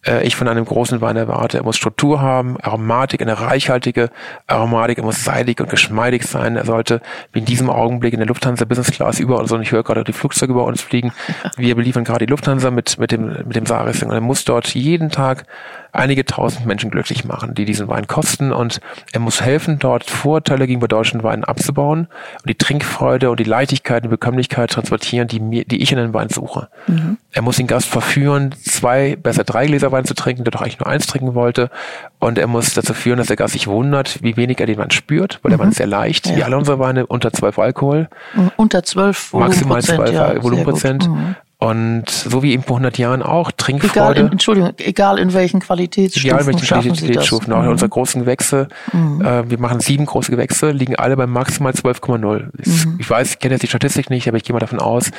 äh, 0.07 0.27
ich 0.27 0.37
von 0.37 0.49
einem 0.49 0.65
großen 0.65 1.01
Wein 1.03 1.17
erwarte. 1.17 1.59
Er 1.59 1.65
muss 1.65 1.77
Struktur 1.77 2.21
haben, 2.21 2.59
Aromatik, 2.61 3.21
eine 3.21 3.39
reichhaltige 3.39 4.09
Aromatik, 4.47 4.99
er 4.99 5.05
muss 5.05 5.23
seidig 5.23 5.61
und 5.61 5.69
geschmeidig 5.69 6.25
sein. 6.25 6.57
Er 6.57 6.65
sollte, 6.65 7.03
wie 7.33 7.41
in 7.41 7.45
diesem 7.45 7.69
Augenblick 7.69 8.15
in 8.15 8.21
der 8.21 8.27
Lufthansa 8.27 8.65
Business 8.65 8.91
Class 8.91 9.21
über 9.21 9.39
uns, 9.39 9.53
und 9.53 9.63
ich 9.63 9.73
höre 9.73 9.83
gerade 9.83 10.03
die 10.03 10.15
Flugzeuge 10.15 10.53
über 10.53 10.65
uns 10.65 10.81
fliegen, 10.81 11.13
wir 11.57 11.75
beliefern 11.75 12.05
gerade 12.05 12.25
die 12.25 12.31
Lufthansa 12.31 12.71
mit, 12.71 12.99
mit 12.99 13.13
dem, 13.13 13.37
mit 13.45 13.55
dem 13.55 13.67
Sarisling 13.67 14.11
und 14.11 14.17
er 14.17 14.23
muss 14.23 14.45
dort 14.45 14.75
jeden 14.75 15.11
Tag 15.11 15.45
einige 15.93 16.25
tausend 16.25 16.67
Menschen 16.67 16.91
glücklich 16.91 17.25
machen, 17.25 17.55
die 17.55 17.67
diesen 17.67 17.87
Wein 17.87 18.07
kosten 18.07 18.51
und 18.51 18.81
er 19.13 19.21
muss 19.21 19.43
helfen, 19.43 19.79
dort 19.79 20.09
Vorteile 20.09 20.67
gegenüber 20.67 20.89
deutschen 20.89 21.23
Weinen 21.23 21.45
abzubauen 21.45 22.09
und 22.41 22.49
die 22.49 22.55
Trinkfreude 22.55 23.31
und 23.31 23.39
die 23.39 23.45
Leichtigkeit 23.45 24.03
und 24.05 24.11
Bekömmlichkeit 24.11 24.71
transportieren, 24.71 25.29
die, 25.29 25.39
mir, 25.39 25.65
die 25.65 25.83
ich 25.83 25.93
in 25.93 25.99
den 25.99 26.15
Wein 26.15 26.31
suche. 26.31 26.69
Mhm. 26.87 27.19
Er 27.31 27.43
muss 27.43 27.59
den 27.59 27.67
Gast 27.67 27.89
verführen, 27.89 28.55
zwei, 28.65 29.17
besser 29.17 29.45
drei 29.45 29.67
Gläser 29.67 29.93
Wein 29.93 30.07
zu 30.07 30.15
trinken, 30.15 30.45
der 30.45 30.51
doch 30.51 30.63
eigentlich 30.63 30.81
nur 30.81 30.89
eins 30.89 31.07
trinken 31.07 31.35
wollte 31.35 31.71
und 32.19 32.39
er 32.39 32.47
muss 32.47 32.73
dazu 32.73 32.95
führen, 32.95 33.19
dass 33.19 33.27
der 33.27 33.37
Gast 33.37 33.53
sich 33.53 33.67
wundert, 33.67 34.23
wie 34.23 34.37
wenig 34.37 34.61
er 34.61 34.67
den 34.67 34.79
Wein 34.79 34.91
spürt, 34.91 35.41
weil 35.43 35.51
mhm. 35.51 35.53
der 35.53 35.59
Wein 35.59 35.69
ist 35.71 35.77
sehr 35.77 35.87
leicht, 35.87 36.27
ja. 36.27 36.37
wie 36.37 36.45
alle 36.45 36.57
unsere 36.57 36.79
Weine, 36.79 37.07
unter 37.07 37.33
zwölf 37.33 37.59
Alkohol. 37.59 38.09
Unter 38.57 38.83
zwölf 38.83 39.33
Volumenprozent. 39.33 39.69
Maximal 39.69 39.83
zwölf 39.83 40.13
ja, 40.13 40.43
Volumenprozent. 40.43 41.09
Mhm. 41.09 41.37
Und 41.63 42.11
so 42.11 42.43
wie 42.43 42.51
eben 42.55 42.65
vor 42.65 42.79
100 42.79 42.99
Jahren 42.99 43.23
auch, 43.23 43.53
Trinkfreude. 43.53 43.93
Egal 43.93 44.17
in, 44.17 44.33
Entschuldigung, 44.33 44.73
egal 44.79 45.21
in 45.21 45.33
welchen 45.33 45.61
Qualitätsstufen. 45.61 46.29
Egal 46.29 46.41
in 46.41 46.47
welchen 46.61 46.67
Qualitätsstufen. 46.67 47.53
Auch 47.53 47.63
mhm. 47.63 47.69
unsere 47.69 47.89
großen 47.89 48.23
Gewächse, 48.23 48.67
mhm. 48.93 49.25
äh, 49.25 49.49
wir 49.49 49.61
machen 49.61 49.79
sieben 49.79 50.05
große 50.05 50.33
Gewächse, 50.33 50.73
liegen 50.73 50.97
alle 50.97 51.17
bei 51.17 51.29
maximal 51.29 51.73
12,0. 51.73 52.47
Mhm. 52.53 52.97
Ich 52.99 53.09
weiß, 53.09 53.35
ich 53.35 53.39
kenne 53.39 53.55
jetzt 53.55 53.63
die 53.63 53.69
Statistik 53.69 54.11
nicht, 54.11 54.27
aber 54.27 54.39
ich 54.39 54.43
gehe 54.43 54.53
mal 54.53 54.59
davon 54.59 54.81
aus, 54.81 55.13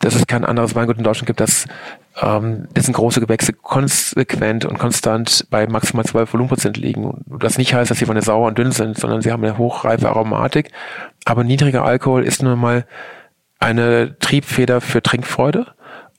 dass 0.00 0.14
es 0.14 0.26
kein 0.26 0.44
anderes 0.44 0.74
Weingut 0.74 0.98
in 0.98 1.02
Deutschland 1.02 1.28
gibt, 1.28 1.40
das 1.40 1.64
ähm, 2.20 2.68
dessen 2.76 2.92
große 2.92 3.20
Gewächse 3.20 3.54
konsequent 3.54 4.66
und 4.66 4.78
konstant 4.78 5.46
bei 5.48 5.66
maximal 5.66 6.04
12 6.04 6.30
Volumenprozent 6.30 6.76
liegen. 6.76 7.06
Und 7.06 7.42
das 7.42 7.56
nicht 7.56 7.72
heißt, 7.72 7.90
dass 7.90 7.96
sie 7.96 8.04
von 8.04 8.16
der 8.16 8.22
sauer 8.22 8.48
und 8.48 8.58
dünn 8.58 8.70
sind, 8.70 8.98
sondern 8.98 9.22
sie 9.22 9.32
haben 9.32 9.42
eine 9.42 9.56
hochreife 9.56 10.10
Aromatik. 10.10 10.72
Aber 11.24 11.42
niedriger 11.42 11.86
Alkohol 11.86 12.22
ist 12.22 12.42
nun 12.42 12.58
mal 12.58 12.84
eine 13.58 14.18
Triebfeder 14.18 14.82
für 14.82 15.02
Trinkfreude 15.02 15.68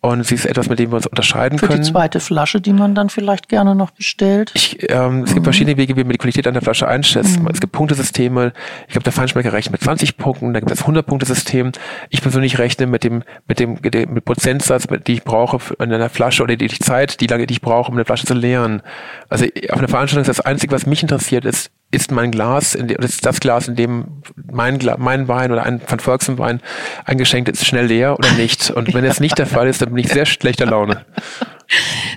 und 0.02 0.26
sie 0.26 0.36
ist 0.36 0.46
etwas, 0.46 0.70
mit 0.70 0.78
dem 0.80 0.92
wir 0.92 0.98
uns 0.98 1.08
unterscheiden 1.08 1.58
Für 1.58 1.68
können. 1.68 1.80
Für 1.80 1.86
die 1.86 1.92
zweite 1.92 2.20
Flasche, 2.20 2.62
die 2.62 2.74
man 2.74 2.94
dann 2.94 3.10
vielleicht 3.10 3.50
gerne 3.50 3.74
noch 3.74 3.92
bestellt. 3.92 4.52
Ich, 4.54 4.90
ähm, 4.92 5.24
es 5.24 5.30
gibt 5.30 5.42
mhm. 5.42 5.44
verschiedene 5.46 5.78
Wege, 5.78 5.96
wie 5.96 6.04
man 6.04 6.12
die 6.12 6.18
Qualität 6.18 6.48
einer 6.48 6.62
Flasche 6.62 6.88
einschätzt. 6.88 7.40
Mhm. 7.40 7.48
Es 7.48 7.60
gibt 7.60 7.74
Punktesysteme. 7.74 8.54
Ich 8.88 8.94
glaube, 8.94 9.04
der 9.04 9.14
Feinschmecker 9.14 9.54
rechnet 9.54 9.72
mit 9.72 9.82
20 9.82 10.18
Punkten. 10.18 10.54
Da 10.54 10.60
gibt 10.60 10.72
es 10.72 10.84
100-Punkte-System. 10.84 11.72
Ich 12.10 12.22
persönlich 12.22 12.60
rechne 12.60 12.86
mit 12.86 13.04
dem, 13.04 13.24
mit 13.48 13.60
dem, 13.60 13.80
mit 13.82 14.26
Prozentsatz, 14.26 14.88
die 15.08 15.14
ich 15.14 15.24
brauche 15.24 15.74
in 15.80 15.92
einer 15.92 16.10
Flasche 16.10 16.44
oder 16.44 16.56
die 16.56 16.68
Zeit, 16.68 17.20
die 17.20 17.28
lange, 17.28 17.48
die 17.48 17.56
ich 17.56 17.62
brauche, 17.62 17.90
um 17.90 17.98
eine 17.98 18.06
Flasche 18.06 18.26
zu 18.26 18.36
leeren. 18.36 18.84
Also 19.30 19.46
auf 19.70 19.80
einer 19.80 19.88
Veranstaltung 19.88 20.22
ist 20.22 20.38
das 20.38 20.46
Einzige, 20.46 20.74
was 20.74 20.86
mich 20.86 21.02
interessiert, 21.02 21.44
ist, 21.44 21.72
ist 21.90 22.12
mein 22.12 22.32
Glas, 22.32 22.76
in 22.76 22.88
dem, 22.88 22.98
ist 22.98 23.26
das 23.26 23.40
Glas, 23.40 23.68
in 23.68 23.76
dem 23.76 24.22
mein, 24.52 24.80
mein 24.98 25.28
Wein 25.28 25.52
oder 25.52 25.64
ein 25.64 25.80
von 25.80 26.00
Volksem 26.00 26.38
Wein 26.38 26.62
eingeschenkt 27.06 27.50
ist, 27.50 27.66
schnell 27.66 27.86
leer 27.86 28.18
oder 28.18 28.32
nicht? 28.34 28.70
Und 28.70 28.94
wenn 28.94 29.06
es 29.06 29.20
nicht 29.20 29.38
der 29.38 29.48
Fall 29.48 29.68
ist, 29.68 29.82
dann 29.88 29.96
bin 29.96 30.04
ich 30.04 30.12
sehr 30.12 30.26
schlechter 30.26 30.66
Laune. 30.66 31.06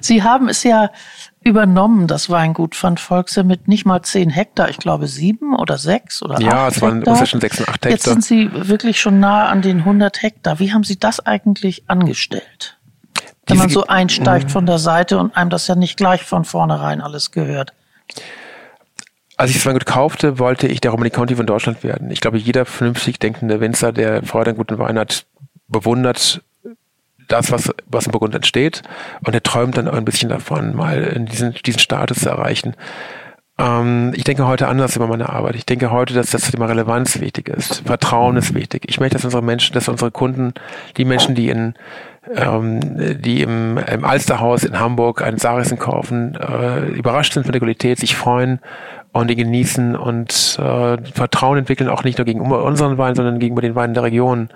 Sie 0.00 0.22
haben 0.24 0.48
es 0.48 0.64
ja 0.64 0.90
übernommen, 1.42 2.08
das 2.08 2.28
Weingut 2.28 2.74
von 2.74 2.98
Volkse 2.98 3.44
mit 3.44 3.68
nicht 3.68 3.86
mal 3.86 4.02
zehn 4.02 4.28
Hektar, 4.28 4.68
ich 4.68 4.78
glaube 4.78 5.06
sieben 5.06 5.54
oder 5.56 5.78
sechs 5.78 6.22
oder 6.22 6.40
ja, 6.40 6.66
acht 6.66 6.76
es 6.76 6.82
waren 6.82 7.04
zwischen 7.16 7.40
sechs 7.40 7.60
und 7.60 7.68
acht 7.68 7.86
Hektar. 7.86 7.90
Jetzt 7.90 8.04
sind 8.04 8.24
Sie 8.24 8.50
wirklich 8.52 9.00
schon 9.00 9.20
nah 9.20 9.48
an 9.48 9.62
den 9.62 9.78
100 9.78 10.20
Hektar. 10.20 10.58
Wie 10.58 10.72
haben 10.72 10.82
Sie 10.82 10.98
das 10.98 11.24
eigentlich 11.24 11.84
angestellt? 11.88 12.76
Wenn 13.46 13.56
man 13.56 13.68
so 13.68 13.86
einsteigt 13.86 14.46
mhm. 14.46 14.50
von 14.50 14.66
der 14.66 14.78
Seite 14.78 15.18
und 15.18 15.36
einem 15.36 15.50
das 15.50 15.66
ja 15.68 15.76
nicht 15.76 15.96
gleich 15.96 16.22
von 16.22 16.44
vornherein 16.44 17.00
alles 17.00 17.30
gehört. 17.30 17.72
Als 19.36 19.50
ich 19.50 19.56
das 19.56 19.66
Weingut 19.66 19.86
kaufte, 19.86 20.38
wollte 20.38 20.66
ich 20.66 20.80
der 20.80 20.90
Romani 20.90 21.10
County 21.10 21.36
von 21.36 21.46
Deutschland 21.46 21.82
werden. 21.84 22.10
Ich 22.10 22.20
glaube, 22.20 22.38
jeder 22.38 22.66
vernünftig 22.66 23.18
denkende 23.18 23.60
Winzer, 23.60 23.92
der 23.92 24.24
Freude 24.24 24.50
an 24.50 24.56
guten 24.56 24.78
Wein 24.78 24.98
hat, 24.98 25.24
bewundert 25.68 26.42
das, 27.32 27.50
was, 27.52 27.70
was 27.86 28.06
in 28.06 28.12
Burgund 28.12 28.34
entsteht. 28.34 28.82
Und 29.24 29.34
er 29.34 29.42
träumt 29.42 29.76
dann 29.76 29.88
ein 29.88 30.04
bisschen 30.04 30.28
davon, 30.28 30.74
mal 30.74 31.02
in 31.02 31.26
diesen, 31.26 31.54
diesen 31.54 31.80
Status 31.80 32.20
zu 32.20 32.28
erreichen. 32.28 32.74
Ähm, 33.58 34.12
ich 34.14 34.24
denke 34.24 34.46
heute 34.46 34.68
anders 34.68 34.96
über 34.96 35.06
meine 35.06 35.28
Arbeit. 35.28 35.54
Ich 35.54 35.66
denke 35.66 35.90
heute, 35.90 36.14
dass 36.14 36.30
das 36.30 36.50
Thema 36.50 36.66
Relevanz 36.66 37.20
wichtig 37.20 37.48
ist. 37.48 37.82
Vertrauen 37.86 38.36
ist 38.36 38.54
wichtig. 38.54 38.84
Ich 38.88 39.00
möchte, 39.00 39.16
dass 39.16 39.24
unsere 39.24 39.42
Menschen, 39.42 39.74
dass 39.74 39.88
unsere 39.88 40.10
Kunden, 40.10 40.54
die 40.96 41.04
Menschen, 41.04 41.34
die 41.34 41.48
in 41.48 41.74
ähm, 42.36 42.80
die 43.20 43.42
im, 43.42 43.78
im 43.78 44.04
Alsterhaus 44.04 44.64
in 44.64 44.78
Hamburg 44.78 45.22
einen 45.22 45.38
Sarisen 45.38 45.78
kaufen, 45.78 46.36
äh, 46.36 46.86
überrascht 46.90 47.32
sind 47.32 47.44
von 47.44 47.52
der 47.52 47.60
Qualität, 47.60 47.98
sich 47.98 48.14
freuen 48.14 48.60
und 49.12 49.28
die 49.28 49.36
genießen 49.36 49.96
und 49.96 50.58
äh, 50.60 50.98
Vertrauen 51.12 51.58
entwickeln, 51.58 51.88
auch 51.88 52.04
nicht 52.04 52.18
nur 52.18 52.26
gegenüber 52.26 52.64
unseren 52.64 52.98
Weinen, 52.98 53.14
sondern 53.14 53.38
gegenüber 53.38 53.62
den 53.62 53.74
Weinen 53.74 53.94
der 53.94 54.02
Region. 54.02 54.50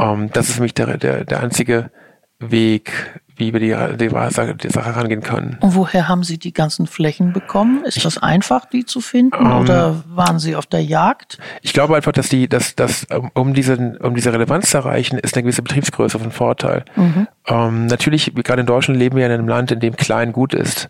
Ähm, 0.00 0.30
das 0.32 0.48
ist 0.48 0.56
für 0.56 0.62
mich 0.62 0.74
der, 0.74 0.96
der, 0.96 1.24
der 1.24 1.40
einzige 1.40 1.90
Weg, 2.38 3.20
wie 3.36 3.52
wir 3.52 3.60
die, 3.60 3.96
die, 3.96 4.56
die 4.56 4.68
Sache 4.70 4.96
rangehen 4.96 5.20
können. 5.22 5.58
Und 5.60 5.74
woher 5.74 6.08
haben 6.08 6.24
Sie 6.24 6.38
die 6.38 6.52
ganzen 6.52 6.86
Flächen 6.86 7.32
bekommen? 7.32 7.84
Ist 7.84 8.04
das 8.04 8.18
einfach, 8.18 8.64
die 8.66 8.86
zu 8.86 9.00
finden, 9.00 9.44
ähm, 9.44 9.58
oder 9.58 10.02
waren 10.08 10.38
Sie 10.38 10.56
auf 10.56 10.66
der 10.66 10.82
Jagd? 10.82 11.38
Ich 11.60 11.72
glaube 11.72 11.96
einfach, 11.96 12.12
dass 12.12 12.28
die, 12.28 12.48
dass, 12.48 12.74
dass 12.76 13.06
um 13.34 13.52
diese, 13.52 13.98
um 14.02 14.14
diese 14.14 14.32
Relevanz 14.32 14.70
zu 14.70 14.78
erreichen, 14.78 15.18
ist 15.18 15.36
eine 15.36 15.42
gewisse 15.42 15.62
Betriebsgröße 15.62 16.18
von 16.18 16.32
Vorteil. 16.32 16.84
Mhm. 16.96 17.28
Ähm, 17.46 17.86
natürlich, 17.86 18.32
gerade 18.34 18.60
in 18.60 18.66
Deutschland 18.66 18.98
leben 18.98 19.16
wir 19.16 19.26
in 19.26 19.32
einem 19.32 19.48
Land, 19.48 19.70
in 19.72 19.80
dem 19.80 19.96
klein 19.96 20.32
gut 20.32 20.54
ist 20.54 20.88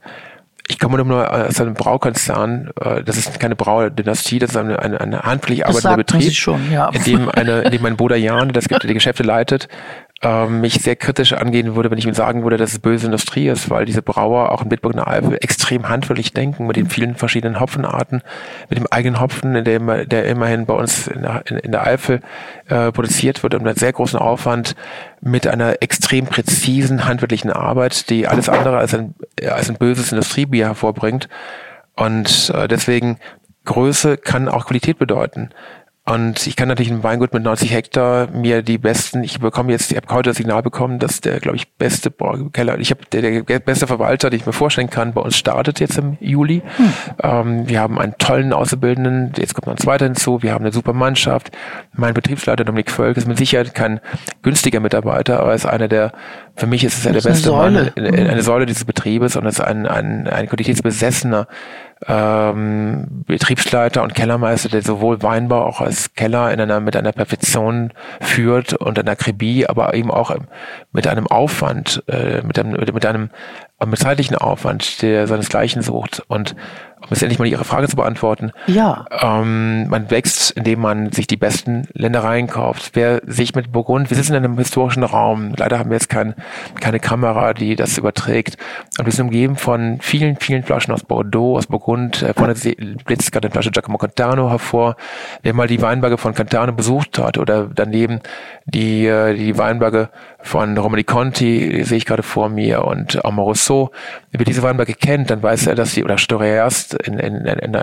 ich 0.70 0.78
komme 0.78 1.02
nur 1.04 1.32
aus 1.32 1.60
einem 1.60 1.74
Braukonzern, 1.74 2.70
äh, 2.80 3.02
das 3.02 3.16
ist 3.16 3.40
keine 3.40 3.56
Braudynastie, 3.56 4.38
das 4.38 4.50
ist 4.50 4.56
eine, 4.56 4.78
eine, 4.78 5.00
eine 5.00 5.22
handwerklich 5.22 5.66
arbeitender 5.66 5.96
Betrieb, 5.96 6.32
schon, 6.32 6.70
ja. 6.70 6.88
in 6.90 7.02
dem 7.02 7.28
eine, 7.28 7.62
in 7.62 7.72
dem 7.72 7.82
mein 7.82 7.96
Bruder 7.96 8.16
Jan, 8.16 8.50
das 8.52 8.68
gibt, 8.68 8.84
die 8.84 8.94
Geschäfte 8.94 9.24
leitet, 9.24 9.68
ähm, 10.22 10.60
mich 10.60 10.74
sehr 10.74 10.96
kritisch 10.96 11.32
angehen 11.32 11.74
würde, 11.74 11.90
wenn 11.90 11.96
ich 11.96 12.06
ihm 12.06 12.12
sagen 12.12 12.42
würde, 12.42 12.58
dass 12.58 12.72
es 12.72 12.78
böse 12.78 13.06
Industrie 13.06 13.48
ist, 13.48 13.70
weil 13.70 13.86
diese 13.86 14.02
Brauer 14.02 14.52
auch 14.52 14.62
in 14.62 14.68
Bitburg 14.68 14.92
in 14.92 14.98
der 14.98 15.08
Eifel 15.08 15.38
extrem 15.40 15.88
handwerklich 15.88 16.34
denken 16.34 16.66
mit 16.66 16.76
den 16.76 16.90
vielen 16.90 17.14
verschiedenen 17.14 17.58
Hopfenarten, 17.58 18.22
mit 18.68 18.78
dem 18.78 18.86
eigenen 18.90 19.20
Hopfen, 19.20 19.64
der, 19.64 20.04
der 20.04 20.24
immerhin 20.26 20.66
bei 20.66 20.74
uns 20.74 21.06
in 21.06 21.22
der, 21.22 21.42
in, 21.46 21.56
in 21.56 21.72
der 21.72 21.86
Eifel 21.86 22.20
äh, 22.68 22.92
produziert 22.92 23.42
wird 23.42 23.54
und 23.54 23.62
mit 23.62 23.78
sehr 23.78 23.94
großen 23.94 24.18
Aufwand 24.18 24.76
mit 25.22 25.46
einer 25.46 25.82
extrem 25.82 26.26
präzisen 26.26 27.06
handwerklichen 27.06 27.50
Arbeit, 27.50 28.10
die 28.10 28.28
alles 28.28 28.50
andere 28.50 28.76
als 28.76 28.94
ein, 28.94 29.14
als 29.48 29.70
ein 29.70 29.76
böses 29.76 30.12
Industriebier 30.12 30.66
hervorbringt. 30.66 31.30
Und 31.96 32.52
äh, 32.54 32.68
deswegen 32.68 33.18
Größe 33.64 34.16
kann 34.16 34.48
auch 34.48 34.66
Qualität 34.66 34.98
bedeuten. 34.98 35.50
Und 36.06 36.46
ich 36.46 36.56
kann 36.56 36.66
natürlich 36.66 36.90
ein 36.90 37.04
Weingut 37.04 37.34
mit 37.34 37.42
90 37.42 37.72
Hektar 37.72 38.28
mir 38.32 38.62
die 38.62 38.78
besten, 38.78 39.22
ich 39.22 39.38
bekomme 39.38 39.70
jetzt, 39.70 39.92
ich 39.92 39.96
habe 39.96 40.12
heute 40.12 40.30
das 40.30 40.38
Signal 40.38 40.62
bekommen, 40.62 40.98
dass 40.98 41.20
der, 41.20 41.38
glaube 41.40 41.56
ich, 41.56 41.70
beste 41.74 42.10
Keller, 42.52 42.78
ich 42.78 42.90
habe 42.90 43.02
der, 43.12 43.42
der 43.42 43.58
beste 43.60 43.86
Verwalter, 43.86 44.30
den 44.30 44.40
ich 44.40 44.46
mir 44.46 44.54
vorstellen 44.54 44.88
kann, 44.88 45.12
bei 45.12 45.20
uns 45.20 45.36
startet 45.36 45.78
jetzt 45.78 45.98
im 45.98 46.16
Juli. 46.18 46.62
Hm. 46.76 46.92
Ähm, 47.22 47.68
wir 47.68 47.80
haben 47.80 47.98
einen 47.98 48.14
tollen 48.18 48.52
Auszubildenden, 48.52 49.32
jetzt 49.36 49.54
kommt 49.54 49.66
noch 49.66 49.74
ein 49.74 49.78
zweiter 49.78 50.06
hinzu, 50.06 50.42
wir 50.42 50.54
haben 50.54 50.64
eine 50.64 50.72
super 50.72 50.94
Mannschaft. 50.94 51.50
Mein 51.92 52.14
Betriebsleiter 52.14 52.64
Dominik 52.64 52.90
Völk 52.90 53.18
ist 53.18 53.28
mit 53.28 53.36
Sicherheit 53.36 53.74
kein 53.74 54.00
günstiger 54.42 54.80
Mitarbeiter, 54.80 55.38
aber 55.40 55.54
ist 55.54 55.66
einer 55.66 55.86
der, 55.86 56.12
für 56.56 56.66
mich 56.66 56.82
ist 56.82 56.98
es 56.98 57.04
ja 57.04 57.12
der 57.12 57.20
beste 57.20 57.50
Säule. 57.50 57.92
Mann, 57.94 58.06
eine 58.06 58.42
Säule 58.42 58.64
dieses 58.64 58.86
Betriebes 58.86 59.36
und 59.36 59.44
ist 59.44 59.60
ein, 59.60 59.86
ein, 59.86 60.26
ein 60.26 60.48
qualitätsbesessener 60.48 61.46
ähm, 62.06 63.24
Betriebsleiter 63.26 64.02
und 64.02 64.14
Kellermeister, 64.14 64.68
der 64.68 64.82
sowohl 64.82 65.22
Weinbau 65.22 65.64
auch 65.64 65.80
als 65.80 66.14
Keller 66.14 66.52
in 66.52 66.60
einer, 66.60 66.80
mit 66.80 66.96
einer 66.96 67.12
Perfektion 67.12 67.92
führt 68.20 68.72
und 68.74 68.98
einer 68.98 69.10
Akribie, 69.12 69.66
aber 69.66 69.94
eben 69.94 70.10
auch 70.10 70.34
mit 70.92 71.06
einem 71.06 71.26
Aufwand, 71.26 72.02
äh, 72.08 72.42
mit 72.42 72.58
einem, 72.58 72.72
mit 72.72 73.06
einem 73.06 73.30
mit 73.86 73.98
zeitlichen 73.98 74.36
Aufwand, 74.36 75.02
der 75.02 75.26
seinesgleichen 75.26 75.82
sucht 75.82 76.22
und 76.28 76.54
um 77.02 77.08
jetzt 77.10 77.22
endlich 77.22 77.38
mal 77.38 77.46
Ihre 77.46 77.64
Frage 77.64 77.88
zu 77.88 77.96
beantworten. 77.96 78.52
Ja. 78.66 79.06
Ähm, 79.22 79.88
man 79.88 80.10
wächst, 80.10 80.50
indem 80.50 80.80
man 80.80 81.12
sich 81.12 81.26
die 81.26 81.38
besten 81.38 81.88
Ländereien 81.94 82.46
kauft. 82.46 82.90
Wer 82.92 83.22
sich 83.26 83.54
mit 83.54 83.72
Burgund, 83.72 84.10
wir 84.10 84.16
sitzen 84.16 84.34
in 84.34 84.44
einem 84.44 84.58
historischen 84.58 85.02
Raum. 85.02 85.54
Leider 85.56 85.78
haben 85.78 85.88
wir 85.88 85.96
jetzt 85.96 86.10
kein, 86.10 86.34
keine 86.78 87.00
Kamera, 87.00 87.54
die 87.54 87.74
das 87.74 87.96
überträgt. 87.96 88.58
Und 88.98 89.06
wir 89.06 89.12
sind 89.12 89.26
umgeben 89.26 89.56
von 89.56 89.98
vielen, 90.02 90.36
vielen 90.36 90.62
Flaschen 90.62 90.92
aus 90.92 91.02
Bordeaux, 91.02 91.56
aus 91.56 91.68
Burgund. 91.68 92.22
Äh, 92.22 92.34
vorne 92.34 92.54
blitzt 92.54 93.32
gerade 93.32 93.46
eine 93.46 93.52
Flasche 93.52 93.70
Giacomo 93.70 93.96
Cantano 93.96 94.50
hervor. 94.50 94.96
Wer 95.42 95.54
mal 95.54 95.68
die 95.68 95.80
Weinberge 95.80 96.18
von 96.18 96.34
Cantano 96.34 96.72
besucht 96.72 97.18
hat 97.18 97.38
oder 97.38 97.70
daneben 97.74 98.20
die, 98.66 99.06
äh, 99.06 99.34
die 99.34 99.56
Weinberge 99.56 100.10
von 100.42 100.76
Romani 100.76 101.04
Conti, 101.04 101.84
sehe 101.84 101.98
ich 101.98 102.06
gerade 102.06 102.22
vor 102.22 102.48
mir, 102.48 102.84
und 102.84 103.24
Amoroso. 103.24 103.90
Wer 104.32 104.44
diese 104.44 104.62
Weinberge 104.62 104.94
kennt, 104.94 105.30
dann 105.30 105.42
weiß 105.42 105.66
er, 105.66 105.74
dass 105.74 105.92
die, 105.92 106.04
oder 106.04 106.18
Storeyas, 106.18 106.92
in, 107.04 107.18
in, 107.18 107.44
in, 107.46 107.74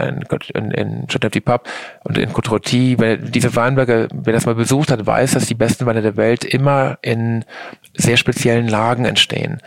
in, 0.54 0.72
in 0.72 1.08
Chateau 1.08 1.30
Pub 1.40 1.68
und 2.04 2.18
in 2.18 2.34
Cotroti, 2.34 2.98
wenn 3.00 3.32
diese 3.32 3.56
Weinberge, 3.56 4.08
wer 4.14 4.34
das 4.34 4.46
mal 4.46 4.56
besucht 4.56 4.92
hat, 4.92 5.06
weiß, 5.06 5.32
dass 5.32 5.46
die 5.46 5.56
besten 5.56 5.86
Weine 5.86 6.02
der 6.02 6.18
Welt 6.18 6.44
immer 6.44 6.98
in 7.02 7.46
sehr 7.94 8.18
speziellen 8.18 8.68
Lagen 8.68 9.06
entstehen. 9.06 9.62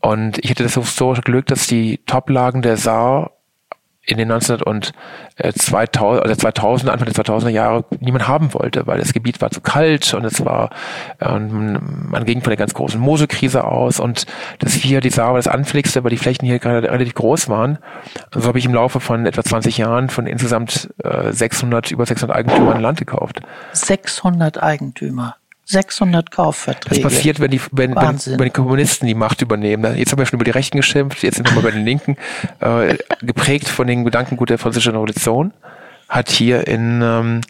Und 0.00 0.38
ich 0.44 0.50
hatte 0.50 0.62
das 0.62 0.74
historische 0.74 1.22
Glück, 1.22 1.46
dass 1.46 1.66
die 1.66 2.00
Top-Lagen 2.06 2.62
der 2.62 2.76
Saar 2.76 3.32
in 4.06 4.18
den 4.18 4.30
1900 4.30 4.62
und 4.66 4.92
2000, 5.36 6.22
also 6.22 6.34
2000, 6.34 6.90
Anfang 6.90 7.12
der 7.12 7.24
2000er 7.24 7.48
Jahre 7.48 7.84
niemand 8.00 8.26
haben 8.28 8.54
wollte, 8.54 8.86
weil 8.86 8.98
das 8.98 9.12
Gebiet 9.12 9.40
war 9.40 9.50
zu 9.50 9.60
kalt 9.60 10.14
und 10.14 10.24
es 10.24 10.44
war, 10.44 10.70
ähm, 11.20 12.06
man 12.08 12.24
ging 12.24 12.40
von 12.40 12.50
der 12.50 12.56
ganz 12.56 12.72
großen 12.72 13.00
Mosekrise 13.00 13.64
aus 13.64 14.00
und 14.00 14.26
das 14.60 14.72
hier, 14.72 15.00
die 15.00 15.10
Saar 15.10 15.30
war 15.30 15.36
das 15.36 15.48
anfälligste, 15.48 16.04
weil 16.04 16.10
die 16.10 16.16
Flächen 16.16 16.46
hier 16.46 16.58
gerade 16.58 16.88
relativ 16.88 17.14
groß 17.14 17.48
waren. 17.48 17.78
So 18.32 18.48
habe 18.48 18.58
ich 18.58 18.64
im 18.64 18.74
Laufe 18.74 19.00
von 19.00 19.26
etwa 19.26 19.42
20 19.42 19.76
Jahren 19.76 20.08
von 20.08 20.26
insgesamt 20.26 20.88
äh, 21.02 21.32
600, 21.32 21.90
über 21.90 22.06
600 22.06 22.36
Eigentümern 22.36 22.80
Land 22.80 22.98
gekauft. 22.98 23.40
600 23.72 24.62
Eigentümer. 24.62 25.36
600 25.66 26.30
Kaufverträge. 26.30 27.02
Das 27.02 27.12
passiert, 27.12 27.40
wenn 27.40 27.50
die, 27.50 27.60
wenn, 27.72 27.94
wenn, 27.96 28.18
wenn 28.24 28.44
die 28.44 28.50
Kommunisten 28.50 29.06
die 29.06 29.14
Macht 29.14 29.42
übernehmen. 29.42 29.96
Jetzt 29.96 30.12
haben 30.12 30.18
wir 30.18 30.26
schon 30.26 30.38
über 30.38 30.44
die 30.44 30.52
Rechten 30.52 30.76
geschimpft, 30.76 31.22
jetzt 31.24 31.36
sind 31.36 31.52
wir 31.54 31.62
bei 31.62 31.70
den 31.70 31.84
Linken. 31.84 32.16
Äh, 32.60 32.96
geprägt 33.22 33.68
von 33.68 33.86
den 33.86 34.04
Gedankengut 34.04 34.50
der 34.50 34.58
französischen 34.58 34.92
Revolution 34.92 35.52
hat 36.08 36.30
hier 36.30 36.66
in, 36.66 37.02
ähm, 37.02 37.40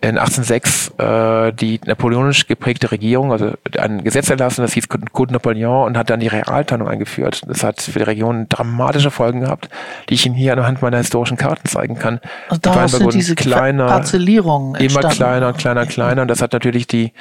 in 0.00 0.18
1806 0.18 0.92
äh, 0.98 1.52
die 1.52 1.80
napoleonisch 1.84 2.46
geprägte 2.46 2.90
Regierung, 2.90 3.32
also 3.32 3.52
ein 3.78 4.04
Gesetz 4.04 4.30
erlassen, 4.30 4.62
das 4.62 4.72
hieß 4.72 4.88
Code 4.88 5.32
Napoleon 5.32 5.86
und 5.86 5.96
hat 5.96 6.10
dann 6.10 6.20
die 6.20 6.28
Realteilung 6.28 6.88
eingeführt. 6.88 7.42
Das 7.46 7.64
hat 7.64 7.80
für 7.80 7.98
die 7.98 8.04
Region 8.04 8.46
dramatische 8.48 9.10
Folgen 9.10 9.40
gehabt, 9.40 9.68
die 10.08 10.14
ich 10.14 10.26
Ihnen 10.26 10.34
hier 10.34 10.52
anhand 10.52 10.82
meiner 10.82 10.98
historischen 10.98 11.36
Karten 11.36 11.68
zeigen 11.68 11.98
kann. 11.98 12.20
Und 12.50 12.66
daraus 12.66 12.92
sind 12.92 13.14
diese 13.14 13.34
kleiner, 13.34 13.86
Parzellierungen 13.86 14.74
immer 14.80 15.00
kleiner, 15.00 15.52
kleiner, 15.52 15.86
kleiner 15.86 16.22
und 16.22 16.28
das 16.28 16.42
hat 16.42 16.52
natürlich 16.52 16.86
die 16.86 17.12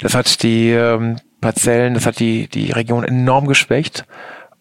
das 0.00 0.14
hat 0.14 0.42
die 0.42 0.70
ähm, 0.70 1.16
Parzellen, 1.40 1.94
das 1.94 2.06
hat 2.06 2.20
die, 2.20 2.48
die 2.48 2.72
Region 2.72 3.04
enorm 3.04 3.46
geschwächt 3.46 4.04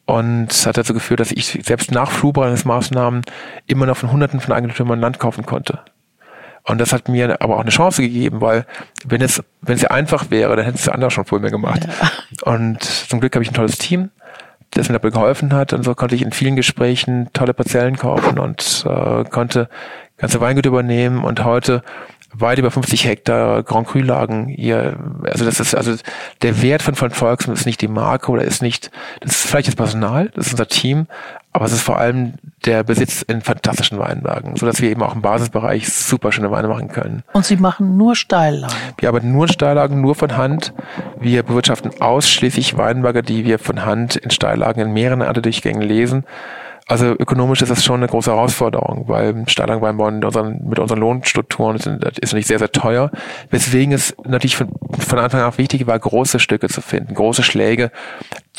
und 0.05 0.49
hat 0.65 0.77
dazu 0.77 0.93
geführt, 0.93 1.19
dass 1.19 1.31
ich 1.31 1.59
selbst 1.63 1.91
nach 1.91 2.11
Flurbrandungsmaßnahmen 2.11 3.21
immer 3.67 3.85
noch 3.85 3.97
von 3.97 4.11
Hunderten 4.11 4.39
von 4.39 4.53
Eigentümern 4.53 4.99
Land 4.99 5.19
kaufen 5.19 5.45
konnte. 5.45 5.79
Und 6.65 6.79
das 6.79 6.93
hat 6.93 7.09
mir 7.09 7.41
aber 7.41 7.57
auch 7.57 7.61
eine 7.61 7.71
Chance 7.71 8.01
gegeben, 8.01 8.39
weil 8.39 8.65
wenn 9.05 9.21
es, 9.21 9.43
wenn 9.61 9.75
es 9.75 9.81
ja 9.81 9.91
einfach 9.91 10.31
wäre, 10.31 10.55
dann 10.55 10.65
hätten 10.65 10.77
es 10.77 10.87
andere 10.87 11.11
schon 11.11 11.25
vor 11.25 11.39
mir 11.39 11.51
gemacht. 11.51 11.85
Ja. 11.85 12.53
Und 12.53 12.81
zum 12.83 13.19
Glück 13.19 13.35
habe 13.35 13.43
ich 13.43 13.51
ein 13.51 13.55
tolles 13.55 13.77
Team, 13.77 14.11
das 14.71 14.87
mir 14.87 14.93
dabei 14.93 15.09
geholfen 15.09 15.53
hat. 15.53 15.73
Und 15.73 15.83
so 15.83 15.93
konnte 15.93 16.15
ich 16.15 16.21
in 16.21 16.31
vielen 16.31 16.55
Gesprächen 16.55 17.29
tolle 17.33 17.53
Parzellen 17.53 17.97
kaufen 17.97 18.39
und 18.39 18.85
äh, 18.87 19.25
konnte 19.25 19.67
ganze 20.17 20.39
Weingut 20.39 20.65
übernehmen. 20.65 21.25
Und 21.25 21.43
heute 21.43 21.83
weit 22.33 22.57
über 22.57 22.71
50 22.71 23.05
Hektar 23.05 23.63
Grand 23.63 23.87
Cru 23.87 23.99
Lagen 23.99 24.47
hier. 24.47 24.97
Also 25.23 25.45
das 25.45 25.59
ist 25.59 25.75
also 25.75 25.95
der 26.41 26.61
Wert 26.61 26.81
von 26.81 26.95
von 26.95 27.11
Volkswagen 27.11 27.53
ist 27.53 27.65
nicht 27.65 27.81
die 27.81 27.87
Marke 27.87 28.31
oder 28.31 28.43
ist 28.43 28.61
nicht, 28.61 28.91
das 29.21 29.31
ist 29.31 29.47
vielleicht 29.47 29.67
das 29.67 29.75
Personal, 29.75 30.29
das 30.35 30.47
ist 30.47 30.53
unser 30.53 30.67
Team, 30.67 31.07
aber 31.51 31.65
es 31.65 31.73
ist 31.73 31.81
vor 31.81 31.99
allem 31.99 32.33
der 32.65 32.83
Besitz 32.83 33.21
in 33.21 33.41
fantastischen 33.41 33.99
Weinbergen, 33.99 34.55
so 34.55 34.65
dass 34.65 34.81
wir 34.81 34.89
eben 34.89 35.03
auch 35.03 35.13
im 35.13 35.21
Basisbereich 35.21 35.87
super 35.87 36.31
schöne 36.31 36.49
Weine 36.49 36.67
machen 36.67 36.87
können. 36.87 37.23
Und 37.33 37.45
Sie 37.45 37.57
machen 37.57 37.97
nur 37.97 38.15
Steillagen? 38.15 38.75
Wir 38.97 39.09
arbeiten 39.09 39.31
nur 39.31 39.45
in 39.45 39.53
Steillagen, 39.53 40.01
nur 40.01 40.15
von 40.15 40.35
Hand. 40.35 40.73
Wir 41.19 41.43
bewirtschaften 41.43 42.01
ausschließlich 42.01 42.77
Weinberge, 42.77 43.21
die 43.21 43.45
wir 43.45 43.59
von 43.59 43.85
Hand 43.85 44.15
in 44.15 44.31
Steillagen 44.31 44.81
in 44.81 44.93
mehreren 44.93 45.21
Erntedurchgängen 45.21 45.81
lesen. 45.81 46.25
Also 46.87 47.05
ökonomisch 47.17 47.61
ist 47.61 47.69
das 47.69 47.83
schon 47.83 48.01
eine 48.01 48.07
große 48.07 48.31
Herausforderung, 48.31 49.07
weil 49.07 49.45
Steinlagenweinbau 49.47 50.11
mit 50.11 50.25
unseren, 50.25 50.67
mit 50.67 50.79
unseren 50.79 50.99
Lohnstrukturen 50.99 51.77
ist, 51.77 51.87
ist 51.87 52.03
natürlich 52.23 52.47
sehr, 52.47 52.59
sehr 52.59 52.71
teuer. 52.71 53.09
Weswegen 53.49 53.93
es 53.93 54.15
natürlich 54.25 54.57
von, 54.57 54.69
von 54.99 55.19
Anfang 55.19 55.41
an 55.41 55.57
wichtig 55.57 55.87
war, 55.87 55.97
große 55.97 56.39
Stücke 56.39 56.67
zu 56.67 56.81
finden, 56.81 57.13
große 57.13 57.43
Schläge, 57.43 57.91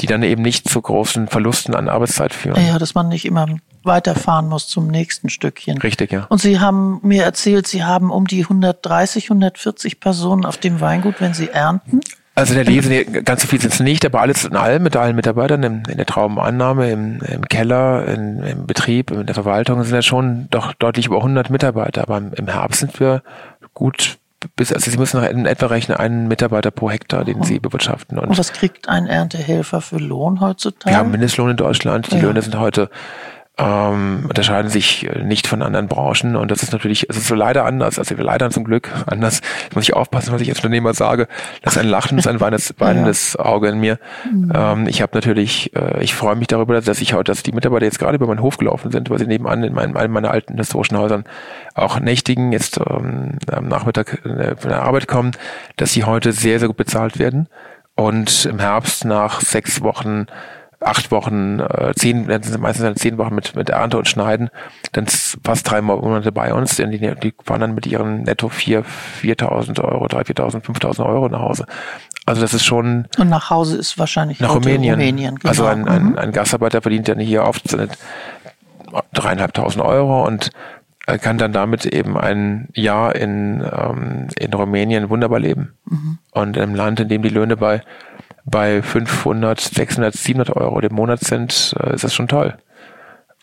die 0.00 0.06
dann 0.06 0.22
eben 0.22 0.42
nicht 0.42 0.68
zu 0.68 0.80
großen 0.80 1.28
Verlusten 1.28 1.74
an 1.74 1.88
Arbeitszeit 1.88 2.32
führen. 2.32 2.64
Ja, 2.64 2.78
dass 2.78 2.94
man 2.94 3.08
nicht 3.08 3.26
immer 3.26 3.46
weiterfahren 3.82 4.48
muss 4.48 4.68
zum 4.68 4.88
nächsten 4.88 5.28
Stückchen. 5.28 5.78
Richtig, 5.78 6.12
ja. 6.12 6.24
Und 6.30 6.40
Sie 6.40 6.60
haben 6.60 7.00
mir 7.02 7.24
erzählt, 7.24 7.66
Sie 7.66 7.84
haben 7.84 8.10
um 8.10 8.26
die 8.26 8.42
130, 8.42 9.24
140 9.26 10.00
Personen 10.00 10.46
auf 10.46 10.56
dem 10.56 10.80
Weingut, 10.80 11.20
wenn 11.20 11.34
Sie 11.34 11.50
ernten. 11.50 12.00
Also 12.36 12.54
in 12.54 12.64
der 12.64 12.72
Lese, 12.72 13.04
ganz 13.04 13.42
so 13.42 13.48
viel 13.48 13.60
sind 13.60 13.72
es 13.72 13.80
nicht, 13.80 14.04
aber 14.04 14.20
alles 14.20 14.44
in 14.44 14.56
allem 14.56 14.82
mit 14.82 14.96
allen 14.96 15.14
Mitarbeitern 15.14 15.62
in, 15.62 15.82
in 15.88 15.96
der 15.96 16.06
Traubenannahme, 16.06 16.90
im, 16.90 17.20
im 17.22 17.42
Keller, 17.48 18.06
in, 18.08 18.42
im 18.42 18.66
Betrieb, 18.66 19.12
in 19.12 19.26
der 19.26 19.34
Verwaltung 19.34 19.82
sind 19.84 19.94
ja 19.94 20.02
schon 20.02 20.48
doch 20.50 20.72
deutlich 20.72 21.06
über 21.06 21.18
100 21.18 21.50
Mitarbeiter. 21.50 22.02
Aber 22.02 22.16
im 22.18 22.48
Herbst 22.48 22.80
sind 22.80 22.98
wir 22.98 23.22
gut 23.72 24.18
bis, 24.56 24.72
also 24.72 24.90
Sie 24.90 24.98
müssen 24.98 25.22
in 25.22 25.46
etwa 25.46 25.66
rechnen, 25.66 25.96
einen 25.96 26.28
Mitarbeiter 26.28 26.70
pro 26.70 26.90
Hektar, 26.90 27.24
den 27.24 27.42
Sie 27.42 27.60
bewirtschaften. 27.60 28.18
Und, 28.18 28.28
und 28.28 28.38
was 28.38 28.52
kriegt 28.52 28.88
ein 28.88 29.06
Erntehelfer 29.06 29.80
für 29.80 29.98
Lohn 29.98 30.40
heutzutage? 30.40 30.92
Wir 30.92 30.98
haben 30.98 31.10
Mindestlohn 31.10 31.50
in 31.50 31.56
Deutschland. 31.56 32.10
Die 32.10 32.16
ja. 32.16 32.22
Löhne 32.22 32.42
sind 32.42 32.58
heute 32.58 32.90
ähm, 33.56 34.24
unterscheiden 34.28 34.68
sich 34.68 35.08
nicht 35.22 35.46
von 35.46 35.62
anderen 35.62 35.86
Branchen 35.86 36.34
und 36.34 36.50
das 36.50 36.64
ist 36.64 36.72
natürlich, 36.72 37.08
es 37.08 37.16
ist 37.16 37.28
so 37.28 37.36
leider 37.36 37.64
anders, 37.64 38.00
also 38.00 38.14
leider 38.16 38.50
zum 38.50 38.64
Glück 38.64 38.90
anders, 39.06 39.42
ich 39.70 39.76
muss 39.76 39.84
ich 39.84 39.94
aufpassen, 39.94 40.32
was 40.32 40.40
ich 40.40 40.48
als 40.48 40.58
Unternehmer 40.58 40.92
sage, 40.92 41.28
das 41.62 41.74
ist 41.74 41.78
ein 41.78 41.86
lachendes, 41.86 42.26
ein 42.26 42.40
weinendes, 42.40 42.74
weinendes 42.78 43.36
Auge 43.36 43.68
in 43.68 43.78
mir. 43.78 44.00
Mhm. 44.30 44.52
Ähm, 44.52 44.86
ich 44.88 45.02
habe 45.02 45.12
natürlich, 45.14 45.74
äh, 45.76 46.02
ich 46.02 46.16
freue 46.16 46.34
mich 46.34 46.48
darüber, 46.48 46.80
dass 46.80 47.00
ich 47.00 47.14
heute, 47.14 47.30
dass 47.30 47.44
die 47.44 47.52
Mitarbeiter 47.52 47.84
jetzt 47.84 48.00
gerade 48.00 48.16
über 48.16 48.26
meinen 48.26 48.42
Hof 48.42 48.56
gelaufen 48.56 48.90
sind, 48.90 49.08
weil 49.08 49.20
sie 49.20 49.26
nebenan 49.26 49.62
in 49.62 49.72
meinen, 49.72 49.96
einem 49.96 50.12
meiner 50.12 50.32
alten 50.32 50.56
historischen 50.56 50.98
Häusern 50.98 51.24
auch 51.74 52.00
nächtigen, 52.00 52.50
jetzt 52.50 52.78
ähm, 52.78 53.38
am 53.52 53.68
Nachmittag 53.68 54.24
äh, 54.26 54.56
von 54.56 54.70
der 54.70 54.82
Arbeit 54.82 55.06
kommen, 55.06 55.30
dass 55.76 55.92
sie 55.92 56.02
heute 56.02 56.32
sehr, 56.32 56.58
sehr 56.58 56.68
gut 56.68 56.76
bezahlt 56.76 57.20
werden. 57.20 57.48
Und 57.96 58.46
im 58.46 58.58
Herbst 58.58 59.04
nach 59.04 59.40
sechs 59.40 59.80
Wochen 59.80 60.26
acht 60.80 61.10
Wochen, 61.10 61.60
äh, 61.60 61.92
zehn, 61.94 62.26
meistens 62.26 62.80
dann 62.80 62.96
zehn 62.96 63.18
Wochen 63.18 63.34
mit, 63.34 63.54
mit 63.56 63.70
Ernte 63.70 63.98
und 63.98 64.08
Schneiden, 64.08 64.50
dann 64.92 65.06
fast 65.06 65.70
drei 65.70 65.80
Monate 65.80 66.32
bei 66.32 66.52
uns, 66.52 66.76
denn 66.76 66.90
die, 66.90 66.98
die 66.98 67.34
fahren 67.44 67.60
dann 67.60 67.74
mit 67.74 67.86
ihren 67.86 68.22
netto 68.22 68.48
vier, 68.48 68.84
viertausend 68.84 69.80
Euro, 69.80 70.08
drei, 70.08 70.24
viertausand, 70.24 70.64
fünftausend 70.64 71.06
Euro 71.06 71.28
nach 71.28 71.40
Hause. 71.40 71.66
Also 72.26 72.40
das 72.40 72.54
ist 72.54 72.64
schon. 72.64 73.06
Und 73.18 73.28
nach 73.28 73.50
Hause 73.50 73.76
ist 73.76 73.98
wahrscheinlich 73.98 74.40
nach 74.40 74.54
Rumänien. 74.54 74.94
Rumänien 74.94 75.36
genau. 75.36 75.48
Also 75.48 75.66
ein, 75.66 75.86
ein, 75.88 76.04
mhm. 76.04 76.18
ein 76.18 76.32
Gastarbeiter 76.32 76.82
verdient 76.82 77.08
dann 77.08 77.18
hier 77.18 77.44
oft 77.44 77.68
seine 77.68 77.88
dreieinhalbtausend 79.12 79.84
Euro 79.84 80.26
und 80.26 80.50
kann 81.20 81.36
dann 81.36 81.52
damit 81.52 81.84
eben 81.84 82.16
ein 82.16 82.68
Jahr 82.72 83.14
in, 83.14 83.62
ähm, 83.62 84.28
in 84.38 84.54
Rumänien 84.54 85.10
wunderbar 85.10 85.38
leben. 85.38 85.74
Mhm. 85.84 86.18
Und 86.32 86.56
im 86.56 86.74
Land, 86.74 87.00
in 87.00 87.08
dem 87.08 87.22
die 87.22 87.28
Löhne 87.28 87.56
bei 87.56 87.82
bei 88.44 88.82
500, 88.82 89.60
600, 89.60 90.14
700 90.14 90.56
Euro 90.56 90.80
im 90.80 90.94
Monat 90.94 91.20
sind, 91.20 91.74
äh, 91.80 91.94
ist 91.94 92.04
das 92.04 92.14
schon 92.14 92.28
toll. 92.28 92.56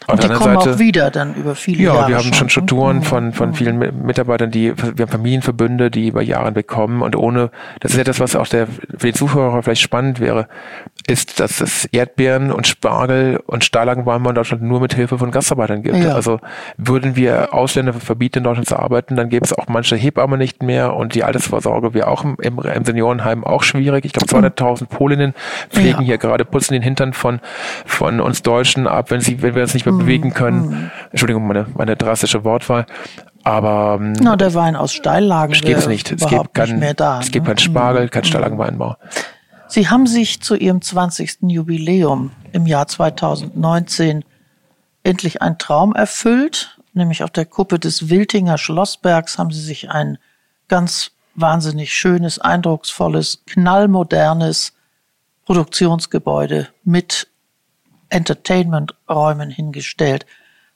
Auf 0.07 0.15
und 0.15 0.23
die 0.23 0.27
kommen 0.29 0.59
Seite, 0.59 0.71
auch 0.71 0.79
wieder 0.79 1.11
dann 1.11 1.35
über 1.35 1.53
viele 1.53 1.83
ja, 1.83 1.93
Jahre. 1.93 2.01
Ja, 2.01 2.07
wir 2.07 2.17
haben 2.17 2.33
schon, 2.33 2.49
Strukturen 2.49 2.97
mhm. 2.97 3.03
von, 3.03 3.33
von 3.33 3.53
vielen 3.53 3.77
Mitarbeitern, 4.03 4.49
die, 4.49 4.73
wir 4.75 5.03
haben 5.05 5.11
Familienverbünde, 5.11 5.91
die 5.91 6.07
über 6.07 6.23
Jahre 6.23 6.51
bekommen 6.51 7.03
und 7.03 7.15
ohne, 7.15 7.51
das 7.81 7.91
ist 7.91 7.99
etwas, 7.99 8.19
was 8.19 8.35
auch 8.35 8.47
der, 8.47 8.67
für 8.97 9.07
die 9.07 9.13
Zuhörer 9.13 9.61
vielleicht 9.61 9.81
spannend 9.81 10.19
wäre, 10.19 10.47
ist, 11.07 11.39
dass 11.39 11.61
es 11.61 11.85
Erdbeeren 11.85 12.51
und 12.51 12.65
Spargel 12.65 13.41
und 13.45 13.63
Steillagenweinbau 13.63 14.29
in 14.29 14.35
Deutschland 14.35 14.63
nur 14.63 14.79
mit 14.79 14.95
Hilfe 14.95 15.19
von 15.19 15.29
Gastarbeitern 15.29 15.83
gibt. 15.83 15.97
Ja. 15.97 16.15
Also 16.15 16.39
würden 16.77 17.15
wir 17.15 17.53
Ausländer 17.53 17.93
verbieten, 17.93 18.39
in 18.39 18.43
Deutschland 18.43 18.67
zu 18.67 18.77
arbeiten, 18.77 19.15
dann 19.15 19.29
gäbe 19.29 19.45
es 19.45 19.53
auch 19.53 19.67
manche 19.67 19.95
Hebammen 19.95 20.39
nicht 20.39 20.63
mehr 20.63 20.95
und 20.95 21.13
die 21.13 21.23
Altersvorsorge 21.23 21.93
wäre 21.93 22.07
auch 22.07 22.23
im, 22.23 22.37
im, 22.41 22.59
im 22.59 22.85
Seniorenheim 22.85 23.43
auch 23.43 23.61
schwierig. 23.61 24.05
Ich 24.05 24.13
glaube, 24.13 24.47
200.000 24.47 24.87
Polinnen 24.87 25.33
pflegen 25.69 26.01
ja. 26.01 26.05
hier 26.05 26.17
gerade, 26.17 26.43
putzen 26.43 26.73
den 26.73 26.81
Hintern 26.81 27.13
von, 27.13 27.39
von 27.85 28.19
uns 28.19 28.41
Deutschen 28.41 28.87
ab, 28.87 29.11
wenn 29.11 29.21
sie, 29.21 29.41
wenn 29.41 29.55
wir 29.55 29.61
uns 29.61 29.73
nicht 29.73 29.85
mehr 29.85 29.90
mhm. 29.91 29.99
bewegen 29.99 30.33
können. 30.33 30.69
Mhm. 30.69 30.91
Entschuldigung, 31.11 31.47
meine, 31.47 31.67
meine 31.75 31.95
drastische 31.95 32.43
Wortwahl. 32.43 32.85
Aber 33.43 33.97
ähm, 33.99 34.13
Na, 34.21 34.35
der 34.35 34.53
Wein 34.53 34.75
aus 34.75 34.93
Steillagen 34.93 35.55
es 35.55 35.87
nicht. 35.87 36.11
Es 36.11 36.27
gibt 36.27 36.53
kein, 36.53 36.69
nicht 36.69 36.79
mehr 36.79 36.93
da, 36.93 37.19
es 37.19 37.31
gibt 37.31 37.47
ne? 37.47 37.53
keinen 37.53 37.59
Spargel, 37.59 38.09
kein 38.09 38.21
mhm. 38.21 38.27
Steillagenweinbau. 38.27 38.97
Sie 39.67 39.89
haben 39.89 40.05
sich 40.05 40.41
zu 40.41 40.55
Ihrem 40.55 40.81
20. 40.81 41.43
Jubiläum 41.43 42.31
im 42.51 42.67
Jahr 42.67 42.87
2019 42.87 44.25
endlich 45.03 45.41
einen 45.41 45.57
Traum 45.57 45.95
erfüllt, 45.95 46.77
nämlich 46.93 47.23
auf 47.23 47.31
der 47.31 47.45
Kuppe 47.45 47.79
des 47.79 48.09
Wiltinger 48.09 48.57
Schlossbergs 48.57 49.37
haben 49.37 49.51
Sie 49.51 49.61
sich 49.61 49.89
ein 49.89 50.17
ganz 50.67 51.11
wahnsinnig 51.35 51.93
schönes, 51.93 52.37
eindrucksvolles, 52.39 53.43
knallmodernes 53.45 54.73
Produktionsgebäude 55.45 56.67
mit 56.83 57.27
Entertainment-Räumen 58.11 59.49
hingestellt. 59.49 60.25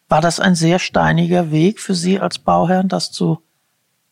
War 0.08 0.22
das 0.22 0.40
ein 0.40 0.56
sehr 0.56 0.80
steiniger 0.80 1.52
Weg 1.52 1.80
für 1.80 1.96
Sie 1.96 2.20
als 2.20 2.40
Bauherrn, 2.40 2.88
das 2.88 3.12
zu 3.12 3.42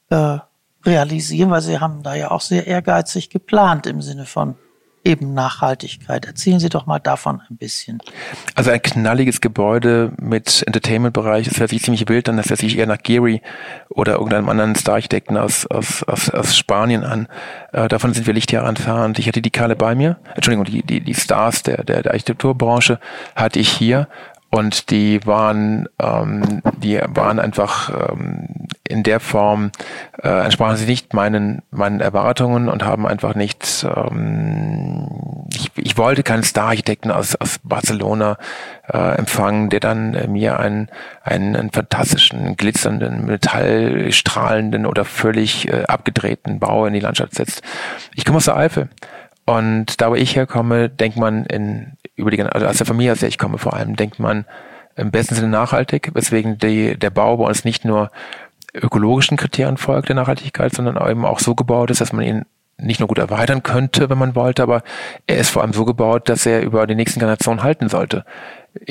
äh, 0.09 0.39
realisieren? 0.85 1.51
Weil 1.51 1.61
Sie 1.61 1.79
haben 1.79 2.03
da 2.03 2.15
ja 2.15 2.31
auch 2.31 2.41
sehr 2.41 2.67
ehrgeizig 2.67 3.29
geplant 3.29 3.87
im 3.87 4.01
Sinne 4.01 4.25
von 4.25 4.55
eben 5.05 5.33
Nachhaltigkeit. 5.33 6.25
Erzählen 6.25 6.59
Sie 6.59 6.69
doch 6.69 6.85
mal 6.85 6.99
davon 6.99 7.41
ein 7.49 7.57
bisschen. 7.57 7.99
Also 8.55 8.71
ein 8.71 8.81
knalliges 8.81 9.41
Gebäude 9.41 10.13
mit 10.19 10.63
Entertainment-Bereich, 10.65 11.47
das 11.47 11.59
hört 11.59 11.69
sich 11.71 11.83
ziemlich 11.83 12.07
wild 12.07 12.29
an, 12.29 12.37
das 12.37 12.49
hört 12.49 12.59
sich 12.59 12.77
eher 12.77 12.87
nach 12.87 13.01
Gehry 13.01 13.41
oder 13.89 14.13
irgendeinem 14.13 14.49
anderen 14.49 14.75
Star-Architekten 14.75 15.37
aus, 15.37 15.65
aus, 15.67 16.03
aus, 16.03 16.29
aus 16.29 16.55
Spanien 16.55 17.03
an. 17.03 17.27
Äh, 17.71 17.87
davon 17.87 18.13
sind 18.13 18.27
wir 18.27 18.33
Lichtjahre 18.33 18.67
entfernt. 18.67 19.19
Ich 19.19 19.27
hatte 19.27 19.41
die 19.41 19.51
Kale 19.51 19.75
bei 19.75 19.95
mir, 19.95 20.17
Entschuldigung, 20.35 20.65
die, 20.65 20.83
die, 20.83 21.01
die 21.01 21.15
Stars 21.15 21.63
der, 21.63 21.83
der, 21.83 22.03
der 22.03 22.11
Architekturbranche 22.13 22.99
hatte 23.35 23.59
ich 23.59 23.69
hier 23.69 24.07
und 24.53 24.91
die 24.91 25.25
waren, 25.25 25.89
ähm, 25.99 26.61
die 26.77 26.99
waren 27.07 27.39
einfach 27.39 27.89
ähm, 27.89 28.67
in 28.87 29.01
der 29.01 29.19
Form, 29.19 29.71
äh, 30.21 30.27
entsprachen 30.27 30.77
sie 30.77 30.85
nicht 30.85 31.15
meinen, 31.15 31.63
meinen 31.71 32.01
Erwartungen 32.01 32.69
und 32.69 32.85
haben 32.85 33.07
einfach 33.07 33.33
nicht, 33.33 33.83
ähm, 33.83 35.07
ich, 35.51 35.71
ich 35.75 35.97
wollte 35.97 36.21
keinen 36.21 36.43
Star-Architekten 36.43 37.09
aus, 37.09 37.35
aus 37.35 37.61
Barcelona 37.63 38.37
äh, 38.93 39.17
empfangen, 39.17 39.71
der 39.71 39.79
dann 39.79 40.13
äh, 40.13 40.27
mir 40.27 40.59
einen, 40.59 40.87
einen, 41.23 41.55
einen 41.55 41.71
fantastischen, 41.71 42.55
glitzernden, 42.55 43.25
metallstrahlenden 43.25 44.85
oder 44.85 45.03
völlig 45.03 45.67
äh, 45.67 45.85
abgedrehten 45.85 46.59
Bau 46.59 46.85
in 46.85 46.93
die 46.93 46.99
Landschaft 46.99 47.33
setzt. 47.33 47.63
Ich 48.13 48.23
komme 48.23 48.37
aus 48.37 48.45
der 48.45 48.57
Eifel. 48.57 48.89
Und 49.45 49.99
da, 50.01 50.09
wo 50.09 50.15
ich 50.15 50.35
herkomme, 50.35 50.89
denkt 50.89 51.17
man 51.17 51.45
in, 51.45 51.93
über 52.15 52.31
die, 52.31 52.41
also 52.41 52.65
aus 52.65 52.77
der 52.77 52.85
Familie, 52.85 53.11
aus 53.11 53.19
der 53.19 53.29
ich 53.29 53.37
komme 53.37 53.57
vor 53.57 53.73
allem, 53.73 53.95
denkt 53.95 54.19
man 54.19 54.45
im 54.95 55.11
besten 55.11 55.35
Sinne 55.35 55.49
nachhaltig, 55.49 56.11
weswegen 56.13 56.57
die, 56.57 56.97
der 56.97 57.09
Bau 57.09 57.37
bei 57.37 57.45
uns 57.45 57.65
nicht 57.65 57.83
nur 57.83 58.11
ökologischen 58.73 59.37
Kriterien 59.37 59.77
folgt 59.77 60.09
der 60.09 60.15
Nachhaltigkeit, 60.15 60.73
sondern 60.73 60.97
eben 61.09 61.25
auch 61.25 61.39
so 61.39 61.55
gebaut 61.55 61.91
ist, 61.91 62.01
dass 62.01 62.13
man 62.13 62.25
ihn 62.25 62.45
nicht 62.77 62.99
nur 62.99 63.07
gut 63.07 63.19
erweitern 63.19 63.61
könnte, 63.61 64.09
wenn 64.09 64.17
man 64.17 64.35
wollte, 64.35 64.63
aber 64.63 64.83
er 65.27 65.37
ist 65.37 65.51
vor 65.51 65.61
allem 65.61 65.73
so 65.73 65.85
gebaut, 65.85 66.27
dass 66.27 66.45
er 66.45 66.61
über 66.63 66.87
die 66.87 66.95
nächsten 66.95 67.19
Generationen 67.19 67.61
halten 67.61 67.87
sollte. 67.87 68.25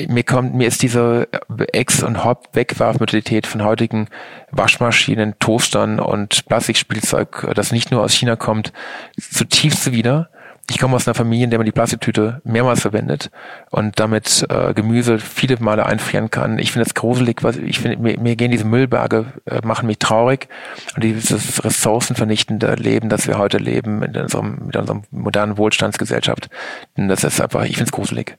Mir 0.07 0.23
kommt, 0.23 0.55
mir 0.55 0.67
ist 0.67 0.81
diese 0.81 1.27
Ex- 1.73 2.01
und 2.01 2.23
Hop-Wegwerfmentalität 2.23 3.45
von 3.45 3.63
heutigen 3.63 4.07
Waschmaschinen, 4.51 5.35
Toastern 5.39 5.99
und 5.99 6.45
Plastikspielzeug, 6.45 7.51
das 7.53 7.73
nicht 7.73 7.91
nur 7.91 8.01
aus 8.01 8.13
China 8.13 8.37
kommt, 8.37 8.71
zutiefst 9.19 9.83
zuwider 9.83 10.29
ich 10.69 10.79
komme 10.79 10.95
aus 10.95 11.07
einer 11.07 11.13
Familie, 11.13 11.43
in 11.43 11.49
der 11.49 11.59
man 11.59 11.65
die 11.65 11.73
Plastiktüte 11.73 12.41
mehrmals 12.45 12.81
verwendet 12.81 13.29
und 13.69 13.99
damit 13.99 14.45
äh, 14.49 14.73
Gemüse 14.73 15.19
viele 15.19 15.57
Male 15.59 15.85
einfrieren 15.85 16.31
kann. 16.31 16.57
Ich 16.57 16.71
finde 16.71 16.85
das 16.85 16.93
gruselig, 16.93 17.43
was 17.43 17.57
ich 17.57 17.79
finde, 17.79 17.97
mir, 17.97 18.17
mir 18.19 18.35
gehen 18.35 18.51
diese 18.51 18.65
Müllberge, 18.65 19.25
äh, 19.45 19.59
machen 19.65 19.87
mich 19.87 19.99
traurig 19.99 20.47
und 20.95 21.03
dieses 21.03 21.63
ressourcenvernichtende 21.63 22.75
Leben, 22.75 23.09
das 23.09 23.27
wir 23.27 23.37
heute 23.37 23.57
leben 23.57 24.03
in 24.03 24.15
unserem, 24.15 24.65
mit 24.65 24.75
unserem 24.77 25.03
modernen 25.11 25.57
Wohlstandsgesellschaft, 25.57 26.49
das 26.95 27.23
ist 27.23 27.41
einfach, 27.41 27.63
ich 27.65 27.75
finde 27.75 27.85
es 27.85 27.91
gruselig. 27.91 28.37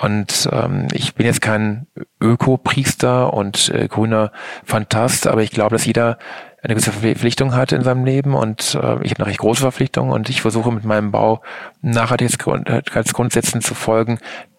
Und 0.00 0.48
ähm, 0.50 0.88
ich 0.92 1.14
bin 1.14 1.26
jetzt 1.26 1.42
kein 1.42 1.86
Ökopriester 2.22 3.34
und 3.34 3.68
äh, 3.68 3.86
grüner 3.86 4.32
Fantast, 4.64 5.26
aber 5.26 5.42
ich 5.42 5.50
glaube, 5.50 5.74
dass 5.74 5.84
jeder 5.84 6.18
eine 6.62 6.74
gewisse 6.74 6.92
Verpflichtung 6.92 7.54
hat 7.54 7.72
in 7.72 7.82
seinem 7.82 8.06
Leben 8.06 8.34
und 8.34 8.74
äh, 8.74 9.02
ich 9.02 9.10
habe 9.10 9.16
eine 9.18 9.26
recht 9.26 9.40
große 9.40 9.60
Verpflichtung 9.60 10.10
und 10.10 10.30
ich 10.30 10.40
versuche 10.40 10.72
mit 10.72 10.84
meinem 10.84 11.10
Bau 11.10 11.42
Nachhaltigkeitsgrundsätzen 11.82 13.60
zu 13.60 13.74
folgen, 13.74 14.18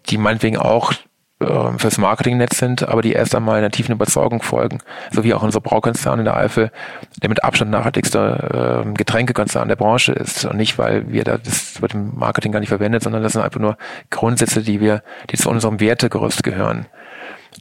die 0.10 0.18
meinetwegen 0.18 0.58
auch 0.58 0.94
äh, 1.42 1.78
fürs 1.78 1.98
Marketing 1.98 2.38
nett 2.38 2.54
sind, 2.54 2.88
aber 2.88 3.02
die 3.02 3.14
erst 3.14 3.36
einmal 3.36 3.58
einer 3.58 3.72
tiefen 3.72 3.94
Überzeugung 3.94 4.42
folgen, 4.42 4.80
so 5.12 5.24
wie 5.24 5.34
auch 5.34 5.44
unser 5.44 5.62
Braukonzern 5.62 6.20
in 6.20 6.26
der 6.26 6.38
Eifel, 6.38 6.72
der 7.22 7.30
mit 7.30 7.44
Abstand 7.44 7.72
nachhaltigste 7.72 8.84
äh, 8.86 8.94
Getränkekonzern 8.94 9.68
der 9.68 9.76
Branche 9.76 10.14
ist 10.14 10.46
und 10.46 10.58
nicht, 10.58 10.78
weil 10.78 11.12
wir 11.12 11.24
da 11.24 11.38
das 11.38 11.82
wird 11.82 11.94
im 11.94 12.18
Marketing 12.18 12.52
gar 12.52 12.60
nicht 12.60 12.70
verwendet, 12.70 13.04
sondern 13.04 13.24
das 13.24 13.34
sind 13.34 13.42
einfach 13.42 13.60
nur 13.60 13.78
Grundsätze, 14.10 14.62
die 14.62 14.80
wir, 14.80 15.04
die 15.30 15.38
zu 15.38 15.50
unserem 15.50 15.80
Wertegerüst 15.80 16.44
gehören. 16.44 16.86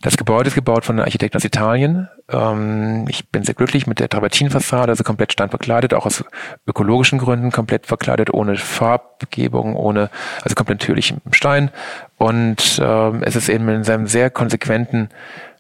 Das 0.03 0.17
Gebäude 0.17 0.49
ist 0.49 0.55
gebaut 0.55 0.85
von 0.85 0.97
einem 0.97 1.05
Architekten 1.05 1.37
aus 1.37 1.45
Italien. 1.45 2.09
Ähm, 2.31 3.07
ich 3.09 3.29
bin 3.29 3.43
sehr 3.43 3.55
glücklich 3.55 3.87
mit 3.87 3.99
der 3.99 4.09
Travertinfassade, 4.09 4.91
also 4.91 5.03
komplett 5.03 5.33
steinverkleidet, 5.33 5.95
auch 5.95 6.07
aus 6.07 6.25
ökologischen 6.67 7.19
Gründen 7.19 7.51
komplett 7.51 7.87
verkleidet, 7.87 8.33
ohne 8.33 8.57
Farbgebung, 8.57 9.75
ohne, 9.75 10.11
also 10.43 10.55
komplett 10.55 10.81
natürlichem 10.81 11.21
Stein. 11.33 11.71
Und 12.17 12.81
ähm, 12.83 13.23
es 13.23 13.37
ist 13.37 13.49
eben 13.49 13.69
in 13.69 13.85
seinem 13.85 14.07
sehr 14.07 14.31
konsequenten 14.31 15.11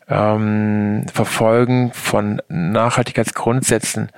ähm, 0.09 1.07
Verfolgen 1.12 1.93
von 1.93 2.41
Nachhaltigkeitsgrundsätzen 2.49 4.11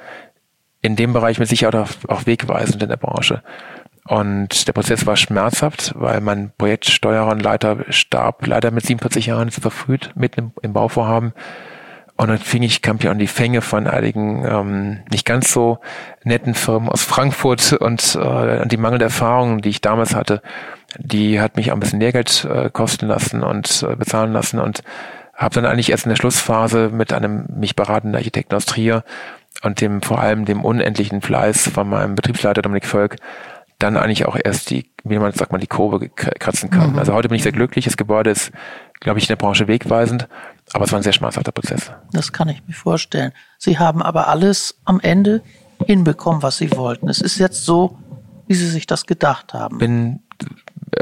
in 0.83 0.97
dem 0.97 1.13
Bereich 1.13 1.39
mit 1.39 1.49
Sicherheit 1.49 1.77
auch, 1.77 1.91
auch 2.09 2.27
wegweisend 2.27 2.83
in 2.83 2.89
der 2.89 2.97
Branche. 2.97 3.43
Und 4.07 4.67
der 4.67 4.73
Prozess 4.73 5.07
war 5.07 5.17
schmerzhaft, 5.17 5.93
weil 5.95 6.21
mein 6.21 6.51
Projektsteuerer 6.59 7.31
und 7.31 7.43
Leiter 7.43 7.85
starb 7.91 8.47
leider 8.47 8.71
mit 8.71 8.85
47 8.85 9.27
Jahren. 9.27 9.51
Zu 9.51 9.61
verfrüht, 9.61 10.11
mitten 10.15 10.53
im, 10.63 10.73
Bauvorhaben. 10.73 11.33
Und 12.17 12.29
dann 12.29 12.39
fing 12.39 12.63
ich, 12.63 12.83
kam 12.83 12.99
ich 13.01 13.09
an 13.09 13.19
die 13.19 13.27
Fänge 13.29 13.63
von 13.63 13.87
einigen 13.87 14.45
ähm, 14.45 14.99
nicht 15.11 15.25
ganz 15.25 15.53
so 15.53 15.79
netten 16.25 16.55
Firmen 16.55 16.89
aus 16.89 17.03
Frankfurt. 17.03 17.73
Und 17.75 18.17
äh, 18.17 18.67
die 18.67 18.77
mangelnde 18.77 19.05
Erfahrung, 19.05 19.63
die 19.63 19.71
ich 19.71 19.81
damals 19.81 20.15
hatte, 20.15 20.43
die 20.99 21.41
hat 21.41 21.57
mich 21.57 21.71
auch 21.71 21.77
ein 21.77 21.81
bisschen 21.81 22.01
Lehrgeld 22.01 22.45
äh, 22.45 22.71
kosten 22.71 23.07
lassen 23.07 23.43
und 23.43 23.87
äh, 23.89 23.95
bezahlen 23.95 24.33
lassen. 24.33 24.59
Und 24.59 24.83
habe 25.35 25.55
dann 25.55 25.67
eigentlich 25.67 25.91
erst 25.91 26.07
in 26.07 26.11
der 26.11 26.17
Schlussphase 26.17 26.91
mit 26.93 27.13
einem 27.13 27.47
mich 27.49 27.77
beratenden 27.77 28.17
Architekten 28.17 28.55
aus 28.55 28.67
Trier 28.67 29.05
und 29.63 29.81
dem 29.81 30.03
vor 30.03 30.21
allem 30.21 30.45
dem 30.45 30.65
unendlichen 30.65 31.21
Fleiß 31.21 31.69
von 31.69 31.89
meinem 31.89 32.15
Betriebsleiter 32.15 32.63
Dominik 32.63 32.87
Völk 32.87 33.17
dann 33.83 33.97
eigentlich 33.97 34.27
auch 34.27 34.37
erst 34.43 34.71
die, 34.71 34.91
wie 35.05 35.19
man 35.19 35.33
sagt 35.33 35.53
man, 35.53 35.61
die 35.61 35.67
Kurve 35.67 36.09
kratzen 36.09 36.71
kann. 36.71 36.93
Mhm. 36.93 36.99
Also 36.99 37.13
heute 37.13 37.29
bin 37.29 37.37
ich 37.37 37.43
sehr 37.43 37.53
glücklich. 37.53 37.85
Das 37.85 37.97
Gebäude 37.97 38.31
ist, 38.31 38.53
glaube 39.01 39.19
ich, 39.19 39.25
in 39.25 39.29
der 39.29 39.37
Branche 39.37 39.67
wegweisend, 39.69 40.29
aber 40.73 40.85
es 40.85 40.93
war 40.93 41.01
ein 41.01 41.03
sehr 41.03 41.13
schmerzhafter 41.13 41.53
Prozess. 41.53 41.91
Das 42.13 42.33
kann 42.33 42.49
ich 42.49 42.63
mir 42.67 42.75
vorstellen. 42.75 43.33
Sie 43.59 43.79
haben 43.79 44.03
aber 44.03 44.29
alles 44.29 44.79
am 44.85 45.01
Ende 45.01 45.43
hinbekommen, 45.85 46.43
was 46.43 46.59
Sie 46.59 46.71
wollten. 46.77 47.09
Es 47.09 47.21
ist 47.21 47.39
jetzt 47.39 47.65
so, 47.65 47.99
wie 48.47 48.55
Sie 48.55 48.69
sich 48.69 48.87
das 48.87 49.07
gedacht 49.07 49.55
haben. 49.55 49.79
Bin 49.79 50.22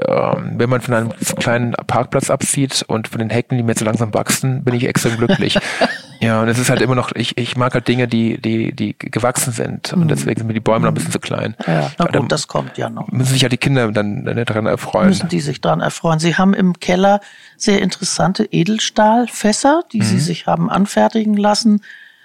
ähm, 0.07 0.55
wenn 0.57 0.71
man 0.71 0.81
von 0.81 0.95
einem 0.95 1.13
kleinen 1.39 1.73
Parkplatz 1.73 2.31
abzieht 2.31 2.85
und 2.87 3.09
von 3.09 3.19
den 3.19 3.31
Hecken, 3.31 3.57
die 3.57 3.63
mir 3.63 3.75
zu 3.75 3.85
langsam 3.85 4.15
wachsen, 4.15 4.65
bin 4.65 4.75
ich 4.75 4.85
extrem 4.85 5.17
glücklich. 5.17 5.59
ja, 6.21 6.41
und 6.41 6.49
es 6.49 6.59
ist 6.59 6.71
halt 6.71 6.81
immer 6.81 6.95
noch, 6.95 7.13
ich, 7.15 7.37
ich 7.39 7.57
mag 7.57 7.75
halt 7.75 7.89
Dinge, 7.89 8.09
die, 8.09 8.41
die, 8.41 8.73
die 8.73 8.97
gewachsen 8.99 9.53
sind. 9.53 9.93
Und 9.93 10.05
mhm. 10.05 10.09
deswegen 10.09 10.39
sind 10.39 10.47
mir 10.47 10.55
die 10.55 10.61
Bäume 10.61 10.87
noch 10.87 10.93
ein 10.93 10.95
bisschen 10.95 11.13
zu 11.13 11.21
klein. 11.21 11.57
Ja, 11.67 11.91
na 11.99 12.07
gut, 12.07 12.31
das 12.31 12.49
kommt 12.49 12.79
ja 12.79 12.89
noch. 12.89 13.09
Müssen 13.09 13.33
sich 13.33 13.43
ja 13.43 13.49
die 13.49 13.59
Kinder 13.59 13.91
dann, 13.93 14.25
dann 14.25 14.45
daran 14.45 14.67
erfreuen. 14.67 15.09
Müssen 15.09 15.29
die 15.29 15.41
sich 15.41 15.61
daran 15.61 15.81
erfreuen. 15.81 16.19
Sie 16.19 16.37
haben 16.37 16.55
im 16.55 16.81
Keller 16.81 17.21
sehr 17.57 17.83
interessante 17.83 18.45
Edelstahlfässer, 18.45 19.83
die 19.93 19.99
mhm. 19.99 20.05
Sie 20.05 20.19
sich 20.19 20.47
haben 20.47 20.71
anfertigen 20.71 21.37
lassen 21.37 21.83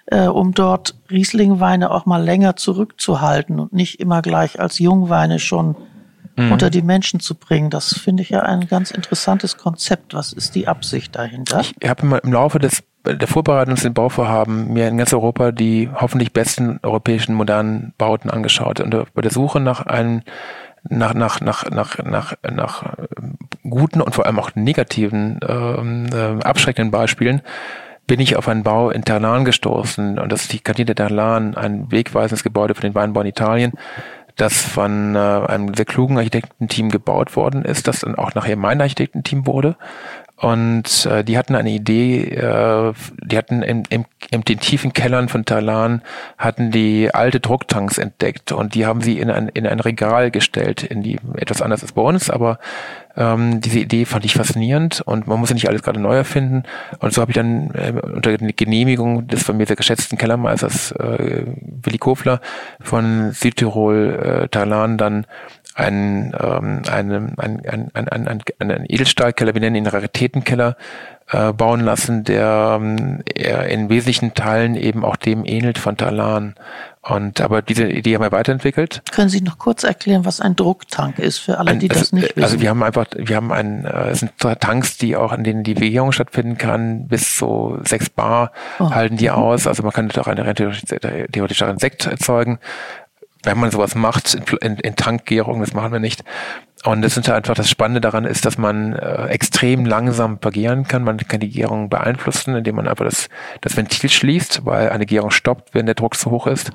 äh, 0.07 0.27
um 0.27 0.53
dort 0.53 0.95
Rieslingweine 1.09 1.91
auch 1.91 2.05
mal 2.05 2.23
länger 2.23 2.55
zurückzuhalten 2.55 3.59
und 3.59 3.73
nicht 3.73 3.99
immer 3.99 4.21
gleich 4.21 4.59
als 4.59 4.79
Jungweine 4.79 5.39
schon 5.39 5.75
mhm. 6.35 6.51
unter 6.51 6.69
die 6.69 6.81
Menschen 6.81 7.19
zu 7.19 7.35
bringen. 7.35 7.69
Das 7.69 7.97
finde 7.97 8.23
ich 8.23 8.29
ja 8.29 8.41
ein 8.41 8.67
ganz 8.67 8.91
interessantes 8.91 9.57
Konzept. 9.57 10.13
Was 10.13 10.33
ist 10.33 10.55
die 10.55 10.67
Absicht 10.67 11.15
dahinter? 11.15 11.61
Ich 11.79 11.89
habe 11.89 12.19
im 12.23 12.33
Laufe 12.33 12.59
des 12.59 12.83
der 13.05 13.27
Vorbereitung 13.27 13.77
zu 13.77 13.83
den 13.83 13.93
Bauvorhaben 13.93 14.73
mir 14.73 14.87
in 14.87 14.97
ganz 14.97 15.13
Europa 15.13 15.51
die 15.51 15.89
hoffentlich 15.93 16.33
besten 16.33 16.79
europäischen 16.81 17.35
modernen 17.35 17.93
Bauten 17.99 18.31
angeschaut 18.31 18.79
und 18.79 19.13
bei 19.13 19.21
der 19.21 19.29
Suche 19.31 19.59
nach 19.59 19.85
einem 19.85 20.23
nach 20.89 21.13
nach 21.13 21.39
nach 21.39 21.69
nach 21.69 21.99
nach 22.03 22.33
nach 22.51 22.95
guten 23.61 24.01
und 24.01 24.15
vor 24.15 24.25
allem 24.25 24.39
auch 24.39 24.55
negativen 24.55 25.39
ähm, 25.47 26.07
äh, 26.11 26.43
abschreckenden 26.43 26.91
Beispielen 26.91 27.41
bin 28.07 28.19
ich 28.19 28.35
auf 28.35 28.47
einen 28.47 28.63
Bau 28.63 28.91
in 28.91 29.03
Terlan 29.03 29.45
gestoßen 29.45 30.19
und 30.19 30.31
das 30.31 30.43
ist 30.43 30.53
die 30.53 30.59
Cantina 30.59 30.93
Terlan, 30.93 31.55
ein 31.55 31.91
wegweisendes 31.91 32.43
Gebäude 32.43 32.75
für 32.75 32.81
den 32.81 32.93
Weinbau 32.93 33.21
in 33.21 33.27
Italien, 33.27 33.73
das 34.35 34.61
von 34.61 35.15
äh, 35.15 35.19
einem 35.19 35.73
sehr 35.73 35.85
klugen 35.85 36.17
Architektenteam 36.17 36.89
gebaut 36.89 37.35
worden 37.35 37.63
ist, 37.63 37.87
das 37.87 38.01
dann 38.01 38.15
auch 38.15 38.35
nachher 38.35 38.57
mein 38.57 38.81
Architektenteam 38.81 39.47
wurde. 39.47 39.77
Und 40.37 41.05
äh, 41.05 41.23
die 41.23 41.37
hatten 41.37 41.55
eine 41.55 41.69
Idee, 41.69 42.23
äh, 42.23 42.93
die 43.23 43.37
hatten 43.37 43.61
im, 43.61 43.83
im, 43.89 44.05
in 44.31 44.41
den 44.41 44.59
tiefen 44.59 44.91
Kellern 44.91 45.29
von 45.29 45.45
Talan 45.45 46.01
hatten 46.37 46.71
die 46.71 47.13
alte 47.13 47.39
Drucktanks 47.39 47.97
entdeckt 47.97 48.51
und 48.51 48.75
die 48.75 48.85
haben 48.85 48.99
sie 48.99 49.19
in 49.19 49.29
ein, 49.29 49.47
in 49.47 49.65
ein 49.65 49.79
Regal 49.79 50.31
gestellt, 50.31 50.83
in 50.83 51.01
die 51.01 51.19
etwas 51.35 51.61
anders 51.61 51.83
als 51.83 51.93
bei 51.93 52.01
uns, 52.01 52.29
aber 52.29 52.59
ähm, 53.15 53.61
diese 53.61 53.79
Idee 53.79 54.03
fand 54.03 54.25
ich 54.25 54.33
faszinierend 54.33 55.01
und 55.05 55.25
man 55.25 55.39
muss 55.39 55.49
ja 55.49 55.53
nicht 55.53 55.69
alles 55.69 55.83
gerade 55.83 56.01
neu 56.01 56.15
erfinden. 56.15 56.63
Und 56.99 57.13
so 57.13 57.21
habe 57.21 57.31
ich 57.31 57.35
dann 57.35 57.71
äh, 57.71 57.93
unter 58.01 58.35
Genehmigung 58.37 59.27
des 59.27 59.43
von 59.43 59.55
mir 59.55 59.65
sehr 59.65 59.77
geschätzten 59.77 60.17
Kellermeisters 60.17 60.91
äh, 60.93 61.45
Willi 61.81 61.97
Kofler 61.97 62.41
von 62.81 63.31
Südtirol 63.31 64.43
äh, 64.43 64.47
Talan 64.49 64.97
dann 64.97 65.25
ein, 65.75 66.33
ähm, 66.39 66.81
ein, 66.89 67.11
ein, 67.37 67.91
ein, 67.93 68.07
ein, 68.07 68.27
ein, 68.27 68.41
ein 68.59 68.85
Edelstahlkeller, 68.87 69.53
wir 69.53 69.61
nennen 69.61 69.75
ihn 69.75 69.87
Raritätenkeller, 69.87 70.77
äh, 71.31 71.53
bauen 71.53 71.81
lassen, 71.81 72.23
der 72.23 72.79
ähm, 72.79 73.23
in 73.35 73.89
wesentlichen 73.89 74.35
Teilen 74.35 74.75
eben 74.75 75.03
auch 75.03 75.15
dem 75.15 75.43
ähnelt 75.43 75.77
von 75.77 75.97
Talan. 75.97 76.55
Und 77.01 77.41
aber 77.41 77.61
diese 77.61 77.87
Idee 77.87 78.15
haben 78.15 78.21
wir 78.21 78.31
weiterentwickelt. 78.31 79.01
Können 79.11 79.29
Sie 79.29 79.41
noch 79.41 79.57
kurz 79.57 79.83
erklären, 79.83 80.25
was 80.25 80.39
ein 80.39 80.55
Drucktank 80.55 81.19
ist 81.19 81.39
für 81.39 81.59
alle, 81.59 81.75
die 81.77 81.89
also, 81.89 81.99
das 81.99 82.13
nicht 82.13 82.23
also 82.23 82.35
wissen? 82.35 82.43
Also 82.43 82.61
wir 82.61 82.69
haben 82.69 82.83
einfach, 82.83 83.05
wir 83.15 83.35
haben 83.35 83.51
ein, 83.51 83.85
äh, 83.85 84.09
es 84.09 84.19
sind 84.19 84.31
Tanks, 84.39 84.97
die 84.97 85.15
auch 85.15 85.31
an 85.31 85.43
denen 85.43 85.63
die 85.63 85.73
Legierung 85.73 86.11
stattfinden 86.11 86.57
kann, 86.57 87.07
bis 87.07 87.35
zu 87.35 87.79
sechs 87.83 88.09
Bar 88.09 88.51
oh. 88.79 88.91
halten 88.91 89.17
die 89.17 89.29
aus. 89.29 89.67
Also 89.67 89.83
man 89.83 89.91
kann 89.91 90.09
auch 90.11 90.27
eine 90.27 90.53
theoretisch 90.53 91.63
auch 91.63 91.69
Insekt 91.69 92.05
erzeugen 92.05 92.59
wenn 93.45 93.59
man 93.59 93.71
sowas 93.71 93.95
macht 93.95 94.35
in, 94.61 94.77
in 94.77 94.95
Tankgärung, 94.95 95.59
das 95.61 95.73
machen 95.73 95.93
wir 95.93 95.99
nicht. 95.99 96.23
Und 96.83 97.01
das 97.01 97.17
ist 97.17 97.29
einfach 97.29 97.55
das 97.55 97.69
Spannende 97.69 98.01
daran 98.01 98.25
ist, 98.25 98.45
dass 98.45 98.57
man 98.57 98.93
äh, 98.93 99.27
extrem 99.27 99.85
langsam 99.85 100.37
vergären 100.39 100.87
kann. 100.87 101.03
Man 101.03 101.17
kann 101.17 101.39
die 101.39 101.49
Gärung 101.49 101.89
beeinflussen, 101.89 102.55
indem 102.55 102.75
man 102.75 102.87
einfach 102.87 103.05
das, 103.05 103.27
das 103.61 103.75
Ventil 103.75 104.09
schließt, 104.09 104.65
weil 104.65 104.89
eine 104.89 105.07
Gärung 105.07 105.31
stoppt, 105.31 105.73
wenn 105.73 105.87
der 105.87 105.95
Druck 105.95 106.15
zu 106.15 106.29
hoch 106.29 106.45
ist. 106.45 106.71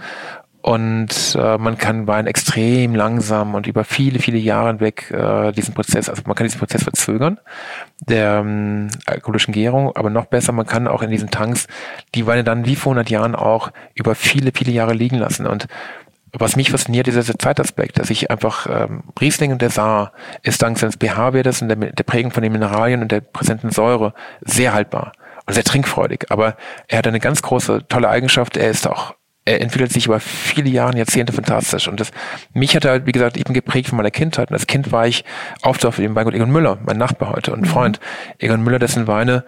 Und 0.62 1.38
äh, 1.40 1.56
man 1.56 1.78
kann 1.78 2.06
Wein 2.06 2.26
extrem 2.26 2.94
langsam 2.94 3.54
und 3.54 3.66
über 3.66 3.82
viele, 3.84 4.18
viele 4.18 4.36
Jahre 4.36 4.68
hinweg 4.68 5.10
äh, 5.10 5.52
diesen 5.52 5.72
Prozess, 5.72 6.10
also 6.10 6.22
man 6.26 6.34
kann 6.34 6.44
diesen 6.44 6.58
Prozess 6.58 6.82
verzögern, 6.82 7.40
der 8.00 8.40
ähm, 8.40 8.88
alkoholischen 9.06 9.54
Gärung, 9.54 9.96
aber 9.96 10.10
noch 10.10 10.26
besser, 10.26 10.52
man 10.52 10.66
kann 10.66 10.86
auch 10.86 11.00
in 11.00 11.10
diesen 11.10 11.30
Tanks 11.30 11.66
die 12.14 12.26
Weine 12.26 12.44
dann 12.44 12.66
wie 12.66 12.76
vor 12.76 12.92
100 12.92 13.08
Jahren 13.08 13.34
auch 13.34 13.70
über 13.94 14.14
viele, 14.14 14.50
viele 14.54 14.72
Jahre 14.72 14.92
liegen 14.92 15.16
lassen. 15.16 15.46
Und 15.46 15.66
was 16.32 16.56
mich 16.56 16.70
fasziniert, 16.70 17.08
ist 17.08 17.16
dieser 17.16 17.38
Zeitaspekt, 17.38 17.98
dass 17.98 18.10
ich 18.10 18.30
einfach 18.30 18.66
ähm, 18.68 19.02
Riesling 19.20 19.52
und 19.52 19.62
der 19.62 19.70
Saar 19.70 20.12
ist 20.42 20.62
dank 20.62 20.78
seines 20.78 20.96
pH-Wertes 20.96 21.62
und 21.62 21.68
der, 21.68 21.76
der 21.76 22.04
Prägung 22.04 22.30
von 22.30 22.42
den 22.42 22.52
Mineralien 22.52 23.02
und 23.02 23.10
der 23.10 23.20
präsenten 23.20 23.70
Säure 23.70 24.14
sehr 24.40 24.72
haltbar 24.72 25.12
und 25.46 25.54
sehr 25.54 25.64
trinkfreudig. 25.64 26.26
Aber 26.30 26.56
er 26.88 26.98
hat 26.98 27.06
eine 27.06 27.20
ganz 27.20 27.42
große, 27.42 27.86
tolle 27.88 28.08
Eigenschaft. 28.08 28.56
Er 28.56 28.70
ist 28.70 28.86
auch 28.86 29.14
er 29.46 29.60
entwickelt 29.60 29.92
sich 29.92 30.06
über 30.06 30.20
viele 30.20 30.68
Jahre, 30.68 30.96
Jahrzehnte 30.96 31.32
fantastisch. 31.32 31.88
Und 31.88 31.98
das, 31.98 32.10
mich 32.52 32.76
hat 32.76 32.84
er 32.84 32.92
halt, 32.92 33.06
wie 33.06 33.12
gesagt, 33.12 33.36
eben 33.36 33.54
geprägt 33.54 33.88
von 33.88 33.96
meiner 33.96 34.10
Kindheit. 34.10 34.50
Und 34.50 34.54
als 34.54 34.66
Kind 34.66 34.92
war 34.92 35.06
ich 35.06 35.24
oft 35.62 35.84
auf 35.86 35.96
dem 35.96 36.14
Weingut 36.14 36.34
Egon 36.34 36.50
Müller, 36.50 36.78
mein 36.84 36.98
Nachbar 36.98 37.30
heute 37.30 37.52
und 37.52 37.62
mhm. 37.62 37.66
Freund. 37.66 38.00
Egon 38.38 38.62
Müller, 38.62 38.78
dessen 38.78 39.06
Weine 39.06 39.44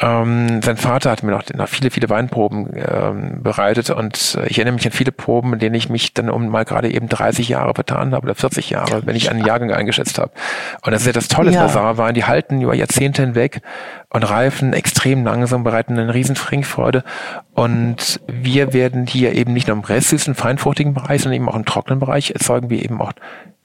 ähm, 0.00 0.62
sein 0.62 0.76
Vater 0.76 1.10
hat 1.10 1.22
mir 1.22 1.32
noch, 1.32 1.42
noch 1.54 1.68
viele, 1.68 1.90
viele 1.90 2.08
Weinproben 2.08 2.70
ähm, 2.76 3.42
bereitet 3.42 3.90
und 3.90 4.38
ich 4.46 4.58
erinnere 4.58 4.74
mich 4.74 4.86
an 4.86 4.92
viele 4.92 5.10
Proben, 5.10 5.54
in 5.54 5.58
denen 5.58 5.74
ich 5.74 5.88
mich 5.88 6.14
dann 6.14 6.30
um 6.30 6.48
mal 6.48 6.64
gerade 6.64 6.90
eben 6.90 7.08
30 7.08 7.48
Jahre 7.48 7.74
vertan 7.74 8.14
habe 8.14 8.24
oder 8.24 8.34
40 8.36 8.70
Jahre, 8.70 9.06
wenn 9.06 9.16
ich 9.16 9.30
einen 9.30 9.44
Jahrgang 9.44 9.72
eingeschätzt 9.72 10.18
habe. 10.18 10.30
Und 10.82 10.92
das 10.92 11.02
ist 11.02 11.06
ja 11.06 11.12
das 11.12 11.28
Tolle 11.28 11.50
ja. 11.50 11.68
Saarwein, 11.68 12.14
die 12.14 12.24
halten 12.24 12.60
über 12.60 12.74
Jahrzehnte 12.74 13.22
hinweg 13.22 13.60
und 14.10 14.22
reifen 14.22 14.72
extrem 14.72 15.24
langsam, 15.24 15.64
bereiten 15.64 15.98
eine 15.98 16.14
riesen 16.14 16.34
Trinkfreude. 16.34 17.04
Und 17.54 18.20
wir 18.26 18.72
werden 18.72 19.06
hier 19.06 19.34
eben 19.34 19.52
nicht 19.52 19.68
nur 19.68 19.76
im 19.76 19.84
restsüßen, 19.84 20.34
feinfruchtigen 20.34 20.94
Bereich, 20.94 21.22
sondern 21.22 21.36
eben 21.40 21.48
auch 21.48 21.56
im 21.56 21.66
trockenen 21.66 22.00
Bereich 22.00 22.30
erzeugen 22.30 22.70
wir 22.70 22.82
eben 22.82 23.00
auch 23.00 23.12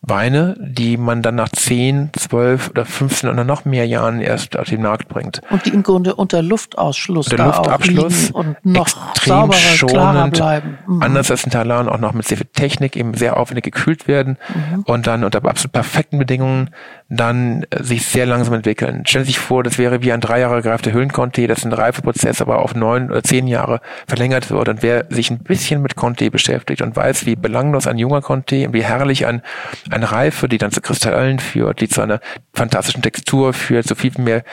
Weine, 0.06 0.58
die 0.60 0.98
man 0.98 1.22
dann 1.22 1.36
nach 1.36 1.48
10, 1.48 2.10
12 2.12 2.72
oder 2.72 2.86
15 2.86 3.30
oder 3.30 3.46
noch 3.46 3.64
mehr 3.64 3.88
Jahren 3.88 4.20
erst 4.20 4.60
auf 4.60 4.68
den 4.68 4.82
Markt 4.82 5.08
bringt. 5.08 5.40
Und 5.50 5.66
die 5.66 5.70
im 5.70 5.82
Grunde 5.82 6.16
unter 6.16 6.42
Luftausschluss 6.42 7.32
unter 7.32 7.46
Luftabschluss 7.46 8.32
und 8.32 8.58
noch 8.66 8.88
extrem 9.12 9.34
sauberer, 9.34 9.58
schonend, 9.58 10.34
bleiben. 10.34 10.78
Mhm. 10.88 11.04
Anders 11.04 11.32
als 11.32 11.46
in 11.46 11.52
Talan 11.52 11.88
auch 11.88 12.00
noch 12.00 12.12
mit 12.12 12.28
sehr 12.28 12.36
viel 12.36 12.50
Technik 12.52 12.98
eben 12.98 13.14
sehr 13.14 13.38
aufwendig 13.38 13.64
gekühlt 13.64 14.10
werden 14.10 14.38
mhm. 14.50 14.82
und 14.82 15.08
dann 15.08 15.24
unter 15.24 15.46
absolut 15.46 15.72
perfekten 15.72 16.20
Bedingungen 16.20 16.72
dann 17.10 17.66
äh, 17.70 17.84
sich 17.84 18.06
sehr 18.06 18.26
langsam 18.26 18.54
entwickeln. 18.54 19.06
Stellen 19.06 19.26
Sie 19.26 19.32
sich 19.32 19.40
vor, 19.40 19.64
das 19.64 19.78
wäre 19.78 20.02
wie 20.02 20.12
ein 20.12 20.22
drei 20.22 20.40
Jahre 20.40 20.62
gereifter 20.62 20.92
Höhlenconté, 20.92 21.48
das 21.48 21.66
ein 21.66 21.74
Reifeprozess 21.74 22.42
aber 22.42 22.60
auf 22.60 22.76
neun 22.76 23.12
oder 23.12 23.24
zehn 23.24 23.48
Jahre 23.48 23.82
verlängert 24.08 24.50
wird. 24.50 24.70
Und 24.70 24.84
wer 24.84 25.06
sich 25.10 25.30
ein 25.30 25.40
bisschen 25.40 25.82
mit 25.82 25.96
Conté 25.96 26.30
beschäftigt 26.30 26.82
und 26.82 26.96
weiß, 26.96 27.26
wie 27.26 27.36
belanglos 27.36 27.88
ein 27.88 27.98
junger 27.98 28.20
Conté 28.20 28.68
und 28.68 28.74
wie 28.74 28.84
herrlich 28.84 29.26
ein, 29.26 29.42
eine 29.90 30.12
Reife, 30.12 30.48
die 30.48 30.58
dann 30.58 30.72
zu 30.72 30.82
Kristallen 30.82 31.40
führt, 31.40 31.82
die 31.82 31.90
zu 31.90 32.02
einer 32.02 32.20
fantastischen 32.54 33.02
Textur 33.02 33.54
führt, 33.54 33.88
so 33.88 33.96
viel 33.96 34.14
mehr 34.18 34.44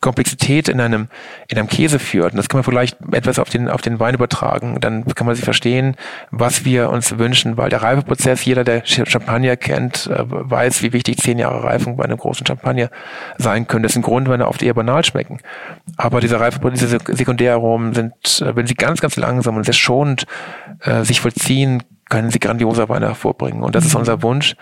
Komplexität 0.00 0.68
in 0.68 0.80
einem, 0.80 1.08
in 1.48 1.58
einem 1.58 1.68
Käse 1.68 1.98
führt. 1.98 2.32
Und 2.32 2.38
das 2.38 2.48
kann 2.48 2.58
man 2.58 2.64
vielleicht 2.64 2.96
etwas 3.12 3.38
auf 3.38 3.50
den, 3.50 3.68
auf 3.68 3.82
den 3.82 4.00
Wein 4.00 4.14
übertragen. 4.14 4.78
Dann 4.80 5.04
kann 5.14 5.26
man 5.26 5.36
sich 5.36 5.44
verstehen, 5.44 5.96
was 6.30 6.64
wir 6.64 6.90
uns 6.90 7.18
wünschen, 7.18 7.56
weil 7.56 7.68
der 7.68 7.82
Reifeprozess, 7.82 8.44
jeder, 8.44 8.64
der 8.64 8.82
Champagner 8.84 9.56
kennt, 9.56 10.06
äh, 10.06 10.24
weiß, 10.26 10.82
wie 10.82 10.92
wichtig 10.92 11.18
zehn 11.18 11.38
Jahre 11.38 11.64
Reifung 11.64 11.96
bei 11.96 12.04
einem 12.04 12.16
großen 12.16 12.46
Champagner 12.46 12.90
sein 13.36 13.66
können. 13.66 13.82
Das 13.82 13.92
sind 13.92 14.02
Grundweine 14.02 14.48
oft 14.48 14.62
eher 14.62 14.74
banal 14.74 15.04
schmecken. 15.04 15.38
Aber 15.96 16.20
dieser 16.20 16.40
Reifeprozess, 16.40 16.80
diese 16.80 16.98
Sekundäraromen 17.16 17.92
sind, 17.92 18.40
äh, 18.40 18.56
wenn 18.56 18.66
sie 18.66 18.74
ganz, 18.74 19.00
ganz 19.00 19.16
langsam 19.16 19.56
und 19.56 19.64
sehr 19.64 19.74
schonend 19.74 20.26
äh, 20.80 21.04
sich 21.04 21.20
vollziehen, 21.20 21.82
können 22.10 22.30
sie 22.30 22.40
grandioser 22.40 22.90
Weine 22.90 23.06
hervorbringen. 23.06 23.62
Und 23.62 23.74
das 23.74 23.86
ist 23.86 23.94
mhm. 23.94 24.00
unser 24.00 24.22
Wunsch, 24.22 24.56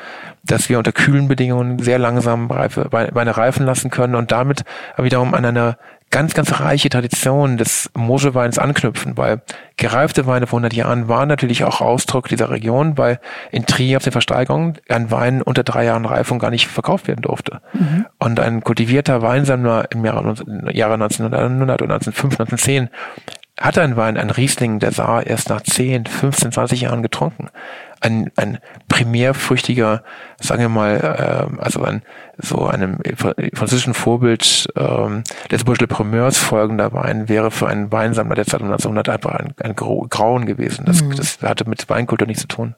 dass 0.45 0.69
wir 0.69 0.79
unter 0.79 0.93
kühlen 0.93 1.27
Bedingungen 1.27 1.81
sehr 1.81 1.99
langsam 1.99 2.51
Reife, 2.51 2.87
Weine 2.91 3.37
reifen 3.37 3.67
lassen 3.67 3.91
können 3.91 4.15
und 4.15 4.31
damit 4.31 4.65
wiederum 4.97 5.35
an 5.35 5.45
einer 5.45 5.77
ganz, 6.11 6.35
ganz 6.35 6.61
reiche 6.61 6.89
Tradition 6.89 7.59
des 7.59 7.91
Moselweins 7.95 8.59
anknüpfen, 8.59 9.17
weil 9.17 9.43
gereifte 9.77 10.27
Weine 10.27 10.47
vor 10.47 10.59
100 10.59 10.73
Jahren 10.73 11.09
waren 11.09 11.29
natürlich 11.29 11.65
auch 11.65 11.81
Ausdruck 11.81 12.29
dieser 12.29 12.51
Region, 12.51 12.97
weil 12.97 13.21
in 13.51 13.67
Trier 13.67 13.99
auf 13.99 14.05
den 14.05 14.13
Versteigerungen 14.13 14.79
ein 14.89 15.11
Wein 15.11 15.43
unter 15.43 15.65
drei 15.65 15.85
Jahren 15.85 16.07
Reifung 16.07 16.39
gar 16.39 16.51
nicht 16.51 16.67
verkauft 16.67 17.09
werden 17.09 17.23
durfte. 17.23 17.61
Mhm. 17.75 18.07
Und 18.19 18.41
ein 18.41 18.63
kultivierter 18.63 19.21
Weinsammler 19.21 19.87
im 19.91 20.05
Jahre, 20.05 20.35
Jahre 20.73 20.95
1900 20.95 21.83
oder 21.83 21.95
1905, 21.95 22.41
1910 22.41 22.89
hat 23.61 23.77
ein 23.79 23.97
Wein, 23.97 24.17
ein 24.17 24.31
Riesling, 24.31 24.79
der 24.79 24.93
sah 24.93 25.21
erst 25.21 25.49
nach 25.49 25.61
10, 25.61 26.07
15, 26.07 26.53
20 26.53 26.81
Jahren 26.83 27.03
getrunken. 27.03 27.49
Ein, 28.01 28.31
ein 28.37 28.59
primärfrüchtiger, 28.89 30.05
sagen 30.41 30.63
wir 30.63 30.69
mal, 30.69 31.51
äh, 31.57 31.61
also 31.61 31.83
ein, 31.83 32.03
so 32.37 32.67
einem 32.67 32.99
französischen 33.55 33.95
Vorbild 33.95 34.69
ähm, 34.77 35.25
des 35.51 35.65
Bourgeois 35.65 35.89
Primeurs 35.89 36.39
folgender 36.39 36.93
Wein 36.93 37.29
wäre 37.29 37.51
für 37.51 37.67
einen 37.67 37.91
Weinsammler 37.91 38.37
der 38.37 38.47
Zeit 38.47 38.61
um 38.61 38.69
1900 38.69 39.09
einfach 39.09 39.33
ein, 39.33 39.55
ein 39.61 39.75
Grauen 39.75 40.47
gewesen. 40.47 40.85
Das, 40.85 41.03
mhm. 41.03 41.17
das 41.17 41.43
hatte 41.43 41.69
mit 41.69 41.89
Weinkultur 41.89 42.29
nichts 42.29 42.43
zu 42.43 42.49
tun. 42.49 42.77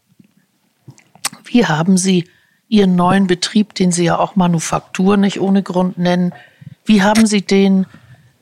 Wie 1.45 1.67
haben 1.67 1.99
Sie 1.99 2.29
Ihren 2.69 2.97
neuen 2.97 3.27
Betrieb, 3.27 3.75
den 3.75 3.93
Sie 3.93 4.05
ja 4.05 4.19
auch 4.19 4.37
Manufaktur 4.37 5.19
nicht 5.19 5.41
ohne 5.41 5.63
Grund 5.63 5.99
nennen, 5.99 6.33
wie 6.87 7.03
haben 7.03 7.27
Sie 7.27 7.43
den 7.43 7.85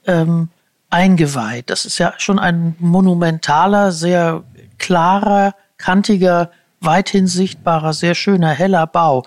ähm, 0.06 0.50
eingeweiht. 0.90 1.70
Das 1.70 1.84
ist 1.84 1.98
ja 1.98 2.14
schon 2.18 2.38
ein 2.38 2.76
monumentaler, 2.78 3.92
sehr 3.92 4.42
klarer, 4.78 5.54
kantiger, 5.76 6.50
weithin 6.80 7.26
sichtbarer, 7.26 7.92
sehr 7.92 8.14
schöner, 8.14 8.50
heller 8.50 8.86
Bau. 8.86 9.24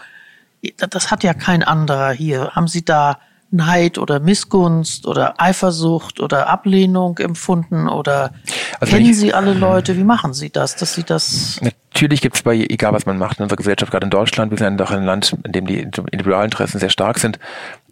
Das 0.78 1.12
hat 1.12 1.24
ja 1.24 1.34
kein 1.34 1.64
anderer 1.64 2.12
hier. 2.12 2.52
Haben 2.52 2.68
Sie 2.68 2.86
da 2.86 3.18
Neid 3.52 3.98
oder 3.98 4.20
Missgunst 4.20 5.06
oder 5.06 5.40
Eifersucht 5.42 6.22
oder 6.22 6.48
Ablehnung 6.48 7.18
empfunden 7.18 7.90
oder 7.90 8.34
also 8.80 8.94
kennen 8.94 9.10
ich, 9.10 9.18
Sie 9.18 9.34
alle 9.34 9.54
Leute? 9.54 9.98
Wie 9.98 10.06
machen 10.06 10.34
Sie 10.34 10.50
das, 10.50 10.78
dass 10.78 10.94
Sie 10.94 11.04
das? 11.04 11.60
Natürlich 11.62 12.22
gibt 12.22 12.38
es 12.38 12.44
bei, 12.44 12.56
egal 12.56 12.94
was 12.94 13.06
man 13.06 13.18
macht 13.18 13.40
in 13.40 13.44
unserer 13.44 13.58
Gesellschaft, 13.58 13.92
gerade 13.92 14.06
in 14.06 14.10
Deutschland, 14.10 14.52
wir 14.52 14.58
sind 14.58 14.78
doch 14.78 14.92
ein 14.92 15.04
Land, 15.04 15.36
in 15.44 15.52
dem 15.52 15.68
die 15.68 15.80
Individualinteressen 15.80 16.80
sehr 16.80 16.90
stark 16.90 17.20
sind. 17.20 17.40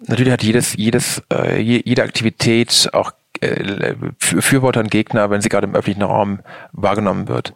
Natürlich 0.08 0.32
hat 0.32 0.44
jedes, 0.44 0.78
jedes, 0.78 1.22
äh, 1.34 1.60
jede 1.60 2.04
Aktivität 2.04 2.90
auch 2.94 3.12
äh, 3.42 3.96
Fürworter 4.20 4.80
und 4.80 4.92
Gegner, 4.92 5.30
wenn 5.30 5.42
sie 5.42 5.50
gerade 5.50 5.68
im 5.68 5.76
öffentlichen 5.76 6.04
Raum 6.04 6.40
wahrgenommen 6.72 7.28
wird. 7.28 7.54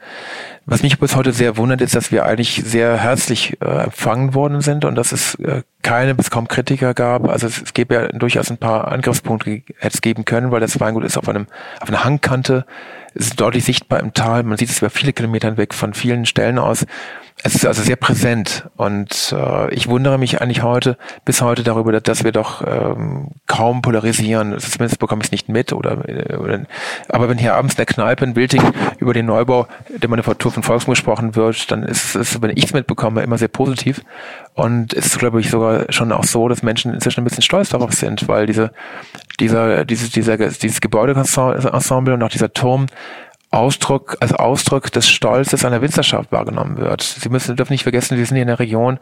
Was 0.65 0.83
mich 0.83 0.99
bis 0.99 1.15
heute 1.15 1.33
sehr 1.33 1.57
wundert, 1.57 1.81
ist, 1.81 1.95
dass 1.95 2.11
wir 2.11 2.25
eigentlich 2.25 2.63
sehr 2.65 2.97
herzlich 2.97 3.61
äh, 3.61 3.83
empfangen 3.83 4.33
worden 4.33 4.61
sind 4.61 4.85
und 4.85 4.95
das 4.95 5.11
ist 5.11 5.35
äh, 5.39 5.63
keine 5.83 6.15
bis 6.15 6.31
kaum 6.31 6.47
Kritiker 6.47 6.93
gab. 6.93 7.29
Also 7.29 7.47
es, 7.47 7.61
es 7.61 7.73
gäbe 7.73 7.93
ja 7.93 8.07
durchaus 8.07 8.49
ein 8.49 8.57
paar 8.57 8.87
Angriffspunkte, 8.91 9.61
hätte 9.77 9.93
es 9.93 10.01
geben 10.01 10.25
können, 10.25 10.51
weil 10.51 10.59
das 10.59 10.79
Weingut 10.79 11.03
ist 11.03 11.17
auf 11.17 11.29
einem 11.29 11.47
auf 11.79 11.89
einer 11.89 12.03
Hangkante, 12.03 12.65
es 13.15 13.27
ist 13.27 13.39
deutlich 13.41 13.63
sichtbar 13.63 13.99
im 13.99 14.13
Tal. 14.13 14.43
Man 14.43 14.57
sieht 14.57 14.69
es 14.69 14.79
über 14.79 14.89
viele 14.89 15.13
Kilometer 15.13 15.55
weg 15.57 15.73
von 15.73 15.93
vielen 15.93 16.25
Stellen 16.25 16.57
aus. 16.57 16.85
Es 17.43 17.55
ist 17.55 17.65
also 17.65 17.81
sehr 17.81 17.95
präsent 17.95 18.69
und 18.77 19.33
äh, 19.35 19.73
ich 19.73 19.87
wundere 19.87 20.17
mich 20.17 20.41
eigentlich 20.41 20.61
heute, 20.61 20.97
bis 21.25 21.41
heute 21.41 21.63
darüber, 21.63 21.99
dass 21.99 22.23
wir 22.23 22.31
doch 22.31 22.63
ähm, 22.65 23.31
kaum 23.47 23.81
polarisieren. 23.81 24.57
Zumindest 24.59 24.99
bekomme 24.99 25.21
ich 25.21 25.27
es 25.27 25.31
nicht 25.31 25.49
mit. 25.49 25.73
Oder, 25.73 26.07
äh, 26.07 26.37
oder, 26.37 26.61
aber 27.09 27.29
wenn 27.29 27.37
hier 27.39 27.55
abends 27.55 27.73
in 27.73 27.77
der 27.77 27.85
Kneipe 27.87 28.23
in 28.23 28.35
Wilding 28.35 28.61
über 28.99 29.13
den 29.13 29.25
Neubau 29.25 29.67
der 29.89 30.09
Manufaktur 30.09 30.51
von 30.51 30.63
Volksmund 30.63 30.97
gesprochen 30.97 31.35
wird, 31.35 31.71
dann 31.71 31.83
ist 31.83 32.15
es, 32.15 32.41
wenn 32.41 32.51
ich 32.55 32.65
es 32.65 32.73
mitbekomme, 32.73 33.23
immer 33.23 33.37
sehr 33.37 33.47
positiv. 33.47 34.01
Und 34.53 34.93
es 34.93 35.07
ist, 35.07 35.19
glaube 35.19 35.39
ich, 35.39 35.49
sogar 35.49 35.72
schon 35.89 36.11
auch 36.11 36.23
so, 36.23 36.47
dass 36.47 36.63
Menschen 36.63 36.93
inzwischen 36.93 37.21
ein 37.21 37.23
bisschen 37.23 37.43
stolz 37.43 37.69
darauf 37.69 37.93
sind, 37.93 38.27
weil 38.27 38.45
diese, 38.45 38.71
dieser, 39.39 39.85
dieses, 39.85 40.11
dieser, 40.11 40.37
dieses 40.37 40.81
Gebäudeensemble 40.81 42.13
und 42.13 42.23
auch 42.23 42.29
dieser 42.29 42.53
Turm 42.53 42.87
Ausdruck, 43.53 44.17
als 44.19 44.33
Ausdruck 44.33 44.91
des 44.91 45.07
Stolzes 45.07 45.63
einer 45.63 45.81
Winzerschaft 45.81 46.31
wahrgenommen 46.31 46.77
wird. 46.77 47.03
Sie 47.03 47.29
müssen, 47.29 47.55
dürfen 47.55 47.73
nicht 47.73 47.83
vergessen, 47.83 48.17
wir 48.17 48.25
sind 48.25 48.35
hier 48.35 48.43
in 48.43 48.49
einer 48.49 48.59
Region, 48.59 48.97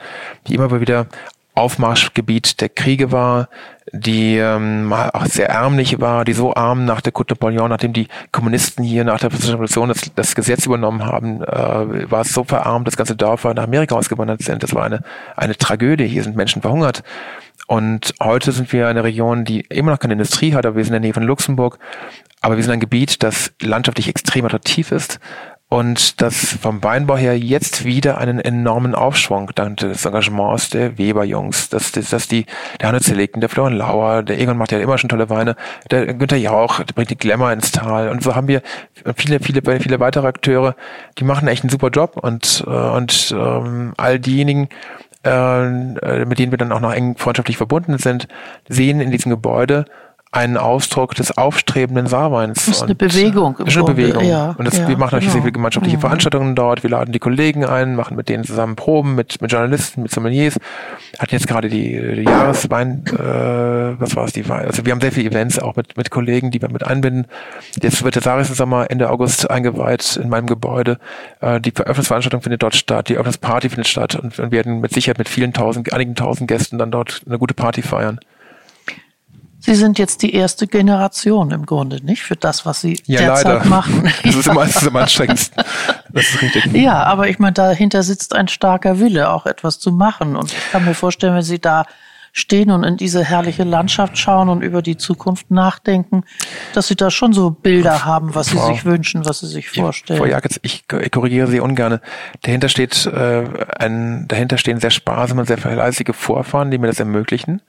die 0.48 0.56
immer 0.56 0.82
wieder 0.82 1.08
Aufmarschgebiet 1.54 2.62
der 2.62 2.70
Kriege 2.70 3.12
war, 3.12 3.50
die 3.92 4.38
ähm, 4.38 4.94
auch 4.94 5.26
sehr 5.26 5.50
ärmlich 5.50 6.00
war, 6.00 6.24
die 6.24 6.34
so 6.34 6.54
arm 6.54 6.86
nach 6.86 7.02
der 7.02 7.12
Coup 7.12 7.30
Napoleon, 7.30 7.70
nachdem 7.70 7.92
die 7.92 8.08
Kommunisten 8.32 8.84
hier 8.84 9.04
nach 9.04 9.20
der 9.20 9.34
Revolution 9.34 9.90
das, 9.90 10.12
das 10.16 10.34
Gesetz 10.34 10.66
übernommen 10.66 11.06
haben, 11.06 11.44
äh, 11.44 12.10
war 12.10 12.22
es 12.22 12.34
so 12.34 12.46
verarmt, 12.46 12.88
dass 12.88 12.96
ganze 12.96 13.16
Dörfer 13.16 13.54
nach 13.54 13.64
Amerika 13.64 13.96
ausgewandert 13.96 14.42
sind. 14.42 14.64
Das 14.64 14.74
war 14.74 14.86
eine, 14.86 15.04
eine 15.36 15.58
Tragödie. 15.58 16.08
Hier 16.08 16.24
sind 16.24 16.38
Menschen 16.38 16.62
verhungert. 16.62 17.04
Und 17.68 18.14
heute 18.22 18.52
sind 18.52 18.72
wir 18.72 18.88
eine 18.88 19.04
Region, 19.04 19.46
die 19.46 19.62
immer 19.62 19.92
noch 19.92 20.00
keine 20.00 20.14
Industrie 20.14 20.54
hat, 20.54 20.66
aber 20.66 20.78
wir 20.78 20.84
sind 20.84 20.94
in 20.94 21.02
der 21.02 21.08
Nähe 21.08 21.14
von 21.14 21.24
Luxemburg. 21.24 21.80
Aber 22.42 22.56
wir 22.56 22.64
sind 22.64 22.74
ein 22.74 22.80
Gebiet, 22.80 23.24
das 23.24 23.54
landschaftlich 23.62 24.08
extrem 24.08 24.46
attraktiv 24.46 24.92
ist 24.92 25.20
und 25.72 26.22
das 26.22 26.58
vom 26.62 26.84
Weinbau 26.84 27.16
her 27.16 27.40
jetzt 27.40 27.86
wieder 27.86 28.18
einen 28.18 28.42
enormen 28.42 28.94
Aufschwung 28.94 29.52
dank 29.56 29.78
des 29.78 30.04
Engagements 30.04 30.70
der 30.70 30.98
Weber-Jungs, 30.98 31.70
dass, 31.70 31.94
dass, 31.94 32.10
dass 32.10 32.28
die, 32.28 32.46
der 32.82 32.90
Hanne 32.90 33.00
Zeleken, 33.00 33.40
der 33.40 33.50
Florian 33.50 33.78
Lauer, 33.78 34.22
der 34.22 34.38
Egon 34.38 34.58
macht 34.58 34.74
ja 34.74 34.80
immer 34.80 34.98
schon 34.98 35.08
tolle 35.08 35.30
Weine, 35.30 35.56
der 35.90 36.14
Günther 36.14 36.36
Jauch, 36.36 36.84
der 36.84 36.94
bringt 36.94 37.10
die 37.10 37.18
Glamour 37.18 37.54
ins 37.54 37.72
Tal. 37.72 38.10
Und 38.10 38.22
so 38.22 38.36
haben 38.36 38.50
wir 38.50 38.62
viele, 39.16 39.40
viele, 39.40 39.62
viele 39.80 40.02
weitere 40.02 40.28
Akteure, 40.28 40.76
die 41.18 41.24
machen 41.24 41.48
echt 41.48 41.64
einen 41.64 41.70
super 41.70 41.88
Job. 41.88 42.18
Und, 42.18 42.66
äh, 42.68 42.70
und 42.70 43.34
ähm, 43.34 43.94
all 43.96 44.20
diejenigen, 44.20 44.68
äh, 45.24 46.26
mit 46.26 46.38
denen 46.38 46.52
wir 46.52 46.58
dann 46.58 46.74
auch 46.74 46.82
noch 46.82 46.94
eng 46.94 47.16
freundschaftlich 47.16 47.56
verbunden 47.56 47.98
sind, 47.98 48.28
sehen 48.68 49.00
in 49.00 49.10
diesem 49.10 49.30
Gebäude 49.30 49.86
einen 50.34 50.56
Ausdruck 50.56 51.14
des 51.16 51.38
aufstrebenden 51.38 52.08
Saarweins. 52.08 52.66
Das 52.66 52.76
ist 52.76 52.84
eine 52.84 52.96
Bewegung. 52.96 53.56
Das 53.60 53.68
ist 53.68 53.76
eine 53.76 53.86
Bewegung. 53.86 54.24
Ja, 54.24 54.56
und 54.58 54.64
das, 54.64 54.78
ja, 54.78 54.88
wir 54.88 54.98
machen 54.98 55.16
natürlich 55.16 55.26
genau. 55.26 55.34
sehr 55.34 55.42
viele 55.42 55.52
gemeinschaftliche 55.52 55.98
ja. 55.98 56.00
Veranstaltungen 56.00 56.56
dort. 56.56 56.84
Wir 56.84 56.90
laden 56.90 57.12
die 57.12 57.20
Kollegen 57.20 57.66
ein, 57.66 57.96
machen 57.96 58.16
mit 58.16 58.30
denen 58.30 58.46
zusammen 58.46 58.78
Proben, 58.78 59.16
mit, 59.16 59.42
mit 59.42 59.52
Journalisten, 59.52 60.04
mit 60.04 60.12
Sommeliers. 60.12 60.58
Hatten 61.20 61.36
jetzt 61.36 61.48
gerade 61.50 61.68
die, 61.68 62.16
die 62.16 62.24
Jahreswein, 62.24 63.04
äh, 63.08 64.00
was 64.00 64.16
war 64.16 64.24
es, 64.24 64.32
die 64.32 64.48
Wein. 64.48 64.68
Also 64.68 64.86
wir 64.86 64.94
haben 64.94 65.02
sehr 65.02 65.12
viele 65.12 65.30
Events 65.30 65.60
auch 65.60 65.76
mit, 65.76 65.98
mit 65.98 66.10
Kollegen, 66.12 66.50
die 66.50 66.62
wir 66.62 66.70
mit 66.70 66.88
einbinden. 66.88 67.28
Jetzt 67.82 68.02
wird 68.02 68.16
der 68.16 68.22
Saarischen 68.22 68.56
Sommer 68.56 68.90
Ende 68.90 69.10
August 69.10 69.52
eingeweiht 69.52 70.16
in 70.16 70.30
meinem 70.30 70.48
Gebäude. 70.48 70.98
Äh, 71.42 71.60
die 71.60 71.76
Eröffnungsveranstaltung 71.76 72.42
findet 72.42 72.64
dort 72.64 72.76
statt, 72.76 73.10
die 73.10 73.16
Eröffnungsparty 73.16 73.68
findet 73.68 73.90
statt 73.90 74.16
und, 74.16 74.40
und 74.40 74.52
wir 74.52 74.60
werden 74.60 74.80
mit 74.80 74.94
Sicherheit 74.94 75.18
mit 75.18 75.28
vielen 75.28 75.52
tausend, 75.52 75.92
einigen 75.92 76.16
tausend 76.16 76.48
Gästen 76.48 76.78
dann 76.78 76.90
dort 76.90 77.22
eine 77.28 77.38
gute 77.38 77.54
Party 77.54 77.82
feiern. 77.82 78.22
Sie 79.64 79.76
sind 79.76 80.00
jetzt 80.00 80.24
die 80.24 80.34
erste 80.34 80.66
Generation 80.66 81.52
im 81.52 81.68
Grunde, 81.68 82.04
nicht? 82.04 82.24
Für 82.24 82.36
das, 82.36 82.66
was 82.66 82.82
Sie 82.82 83.00
ja, 83.06 83.20
derzeit 83.20 83.46
leider. 83.46 83.66
machen. 83.66 84.12
Das 84.24 84.36
ist 84.36 84.48
immer, 84.48 84.66
das 84.66 84.76
ist 84.78 84.88
immer 84.88 85.02
anstrengend. 85.02 85.52
Das 86.14 86.24
ist 86.30 86.42
richtig. 86.42 86.66
Ja, 86.74 87.04
aber 87.04 87.30
ich 87.30 87.38
meine, 87.38 87.54
dahinter 87.54 88.04
sitzt 88.04 88.36
ein 88.36 88.48
starker 88.48 89.00
Wille, 89.00 89.30
auch 89.30 89.46
etwas 89.46 89.80
zu 89.80 89.92
machen. 89.92 90.36
Und 90.36 90.52
ich 90.52 90.72
kann 90.72 90.84
mir 90.84 90.96
vorstellen, 90.96 91.36
wenn 91.36 91.44
Sie 91.44 91.60
da 91.60 91.86
stehen 92.34 92.72
und 92.72 92.84
in 92.84 92.98
diese 92.98 93.24
herrliche 93.24 93.64
Landschaft 93.64 94.18
schauen 94.18 94.50
und 94.50 94.62
über 94.62 94.82
die 94.82 94.98
Zukunft 94.98 95.52
nachdenken, 95.52 96.24
dass 96.74 96.88
Sie 96.88 96.96
da 96.96 97.12
schon 97.12 97.34
so 97.34 97.52
Bilder 97.52 98.06
haben, 98.06 98.34
was 98.34 98.48
Sie 98.48 98.58
Frau, 98.58 98.72
sich 98.72 98.86
wünschen, 98.86 99.26
was 99.26 99.42
Sie 99.42 99.48
sich 99.48 99.70
vorstellen. 99.70 100.18
Frau 100.18 100.26
ich, 100.62 100.84
ich 100.92 101.12
korrigiere 101.12 101.48
Sie 101.48 101.60
ungern. 101.60 102.00
Dahinter 102.42 102.70
steht 102.70 103.06
äh, 103.06 103.44
ein, 103.78 104.28
dahinter 104.28 104.58
stehen 104.58 104.80
sehr 104.80 104.92
sparsame, 104.92 105.46
sehr 105.46 105.58
fleißige 105.58 106.16
Vorfahren, 106.16 106.72
die 106.72 106.78
mir 106.78 106.88
das 106.88 107.00
ermöglichen. 107.00 107.62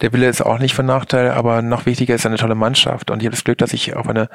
Der 0.00 0.12
Wille 0.12 0.28
ist 0.28 0.42
auch 0.42 0.58
nicht 0.58 0.74
von 0.74 0.86
Nachteil, 0.86 1.30
aber 1.30 1.62
noch 1.62 1.86
wichtiger 1.86 2.14
ist 2.14 2.26
eine 2.26 2.36
tolle 2.36 2.54
Mannschaft. 2.54 3.10
Und 3.10 3.20
ich 3.20 3.26
habe 3.26 3.34
das 3.34 3.44
Glück, 3.44 3.58
dass 3.58 3.72
ich 3.72 3.96
auf 3.96 4.08
eine, 4.08 4.28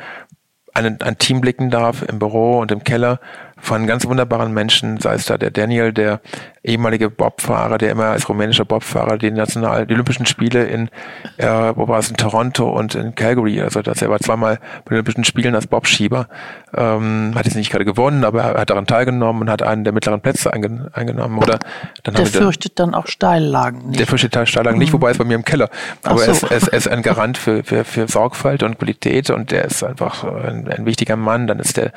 eine, 0.74 0.97
ein 1.01 1.18
Team 1.18 1.41
blicken 1.41 1.70
darf 1.70 2.01
im 2.01 2.20
Büro 2.20 2.59
und 2.59 2.72
im 2.72 2.84
Keller, 2.84 3.20
von 3.64 3.88
ganz 3.88 4.05
wunderbaren 4.05 4.53
Menschen, 4.53 4.99
sei 4.99 5.14
es 5.14 5.26
da 5.26 5.38
der 5.38 5.49
Daniel, 5.49 5.93
der 5.93 6.20
ehemalige 6.64 7.09
Bobfahrer, 7.09 7.78
der 7.78 7.91
immer 7.91 8.07
als 8.07 8.28
rumänischer 8.28 8.66
Bobfahrer 8.66 9.18
die 9.18 9.32
national, 9.32 9.88
die 9.88 9.93
Olympischen 9.93 10.26
Spiele 10.26 10.66
in, 10.66 10.89
äh, 11.38 11.47
wo 11.47 11.88
war 11.88 11.99
es, 11.99 12.09
in 12.09 12.18
Toronto 12.18 12.70
und 12.70 12.93
in 12.93 13.16
Calgary, 13.16 13.61
also 13.61 13.82
dass 13.82 14.01
er 14.01 14.09
war 14.09 14.20
zweimal 14.20 14.59
bei 14.84 14.89
den 14.89 14.93
Olympischen 14.95 15.24
Spielen 15.24 15.55
als 15.55 15.68
Bobschieber, 15.68 16.28
ähm, 16.76 17.32
hat 17.36 17.45
jetzt 17.45 17.55
nicht 17.55 17.72
gerade 17.72 17.86
gewonnen, 17.86 18.26
aber 18.26 18.41
er 18.41 18.59
hat 18.59 18.70
daran 18.70 18.86
teilgenommen 18.86 19.43
und 19.43 19.49
hat 19.49 19.61
einen 19.61 19.86
der 19.86 19.93
mittleren 19.93 20.20
Plätze 20.20 20.51
eingen 20.51 20.93
eingenommen, 20.93 21.38
oder? 21.38 21.59
Dann 22.03 22.16
der 22.16 22.26
fürchtet 22.26 22.80
dann 22.80 22.93
auch 22.93 23.07
Steillagen 23.07 23.88
nicht. 23.88 23.99
Der 24.01 24.07
fürchtet 24.07 24.38
Steillagen 24.45 24.78
mhm. 24.78 24.80
nicht, 24.80 24.91
wobei 24.91 25.11
es 25.11 25.18
bei 25.18 25.24
mir 25.24 25.36
im 25.36 25.45
Keller. 25.45 25.70
Aber 26.03 26.20
so. 26.20 26.26
er, 26.26 26.32
ist, 26.32 26.43
er, 26.43 26.57
ist, 26.57 26.68
er 26.68 26.78
ist 26.78 26.88
ein 26.89 27.01
Garant 27.03 27.38
für, 27.38 27.64
für, 27.64 27.86
für 27.86 28.09
Sorgfalt 28.09 28.61
und 28.61 28.78
Qualität 28.78 29.30
und 29.30 29.51
der 29.51 29.64
ist 29.64 29.84
einfach 29.84 30.26
ein, 30.26 30.68
ein 30.70 30.86
wichtiger 30.86 31.16
Mann. 31.16 31.47
Dann 31.47 31.59
ist 31.59 31.78
der 31.78 31.93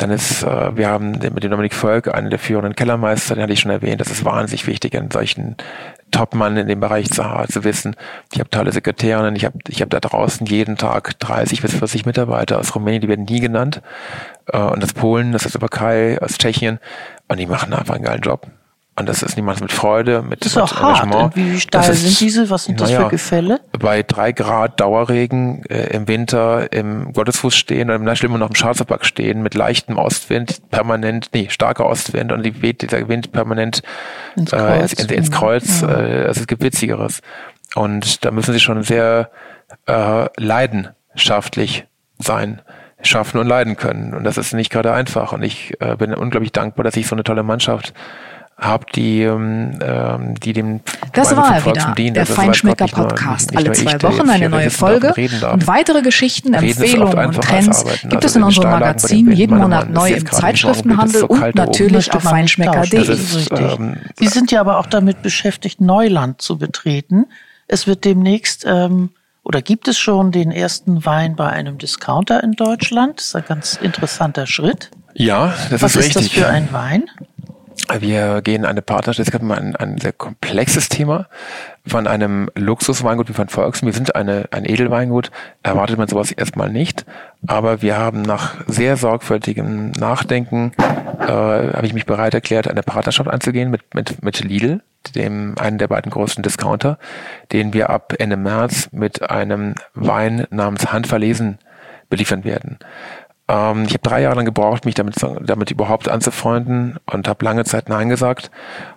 dann 0.00 0.10
ist, 0.10 0.42
äh, 0.42 0.76
wir 0.76 0.88
haben 0.88 1.10
mit 1.10 1.42
dem 1.42 1.50
Dominik 1.50 1.74
Volk, 1.74 2.12
einen 2.12 2.30
der 2.30 2.38
führenden 2.38 2.74
Kellermeister, 2.74 3.34
den 3.34 3.42
hatte 3.42 3.52
ich 3.52 3.60
schon 3.60 3.70
erwähnt, 3.70 4.00
das 4.00 4.10
ist 4.10 4.24
wahnsinnig 4.24 4.66
wichtig, 4.66 4.96
einen 4.96 5.10
solchen 5.10 5.56
Topmann 6.10 6.56
in 6.56 6.66
dem 6.66 6.80
Bereich 6.80 7.10
zu, 7.10 7.22
zu 7.48 7.64
wissen. 7.64 7.94
Ich 8.32 8.40
habe 8.40 8.50
tolle 8.50 8.72
Sekretärinnen, 8.72 9.36
ich 9.36 9.44
habe 9.44 9.58
ich 9.68 9.82
hab 9.82 9.90
da 9.90 10.00
draußen 10.00 10.46
jeden 10.46 10.76
Tag 10.76 11.18
30 11.18 11.60
bis 11.62 11.74
40 11.74 12.06
Mitarbeiter 12.06 12.58
aus 12.58 12.74
Rumänien, 12.74 13.02
die 13.02 13.08
werden 13.08 13.26
nie 13.26 13.40
genannt. 13.40 13.82
Äh, 14.46 14.58
und 14.58 14.82
aus 14.82 14.94
Polen, 14.94 15.32
das 15.32 15.44
ist 15.44 15.52
Slowakei, 15.52 16.18
aus 16.20 16.38
Tschechien. 16.38 16.78
Und 17.28 17.38
die 17.38 17.46
machen 17.46 17.72
einfach 17.74 17.94
einen 17.94 18.04
geilen 18.04 18.22
Job. 18.22 18.46
Und 19.00 19.08
das 19.08 19.22
ist 19.22 19.36
niemals 19.36 19.60
mit 19.60 19.72
Freude, 19.72 20.22
mit, 20.22 20.44
das 20.44 20.52
ist 20.52 20.58
auch 20.58 20.72
Engagement. 20.72 21.14
Hart. 21.14 21.36
Wie 21.36 21.58
steil 21.58 21.90
ist, 21.90 22.02
sind 22.02 22.20
diese? 22.20 22.50
Was 22.50 22.64
sind 22.64 22.80
das 22.80 22.90
für 22.90 23.08
Gefälle? 23.08 23.60
Bei 23.78 24.02
drei 24.02 24.32
Grad 24.32 24.78
Dauerregen 24.78 25.64
äh, 25.64 25.86
im 25.94 26.06
Winter 26.06 26.70
im 26.72 27.12
Gottesfuß 27.12 27.56
stehen 27.56 27.88
oder 27.88 27.96
im 27.96 28.16
schlimmer 28.16 28.36
noch 28.36 28.50
im 28.50 28.54
Schwarzerberg 28.54 29.06
stehen 29.06 29.42
mit 29.42 29.54
leichtem 29.54 29.96
Ostwind, 29.96 30.70
permanent, 30.70 31.30
nee, 31.32 31.48
starker 31.48 31.86
Ostwind 31.86 32.30
und 32.30 32.42
die 32.42 32.60
weht 32.60 32.82
dieser 32.82 33.08
Wind 33.08 33.32
permanent 33.32 33.82
ins 34.36 34.50
Kreuz. 34.50 34.92
Äh, 34.92 35.02
ins, 35.02 35.12
ins 35.12 35.30
Kreuz. 35.30 35.80
Ja. 35.80 35.88
Äh, 35.88 36.26
also 36.26 36.42
es 36.42 36.46
gibt 36.46 36.62
Witzigeres. 36.62 37.22
Und 37.74 38.24
da 38.24 38.30
müssen 38.30 38.52
sie 38.52 38.60
schon 38.60 38.82
sehr 38.82 39.30
äh, 39.86 40.26
leidenschaftlich 40.36 41.86
sein 42.18 42.60
schaffen 43.02 43.40
und 43.40 43.46
leiden 43.46 43.76
können. 43.76 44.14
Und 44.14 44.24
das 44.24 44.36
ist 44.36 44.52
nicht 44.52 44.70
gerade 44.70 44.92
einfach. 44.92 45.32
Und 45.32 45.42
ich 45.42 45.74
äh, 45.80 45.96
bin 45.96 46.12
unglaublich 46.14 46.52
dankbar, 46.52 46.84
dass 46.84 46.96
ich 46.96 47.06
so 47.06 47.14
eine 47.14 47.24
tolle 47.24 47.42
Mannschaft 47.42 47.94
habe, 48.60 48.84
die, 48.94 49.22
ähm, 49.22 49.78
ähm, 49.82 50.34
die 50.38 50.52
dem 50.52 50.80
Das 51.12 51.34
war 51.34 51.56
er 51.56 51.64
wieder, 51.64 51.94
dienen. 51.96 52.14
der 52.14 52.22
also 52.22 52.34
Feinschmecker 52.34 52.86
Podcast. 52.86 53.56
Alle 53.56 53.72
zwei 53.72 53.96
ich, 53.96 54.02
Wochen 54.02 54.28
eine 54.28 54.48
neue 54.48 54.70
Folge 54.70 55.14
und 55.50 55.66
weitere 55.66 56.02
Geschichten, 56.02 56.54
reden 56.54 56.80
Empfehlungen 56.80 57.26
und 57.26 57.40
Trends 57.40 57.84
gibt 57.84 58.14
also 58.14 58.26
es 58.26 58.36
in 58.36 58.42
unserem 58.42 58.70
Magazin 58.70 59.32
jeden 59.32 59.56
Monat 59.56 59.90
neu 59.90 60.12
im 60.12 60.26
Zeitschriftenhandel 60.26 61.24
und 61.24 61.54
natürlich 61.54 62.12
auf 62.12 62.22
feinschmecker.de. 62.22 63.18
Ähm, 63.52 63.96
Sie 64.18 64.28
sind 64.28 64.52
ja 64.52 64.60
aber 64.60 64.78
auch 64.78 64.86
damit 64.86 65.22
beschäftigt, 65.22 65.80
Neuland 65.80 66.42
zu 66.42 66.58
betreten. 66.58 67.26
Es 67.66 67.86
wird 67.86 68.04
demnächst 68.04 68.64
ähm, 68.66 69.10
oder 69.42 69.62
gibt 69.62 69.88
es 69.88 69.98
schon 69.98 70.32
den 70.32 70.52
ersten 70.52 71.04
Wein 71.06 71.34
bei 71.34 71.48
einem 71.48 71.78
Discounter 71.78 72.42
in 72.42 72.52
Deutschland? 72.52 73.18
Das 73.18 73.26
ist 73.26 73.36
ein 73.36 73.44
ganz 73.46 73.78
interessanter 73.80 74.46
Schritt. 74.46 74.90
Ja, 75.14 75.54
das 75.70 75.82
Was 75.82 75.96
ist 75.96 76.04
richtig. 76.04 76.16
Was 76.16 76.22
ist 76.22 76.36
das 76.36 76.42
für 76.44 76.48
ein 76.48 76.72
Wein? 76.72 77.10
Wir 77.98 78.40
gehen 78.42 78.64
eine 78.64 78.82
Partnerschaft, 78.82 79.28
es 79.28 79.32
gab 79.32 79.42
ein, 79.42 79.74
ein 79.76 79.98
sehr 79.98 80.12
komplexes 80.12 80.88
Thema 80.88 81.28
von 81.86 82.06
einem 82.06 82.50
Luxusweingut 82.54 83.28
wie 83.28 83.32
von 83.32 83.48
Volks. 83.48 83.82
Wir 83.82 83.92
sind 83.92 84.14
eine, 84.14 84.46
ein 84.50 84.64
Edelweingut, 84.64 85.30
erwartet 85.62 85.98
man 85.98 86.08
sowas 86.08 86.30
erstmal 86.30 86.70
nicht. 86.70 87.04
Aber 87.46 87.82
wir 87.82 87.96
haben 87.96 88.22
nach 88.22 88.54
sehr 88.66 88.96
sorgfältigem 88.96 89.92
Nachdenken, 89.92 90.72
äh, 90.78 91.26
habe 91.26 91.86
ich 91.86 91.94
mich 91.94 92.06
bereit 92.06 92.34
erklärt, 92.34 92.68
eine 92.68 92.82
Partnerschaft 92.82 93.30
einzugehen 93.30 93.70
mit, 93.70 93.94
mit, 93.94 94.22
mit 94.22 94.40
Lidl, 94.40 94.82
dem 95.14 95.56
einen 95.58 95.78
der 95.78 95.88
beiden 95.88 96.10
großen 96.10 96.42
Discounter, 96.42 96.98
den 97.52 97.72
wir 97.72 97.90
ab 97.90 98.14
Ende 98.18 98.36
März 98.36 98.90
mit 98.92 99.30
einem 99.30 99.74
Wein 99.94 100.46
namens 100.50 100.92
Handverlesen 100.92 101.58
beliefern 102.10 102.44
werden. 102.44 102.78
Ähm, 103.50 103.84
ich 103.84 103.94
habe 103.94 104.02
drei 104.02 104.22
Jahre 104.22 104.36
lang 104.36 104.44
gebraucht, 104.44 104.84
mich 104.84 104.94
damit, 104.94 105.16
damit 105.42 105.70
überhaupt 105.70 106.08
anzufreunden 106.08 106.98
und 107.10 107.26
habe 107.26 107.44
lange 107.44 107.64
Zeit 107.64 107.88
Nein 107.88 108.08
gesagt. 108.08 108.50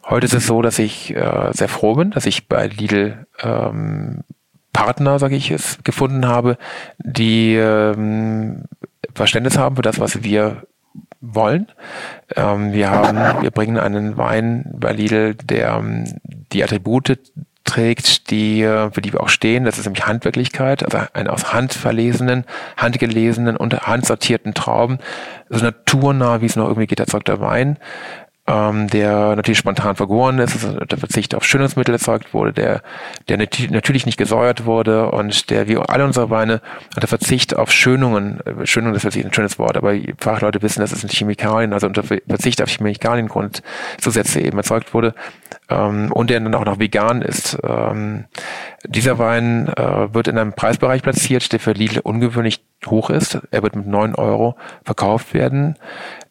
Heute 0.08 0.26
ist 0.26 0.34
es 0.34 0.45
so, 0.45 0.62
dass 0.62 0.78
ich 0.78 1.16
äh, 1.16 1.49
sehr 1.51 1.70
froh 1.70 1.95
bin, 1.95 2.12
dass 2.12 2.28
ich 2.28 2.47
bei 2.47 2.68
Lidl 2.68 3.26
ähm, 3.41 4.24
Partner, 4.72 5.18
sage 5.18 5.36
ich 5.36 5.49
es, 5.49 5.80
gefunden 5.84 6.28
habe, 6.28 6.58
die 6.99 7.56
ähm, 7.56 8.66
Verständnis 9.16 9.58
haben 9.58 9.76
für 9.76 9.82
das, 9.82 9.99
was 9.99 10.24
wir 10.24 10.64
wollen. 11.22 11.68
Ähm, 12.36 12.74
wir 12.74 12.91
haben, 12.91 13.41
wir 13.41 13.51
bringen 13.51 13.78
einen 13.78 14.18
Wein 14.18 14.66
bei 14.76 14.91
Lidl, 14.91 15.36
der 15.36 15.74
ähm, 15.74 16.06
die 16.51 16.64
Attribute 16.64 17.20
trägt, 17.64 18.30
die, 18.30 18.61
äh, 18.61 18.91
für 18.91 19.01
die 19.01 19.14
wir 19.14 19.22
auch 19.22 19.30
stehen. 19.30 19.66
Das 19.66 19.78
ist 19.78 19.86
nämlich 19.86 20.05
Handwirklichkeit, 20.05 20.84
also 20.84 21.07
ein 21.14 21.28
aus 21.28 21.53
Hand 21.53 21.74
verlesenen, 21.74 22.45
handgelesenen 22.78 23.57
und 23.57 23.88
handsortierten 23.88 24.53
Trauben. 24.53 24.99
So 25.49 25.64
naturnah, 25.64 26.41
wie 26.41 26.47
es 26.47 26.55
noch 26.55 26.68
irgendwie 26.68 26.88
geht, 26.88 26.99
erzeugter 26.99 27.39
Wein 27.39 27.78
ähm, 28.46 28.88
der 28.88 29.36
natürlich 29.38 29.58
spontan 29.58 29.96
vergoren 29.96 30.39
ist, 30.39 30.54
also 30.54 30.80
der 30.80 30.98
Verzicht 30.98 31.34
auf 31.34 31.46
Schönungsmittel 31.46 31.94
erzeugt 31.94 32.34
wurde, 32.34 32.52
der, 32.52 32.82
der 33.30 33.38
natürlich 33.70 34.06
nicht 34.06 34.18
gesäuert 34.18 34.66
wurde 34.66 35.10
und 35.12 35.50
der 35.50 35.70
wie 35.70 35.78
alle 35.78 36.04
unsere 36.04 36.30
Weine 36.30 36.62
unter 36.96 37.08
Verzicht 37.08 37.56
auf 37.56 37.72
Schönungen, 37.72 38.41
äh, 38.46 38.66
Schönung 38.66 38.96
ist 38.96 39.06
natürlich 39.06 39.26
ein 39.26 39.34
schönes 39.34 39.60
Wort, 39.60 39.78
aber 39.78 39.94
Fachleute 40.18 40.62
wissen, 40.62 40.82
dass 40.82 40.91
es 40.91 41.02
sind 41.02 41.14
Chemikalien, 41.14 41.72
also 41.72 41.88
unter 41.88 42.04
Verzicht 42.04 42.62
auf 42.62 42.70
Chemikaliengrundzusätze 42.70 44.41
eben 44.41 44.58
erzeugt 44.58 44.94
wurde 44.94 45.16
ähm, 45.70 46.12
und 46.12 46.30
der 46.30 46.41
dann 46.41 46.56
auch 46.56 46.66
noch 46.66 46.80
vegan 46.80 47.22
ist. 47.22 47.58
Ähm, 47.64 48.26
dieser 48.86 49.20
Wein 49.20 49.70
äh, 49.70 50.14
wird 50.14 50.28
in 50.28 50.38
einem 50.38 50.54
Preisbereich 50.54 51.02
platziert, 51.02 51.52
der 51.54 51.62
für 51.62 51.72
Lidl 51.72 52.00
ungewöhnlich 52.00 52.62
hoch 52.88 53.09
ist. 53.09 53.39
Er 53.51 53.63
wird 53.63 53.75
mit 53.75 53.88
neun 53.88 54.15
Euro 54.15 54.55
verkauft 54.84 55.34
werden. 55.34 55.75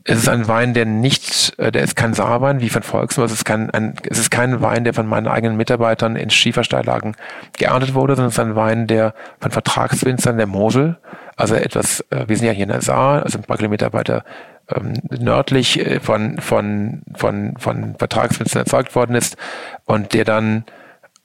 Es 0.04 0.18
ist 0.18 0.28
ein 0.28 0.48
Wein, 0.48 0.74
der 0.74 0.84
nicht, 0.84 1.58
äh, 1.58 1.70
der 1.70 1.82
ist 1.82 1.96
kein 1.96 2.14
Saarwein 2.14 2.60
wie 2.60 2.68
von 2.68 2.82
Volkswagen. 2.82 3.26
Es 3.26 3.32
ist 3.32 3.44
kein, 3.44 3.70
ein, 3.70 3.94
es 4.08 4.18
ist 4.18 4.30
kein 4.30 4.60
Wein, 4.60 4.84
der 4.84 4.94
von 4.94 5.06
meinen 5.06 5.28
eigenen 5.28 5.56
Mitarbeitern 5.56 6.16
in 6.16 6.30
Schiefersteillagen 6.30 7.16
geerntet 7.56 7.94
wurde, 7.94 8.16
sondern 8.16 8.28
es 8.28 8.34
ist 8.34 8.40
ein 8.40 8.56
Wein, 8.56 8.86
der 8.86 9.14
von 9.40 9.50
Vertragswinzern 9.50 10.36
der 10.36 10.46
Mosel, 10.46 10.98
also 11.36 11.54
etwas, 11.54 12.04
äh, 12.10 12.24
wir 12.28 12.36
sind 12.36 12.46
ja 12.46 12.52
hier 12.52 12.64
in 12.64 12.70
der 12.70 12.82
Saar, 12.82 13.22
also 13.22 13.38
ein 13.38 13.44
paar 13.44 13.56
Kilometer 13.56 13.92
weiter 13.92 14.24
ähm, 14.68 14.94
nördlich 15.10 15.78
äh, 15.78 16.00
von, 16.00 16.38
von, 16.38 17.02
von, 17.14 17.54
von 17.58 17.96
Vertragswinzern 17.96 18.62
erzeugt 18.62 18.94
worden 18.94 19.16
ist 19.16 19.36
und 19.84 20.14
der 20.14 20.24
dann 20.24 20.64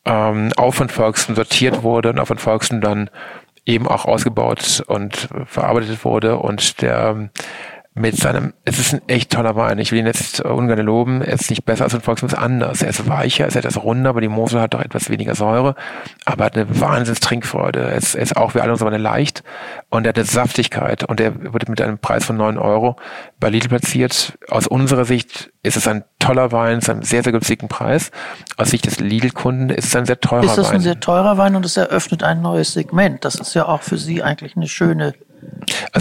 ähm, 0.06 0.52
auch 0.56 0.74
von 0.74 0.90
Volkswagen 0.90 1.36
sortiert 1.36 1.84
wurde 1.84 2.10
und 2.10 2.20
auch 2.20 2.28
von 2.28 2.38
Volkswagen 2.38 2.82
dann 2.82 3.10
eben 3.68 3.88
auch 3.88 4.06
ausgebaut 4.06 4.84
und 4.88 5.30
verarbeitet 5.46 6.04
wurde 6.06 6.38
und 6.38 6.82
der 6.82 7.30
mit 7.98 8.16
seinem, 8.16 8.54
es 8.64 8.80
ist 8.80 8.94
ein 8.94 9.02
echt 9.08 9.32
toller 9.32 9.56
Wein. 9.56 9.80
Ich 9.80 9.92
will 9.92 10.00
ihn 10.00 10.06
jetzt 10.06 10.42
ungern 10.42 10.80
loben. 10.80 11.22
Er 11.22 11.34
ist 11.34 11.50
nicht 11.50 11.66
besser 11.66 11.86
als 11.86 11.96
ein 11.96 12.02
Volksmund, 12.02 12.34
ist 12.34 12.40
anders. 12.40 12.82
Er 12.82 12.90
ist 12.90 13.08
weicher, 13.08 13.46
er 13.46 13.48
ist 13.50 13.56
etwas 13.56 13.82
runder, 13.82 14.12
aber 14.12 14.22
die 14.22 14.28
Mosel 14.28 14.62
hat 14.62 14.74
doch 14.74 14.82
etwas 14.82 15.10
weniger 15.10 15.36
Säure. 15.36 15.76
Aber 16.26 16.46
hat 16.46 16.56
eine 16.56 16.80
wahnsinns 16.80 17.20
Trinkfreude. 17.20 17.80
Er 17.80 17.96
ist, 17.96 18.16
er 18.16 18.22
ist 18.22 18.38
auch 18.38 18.56
wie 18.56 18.62
alle 18.62 18.72
unsere 18.72 18.92
Weine 18.92 19.02
leicht 19.02 19.44
und 19.90 20.06
er 20.06 20.10
hat 20.10 20.18
eine 20.18 20.26
Saftigkeit 20.26 21.04
und 21.04 21.20
er 21.20 21.54
wird 21.54 21.70
mit 21.70 21.82
einem 21.82 21.98
Preis 21.98 22.26
von 22.26 22.38
neun 22.38 22.58
Euro 22.58 22.98
bei 23.40 23.50
Lidl 23.50 23.70
platziert. 23.70 24.38
Aus 24.50 24.68
unserer 24.68 25.06
Sicht 25.06 25.52
ist 25.64 25.78
es 25.78 25.88
ein 25.88 26.04
toller 26.20 26.52
Wein 26.52 26.82
zu 26.82 26.92
einem 26.92 27.04
sehr, 27.04 27.24
sehr 27.24 27.32
günstigen 27.32 27.68
Preis. 27.68 28.12
Aus 28.58 28.70
Sicht 28.70 28.86
des 28.86 29.00
Lidl-Kunden 29.00 29.70
ist 29.70 29.86
es 29.86 29.96
ein 29.96 30.06
sehr 30.06 30.20
teurer 30.20 30.44
Wein. 30.44 30.50
Ist 30.50 30.58
das 30.58 30.72
ein 30.72 30.82
sehr 30.82 31.00
teurer 31.00 31.38
Wein 31.38 31.56
und 31.56 31.66
es 31.66 31.78
eröffnet 31.78 32.24
ein 32.24 32.42
neues 32.42 32.74
Segment. 32.74 33.26
Das 33.26 33.36
ist 33.36 33.54
ja 33.54 33.68
auch 33.68 33.82
für 33.82 33.98
Sie 33.98 34.24
eigentlich 34.24 34.56
eine 34.56 34.68
schöne 34.68 35.14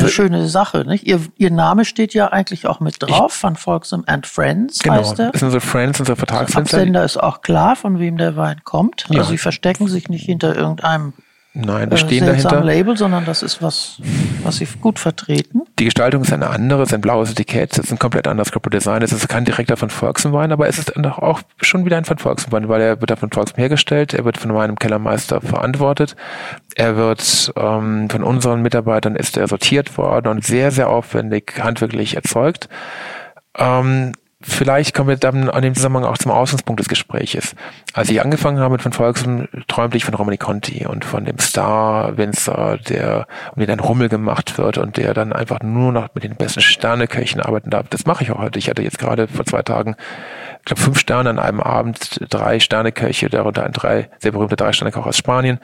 also, 0.04 0.06
eine 0.06 0.12
schöne 0.12 0.48
Sache, 0.48 0.84
nicht? 0.86 1.06
Ihr, 1.06 1.20
Ihr 1.36 1.50
Name 1.50 1.84
steht 1.84 2.14
ja 2.14 2.28
eigentlich 2.28 2.66
auch 2.66 2.80
mit 2.80 3.02
drauf, 3.02 3.32
ich, 3.32 3.40
von 3.40 3.56
Folksam 3.56 4.04
and 4.06 4.26
Friends 4.26 4.80
genau, 4.80 4.96
heißt 4.96 5.18
das 5.18 5.40
sind 5.40 5.50
so 5.50 5.60
Friends, 5.60 6.00
unser 6.00 6.16
Vertragsfenster. 6.16 6.76
Der 6.76 6.82
Absender 6.82 7.04
ist 7.04 7.16
auch 7.16 7.42
klar, 7.42 7.76
von 7.76 7.98
wem 7.98 8.16
der 8.16 8.36
Wein 8.36 8.62
kommt. 8.64 9.06
Ja. 9.10 9.20
Also 9.20 9.30
Sie 9.30 9.38
verstecken 9.38 9.88
sich 9.88 10.08
nicht 10.08 10.24
hinter 10.24 10.54
irgendeinem 10.54 11.12
Nein, 11.58 11.90
wir 11.90 11.96
äh, 11.96 11.98
stehen 11.98 12.26
dahinter. 12.26 12.62
Label, 12.62 12.98
sondern 12.98 13.24
das 13.24 13.42
ist 13.42 13.62
was, 13.62 13.98
was 14.42 14.56
sie 14.56 14.68
gut 14.82 14.98
vertreten. 14.98 15.62
Die 15.78 15.86
Gestaltung 15.86 16.22
ist 16.22 16.32
eine 16.32 16.50
andere, 16.50 16.82
es 16.82 16.90
ist 16.90 16.94
ein 16.94 17.00
blaues 17.00 17.30
Etikett, 17.30 17.72
es 17.72 17.86
ist 17.86 17.92
ein 17.92 17.98
komplett 17.98 18.28
anderes 18.28 18.52
Corporate 18.52 18.76
Design. 18.76 19.00
Es 19.00 19.10
ist 19.10 19.26
kein 19.26 19.46
direkter 19.46 19.78
von 19.78 19.88
Volkswagen, 19.88 20.52
aber 20.52 20.68
es 20.68 20.78
ist 20.78 20.94
auch 20.96 21.40
schon 21.62 21.86
wieder 21.86 21.96
ein 21.96 22.04
von 22.04 22.18
Volkswagen, 22.18 22.68
weil 22.68 22.82
er 22.82 23.00
wird 23.00 23.18
von 23.18 23.30
Volkswagen 23.30 23.58
hergestellt, 23.62 24.12
er 24.12 24.26
wird 24.26 24.36
von 24.36 24.52
meinem 24.52 24.76
Kellermeister 24.76 25.40
verantwortet, 25.40 26.14
er 26.74 26.96
wird 26.96 27.54
ähm, 27.56 28.10
von 28.10 28.22
unseren 28.22 28.60
Mitarbeitern 28.60 29.16
ist 29.16 29.38
er 29.38 29.48
sortiert 29.48 29.96
worden 29.96 30.28
und 30.28 30.44
sehr, 30.44 30.70
sehr 30.70 30.90
aufwendig 30.90 31.58
handwerklich 31.58 32.16
erzeugt. 32.16 32.68
Ähm, 33.56 34.12
vielleicht 34.46 34.94
kommen 34.94 35.08
wir 35.08 35.16
dann 35.16 35.50
an 35.50 35.62
dem 35.62 35.74
Zusammenhang 35.74 36.04
auch 36.04 36.18
zum 36.18 36.30
Ausgangspunkt 36.30 36.80
des 36.80 36.88
Gespräches. 36.88 37.54
Als 37.92 38.08
ich 38.10 38.20
angefangen 38.20 38.60
habe 38.60 38.72
mit 38.72 38.82
von 38.82 38.92
Volksem, 38.92 39.48
träumte 39.66 39.96
ich 39.96 40.04
von 40.04 40.14
Romani 40.14 40.38
Conti 40.38 40.86
und 40.86 41.04
von 41.04 41.24
dem 41.24 41.38
Star-Winzer, 41.38 42.78
der 42.88 43.26
um 43.54 43.60
den 43.60 43.70
ein 43.70 43.80
Rummel 43.80 44.08
gemacht 44.08 44.58
wird 44.58 44.78
und 44.78 44.96
der 44.96 45.14
dann 45.14 45.32
einfach 45.32 45.60
nur 45.60 45.92
noch 45.92 46.08
mit 46.14 46.24
den 46.24 46.36
besten 46.36 46.60
Sterneköchen 46.60 47.40
arbeiten 47.40 47.70
darf. 47.70 47.88
Das 47.88 48.06
mache 48.06 48.24
ich 48.24 48.30
auch 48.30 48.38
heute. 48.38 48.58
Ich 48.58 48.70
hatte 48.70 48.82
jetzt 48.82 48.98
gerade 48.98 49.28
vor 49.28 49.44
zwei 49.44 49.62
Tagen 49.62 49.96
ich 50.66 50.74
glaube, 50.74 50.82
fünf 50.82 50.98
Sterne 50.98 51.30
an 51.30 51.38
einem 51.38 51.60
Abend, 51.60 52.18
drei 52.28 52.58
Sterneköche, 52.58 53.30
darunter 53.30 53.62
ein 53.62 53.70
drei 53.70 54.10
sehr 54.18 54.32
berühmter 54.32 54.56
drei 54.56 54.72
Sternekoch 54.72 55.06
aus 55.06 55.16
Spanien, 55.16 55.60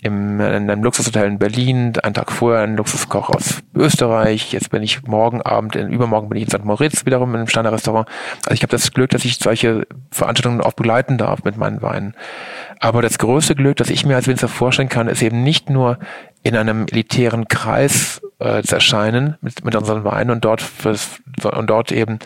im, 0.00 0.38
in 0.38 0.70
einem 0.70 0.84
Luxushotel 0.84 1.26
in 1.26 1.40
Berlin, 1.40 1.94
einen 2.00 2.14
Tag 2.14 2.30
vorher 2.30 2.62
ein 2.62 2.76
Luxuskoch 2.76 3.30
aus 3.30 3.64
Österreich, 3.74 4.52
jetzt 4.52 4.70
bin 4.70 4.84
ich 4.84 5.02
morgen 5.02 5.42
Abend, 5.42 5.74
in, 5.74 5.88
übermorgen 5.88 6.28
bin 6.28 6.38
ich 6.38 6.44
in 6.44 6.50
St. 6.50 6.64
Moritz 6.64 7.04
wiederum 7.04 7.30
in 7.30 7.38
einem 7.38 7.48
Sterne-Restaurant. 7.48 8.08
Also 8.44 8.54
ich 8.54 8.62
habe 8.62 8.70
das 8.70 8.92
Glück, 8.92 9.10
dass 9.10 9.24
ich 9.24 9.38
solche 9.38 9.86
Veranstaltungen 10.10 10.60
auch 10.60 10.72
begleiten 10.72 11.18
darf 11.18 11.44
mit 11.44 11.56
meinen 11.56 11.82
Weinen. 11.82 12.14
Aber 12.80 13.02
das 13.02 13.18
größte 13.18 13.54
Glück, 13.54 13.76
das 13.76 13.90
ich 13.90 14.04
mir 14.04 14.16
als 14.16 14.26
Winzer 14.28 14.48
vorstellen 14.48 14.88
kann, 14.88 15.08
ist 15.08 15.22
eben 15.22 15.42
nicht 15.42 15.70
nur 15.70 15.98
in 16.42 16.56
einem 16.56 16.86
elitären 16.90 17.48
Kreis 17.48 18.20
äh, 18.38 18.62
zu 18.62 18.74
erscheinen 18.74 19.36
mit, 19.40 19.64
mit 19.64 19.74
unseren 19.74 20.04
Weinen 20.04 20.30
und 20.30 20.44
dort 20.44 20.60
fürs, 20.60 21.22
und 21.42 21.70
dort 21.70 21.90
eben 21.90 22.18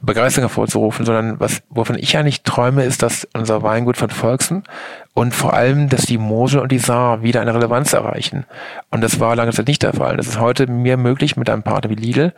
Begeisterung 0.00 0.48
hervorzurufen, 0.48 1.06
sondern 1.06 1.38
was, 1.38 1.62
wovon 1.70 1.96
ich 1.96 2.16
eigentlich 2.16 2.42
träume, 2.42 2.84
ist, 2.84 3.02
dass 3.02 3.28
unser 3.34 3.62
Weingut 3.62 3.96
von 3.96 4.10
Volksen 4.10 4.64
und 5.14 5.34
vor 5.34 5.54
allem, 5.54 5.88
dass 5.88 6.02
die 6.02 6.18
Mosel 6.18 6.60
und 6.60 6.72
die 6.72 6.78
Saar 6.78 7.22
wieder 7.22 7.40
eine 7.40 7.54
Relevanz 7.54 7.92
erreichen. 7.92 8.44
Und 8.90 9.02
das 9.02 9.20
war 9.20 9.36
lange 9.36 9.52
Zeit 9.52 9.68
nicht 9.68 9.82
der 9.82 9.92
Fall. 9.92 10.16
Das 10.16 10.26
ist 10.26 10.40
heute 10.40 10.66
mir 10.66 10.96
möglich 10.96 11.36
mit 11.36 11.48
einem 11.48 11.62
Partner 11.62 11.90
wie 11.90 11.94
Lidl, 11.94 12.34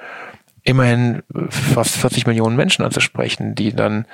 immerhin 0.64 1.22
fast 1.50 1.96
40 1.96 2.26
Millionen 2.26 2.56
Menschen 2.56 2.84
anzusprechen, 2.84 3.54
die 3.54 3.74
dann 3.74 4.06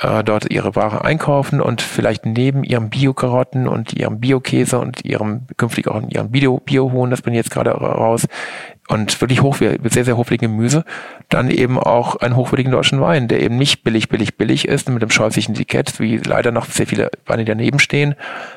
äh, 0.00 0.24
dort 0.24 0.50
ihre 0.50 0.74
Ware 0.74 1.04
einkaufen 1.04 1.60
und 1.60 1.80
vielleicht 1.80 2.26
neben 2.26 2.64
ihrem 2.64 2.90
Bio-Karotten 2.90 3.68
und 3.68 3.92
ihrem 3.92 4.18
Bio-Käse 4.18 4.80
und 4.80 5.04
ihrem 5.04 5.46
künftig 5.56 5.86
auch 5.86 6.02
ihrem 6.08 6.30
Bio-Huhn, 6.30 7.10
das 7.10 7.22
bin 7.22 7.34
ich 7.34 7.38
jetzt 7.38 7.52
gerade 7.52 7.70
raus, 7.70 8.26
und 8.88 9.20
wirklich 9.20 9.42
hochwertig, 9.42 9.92
sehr, 9.92 10.04
sehr 10.04 10.16
hochwertige 10.16 10.50
Gemüse, 10.50 10.84
dann 11.28 11.50
eben 11.50 11.78
auch 11.78 12.16
einen 12.16 12.36
hochwertigen 12.36 12.72
deutschen 12.72 13.00
Wein, 13.00 13.28
der 13.28 13.40
eben 13.40 13.56
nicht 13.56 13.84
billig, 13.84 14.08
billig, 14.08 14.36
billig 14.36 14.66
ist, 14.66 14.88
mit 14.88 15.02
einem 15.02 15.10
scheußlichen 15.10 15.54
Etikett, 15.54 16.00
wie 16.00 16.16
leider 16.16 16.50
noch 16.50 16.66
sehr 16.66 16.88
viele 16.88 17.10
Weine 17.26 17.44
daneben 17.44 17.78
stehen, 17.78 18.16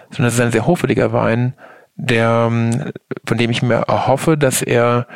sondern 0.10 0.30
es 0.30 0.34
ist 0.34 0.42
ein 0.42 0.52
sehr 0.52 0.66
hochwertiger 0.66 1.14
Wein, 1.14 1.54
der, 1.96 2.52
von 3.26 3.38
dem 3.38 3.52
ich 3.52 3.62
mir 3.62 3.76
erhoffe, 3.88 4.38
dass 4.38 4.62
er 4.62 5.08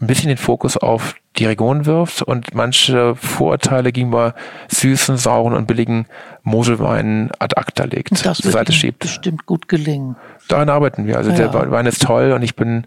ein 0.00 0.06
bisschen 0.06 0.28
den 0.28 0.36
Fokus 0.36 0.76
auf 0.76 1.16
die 1.38 1.46
Region 1.46 1.86
wirft 1.86 2.22
und 2.22 2.54
manche 2.54 3.14
Vorurteile 3.16 3.92
gegenüber 3.92 4.34
süßen, 4.68 5.16
sauren 5.16 5.54
und 5.54 5.66
billigen 5.66 6.06
Moselweinen 6.42 7.30
ad 7.38 7.56
acta 7.56 7.84
legt, 7.84 8.24
das 8.24 8.38
zur 8.38 8.52
Seite 8.52 8.72
schiebt. 8.72 9.00
bestimmt 9.00 9.46
gut 9.46 9.68
gelingen. 9.68 10.16
Daran 10.48 10.68
arbeiten 10.68 11.06
wir. 11.06 11.16
Also 11.16 11.30
ja. 11.30 11.48
der 11.48 11.70
Wein 11.70 11.86
ist 11.86 12.02
toll 12.02 12.32
und 12.32 12.42
ich 12.42 12.56
bin, 12.56 12.86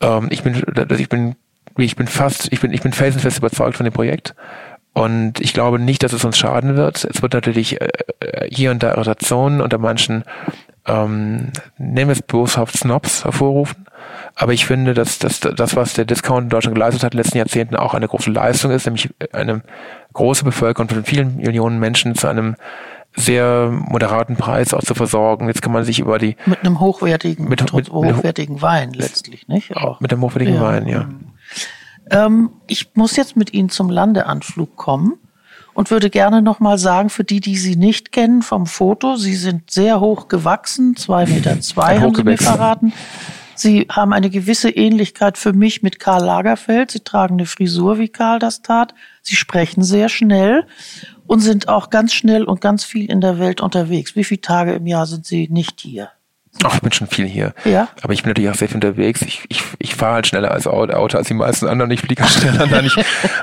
ähm, 0.00 0.28
ich 0.30 0.42
bin, 0.42 0.62
ich 0.98 1.08
bin, 1.08 1.36
ich 1.76 1.96
bin 1.96 2.06
fast, 2.06 2.52
ich 2.52 2.60
bin, 2.60 2.72
ich 2.72 2.82
bin 2.82 2.92
felsenfest 2.92 3.38
überzeugt 3.38 3.76
von 3.76 3.84
dem 3.84 3.92
Projekt. 3.92 4.34
Und 4.92 5.40
ich 5.40 5.52
glaube 5.52 5.78
nicht, 5.78 6.02
dass 6.02 6.12
es 6.12 6.24
uns 6.24 6.36
schaden 6.36 6.74
wird. 6.74 7.04
Es 7.04 7.22
wird 7.22 7.32
natürlich 7.32 7.80
äh, 7.80 7.88
hier 8.48 8.72
und 8.72 8.82
da 8.82 8.94
Irritationen 8.94 9.60
unter 9.60 9.78
manchen, 9.78 10.24
ähm, 10.86 11.52
nehmen 11.76 12.08
wir 12.08 12.12
es 12.12 12.22
boshaft 12.22 12.76
Snobs 12.76 13.24
hervorrufen. 13.24 13.87
Aber 14.34 14.52
ich 14.52 14.66
finde, 14.66 14.94
dass, 14.94 15.18
dass 15.18 15.40
das, 15.40 15.76
was 15.76 15.94
der 15.94 16.04
Discount 16.04 16.44
in 16.44 16.48
Deutschland 16.50 16.74
geleistet 16.74 17.02
hat 17.02 17.12
in 17.12 17.16
den 17.16 17.24
letzten 17.24 17.38
Jahrzehnten, 17.38 17.76
auch 17.76 17.94
eine 17.94 18.08
große 18.08 18.30
Leistung 18.30 18.70
ist, 18.70 18.86
nämlich 18.86 19.10
eine 19.32 19.62
große 20.12 20.44
Bevölkerung 20.44 20.88
von 20.88 21.04
vielen 21.04 21.36
Millionen 21.36 21.78
Menschen 21.78 22.14
zu 22.14 22.28
einem 22.28 22.56
sehr 23.16 23.70
moderaten 23.70 24.36
Preis 24.36 24.74
auch 24.74 24.82
zu 24.82 24.94
versorgen. 24.94 25.48
Jetzt 25.48 25.62
kann 25.62 25.72
man 25.72 25.84
sich 25.84 25.98
über 25.98 26.18
die 26.18 26.36
mit 26.46 26.60
einem 26.60 26.80
hochwertigen 26.80 27.48
mit, 27.48 27.72
mit, 27.72 27.90
hochwertigen 27.90 28.56
mit, 28.56 28.62
Wein 28.62 28.92
letztlich, 28.92 29.48
nicht? 29.48 29.76
Auch. 29.76 30.00
Mit 30.00 30.12
einem 30.12 30.22
hochwertigen 30.22 30.54
ja. 30.54 30.60
Wein, 30.60 30.86
ja. 30.86 31.08
Ähm, 32.10 32.50
ich 32.66 32.90
muss 32.94 33.16
jetzt 33.16 33.36
mit 33.36 33.52
Ihnen 33.52 33.70
zum 33.70 33.90
Landeanflug 33.90 34.76
kommen 34.76 35.14
und 35.74 35.90
würde 35.90 36.10
gerne 36.10 36.42
noch 36.42 36.60
mal 36.60 36.78
sagen, 36.78 37.10
für 37.10 37.24
die, 37.24 37.40
die 37.40 37.56
Sie 37.56 37.76
nicht 37.76 38.12
kennen 38.12 38.42
vom 38.42 38.66
Foto, 38.66 39.16
Sie 39.16 39.34
sind 39.34 39.70
sehr 39.70 40.00
hoch 40.00 40.28
gewachsen, 40.28 40.96
zwei 40.96 41.26
Meter 41.26 41.60
zwei 41.60 42.00
haben 42.00 42.14
Sie 42.14 42.24
mir 42.24 42.38
verraten. 42.38 42.92
Sie 43.58 43.86
haben 43.90 44.12
eine 44.12 44.30
gewisse 44.30 44.70
Ähnlichkeit 44.70 45.36
für 45.36 45.52
mich 45.52 45.82
mit 45.82 45.98
Karl 45.98 46.24
Lagerfeld. 46.24 46.92
Sie 46.92 47.00
tragen 47.00 47.34
eine 47.34 47.46
Frisur, 47.46 47.98
wie 47.98 48.08
Karl 48.08 48.38
das 48.38 48.62
tat. 48.62 48.94
Sie 49.22 49.36
sprechen 49.36 49.82
sehr 49.82 50.08
schnell 50.08 50.64
und 51.26 51.40
sind 51.40 51.68
auch 51.68 51.90
ganz 51.90 52.14
schnell 52.14 52.44
und 52.44 52.60
ganz 52.60 52.84
viel 52.84 53.10
in 53.10 53.20
der 53.20 53.38
Welt 53.38 53.60
unterwegs. 53.60 54.14
Wie 54.14 54.24
viele 54.24 54.40
Tage 54.40 54.74
im 54.74 54.86
Jahr 54.86 55.06
sind 55.06 55.26
Sie 55.26 55.48
nicht 55.48 55.80
hier? 55.80 56.10
Ach, 56.64 56.74
ich 56.74 56.80
bin 56.80 56.92
schon 56.92 57.06
viel 57.06 57.26
hier. 57.26 57.52
Ja. 57.64 57.88
Aber 58.02 58.12
ich 58.12 58.22
bin 58.22 58.30
natürlich 58.30 58.50
auch 58.50 58.54
sehr 58.54 58.68
viel 58.68 58.76
unterwegs. 58.76 59.22
Ich, 59.22 59.44
ich, 59.48 59.62
ich 59.78 59.94
fahre 59.94 60.14
halt 60.14 60.26
schneller 60.26 60.50
als 60.50 60.66
Auto, 60.66 61.16
als 61.16 61.28
die 61.28 61.34
meisten 61.34 61.68
anderen. 61.68 61.90
Ich 61.90 62.00
fliege 62.00 62.24
schneller. 62.26 62.66
Nein, 62.66 62.86
ich, 62.86 62.96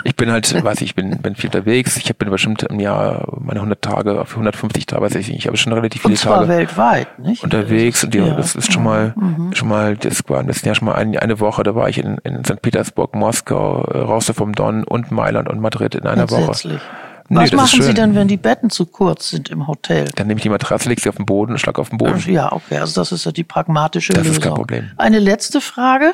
ich 0.03 0.15
bin 0.15 0.31
halt, 0.31 0.63
weiß 0.63 0.81
ich, 0.81 0.95
bin, 0.95 1.17
bin 1.21 1.35
viel 1.35 1.49
unterwegs. 1.49 1.97
Ich 1.97 2.15
bin 2.15 2.29
bestimmt 2.29 2.63
im 2.63 2.79
Jahr 2.79 3.27
meine 3.39 3.59
100 3.59 3.81
Tage 3.81 4.19
auf 4.19 4.31
150 4.31 4.85
Tage, 4.85 5.01
weiß 5.01 5.15
ich 5.15 5.27
nicht. 5.29 5.39
Ich 5.39 5.47
habe 5.47 5.57
schon 5.57 5.73
relativ 5.73 6.01
viele 6.01 6.13
und 6.13 6.17
zwar 6.17 6.39
Tage. 6.39 6.49
weltweit, 6.49 7.19
nicht? 7.19 7.43
Unterwegs. 7.43 8.03
Und 8.03 8.15
ja. 8.15 8.33
das 8.35 8.55
ist 8.55 8.73
schon 8.73 8.83
mal, 8.83 9.13
mhm. 9.15 9.53
schon 9.53 9.69
mal, 9.69 9.95
das 9.95 10.27
war 10.27 10.41
im 10.41 10.47
letzten 10.47 10.67
Jahr 10.67 10.75
schon 10.75 10.87
mal 10.87 10.95
ein, 10.95 11.17
eine 11.17 11.39
Woche. 11.39 11.63
Da 11.63 11.75
war 11.75 11.87
ich 11.87 11.97
in, 11.97 12.17
in 12.23 12.43
St. 12.43 12.61
Petersburg, 12.61 13.15
Moskau, 13.15 13.81
Rostow 13.81 14.35
vom 14.35 14.53
Don 14.53 14.83
und 14.83 15.11
Mailand 15.11 15.49
und 15.49 15.59
Madrid 15.61 15.95
in 15.95 16.05
einer 16.05 16.29
Woche. 16.29 16.79
Nee, 17.27 17.39
Was 17.39 17.51
machen 17.53 17.81
Sie 17.81 17.93
denn, 17.93 18.13
wenn 18.13 18.27
die 18.27 18.37
Betten 18.37 18.69
zu 18.69 18.85
kurz 18.85 19.29
sind 19.29 19.49
im 19.49 19.67
Hotel? 19.67 20.09
Dann 20.15 20.27
nehme 20.27 20.37
ich 20.37 20.43
die 20.43 20.49
Matratze, 20.49 20.89
lege 20.89 21.01
sie 21.01 21.09
auf 21.09 21.15
den 21.15 21.25
Boden 21.25 21.53
und 21.53 21.57
schlag 21.57 21.79
auf 21.79 21.89
den 21.89 21.97
Boden. 21.97 22.19
Ja, 22.27 22.51
okay, 22.51 22.77
also 22.77 23.01
das 23.01 23.11
ist 23.11 23.25
ja 23.25 23.31
die 23.31 23.43
pragmatische 23.43 24.13
das 24.13 24.25
Lösung. 24.25 24.31
Das 24.31 24.37
ist 24.37 24.43
kein 24.43 24.53
Problem. 24.53 24.91
Eine 24.97 25.19
letzte 25.19 25.59
Frage. 25.59 26.13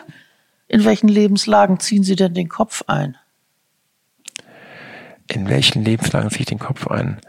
In 0.70 0.86
welchen 0.86 1.10
Lebenslagen 1.10 1.82
ziehen 1.82 2.04
Sie 2.04 2.16
denn 2.16 2.34
den 2.34 2.48
Kopf 2.48 2.84
ein? 2.88 3.18
In 5.28 5.50
welchen 5.50 5.84
Lebenslagen 5.84 6.30
ziehe 6.30 6.42
ich 6.42 6.46
den 6.46 6.60
Kopf 6.60 6.88
ein? 6.88 7.20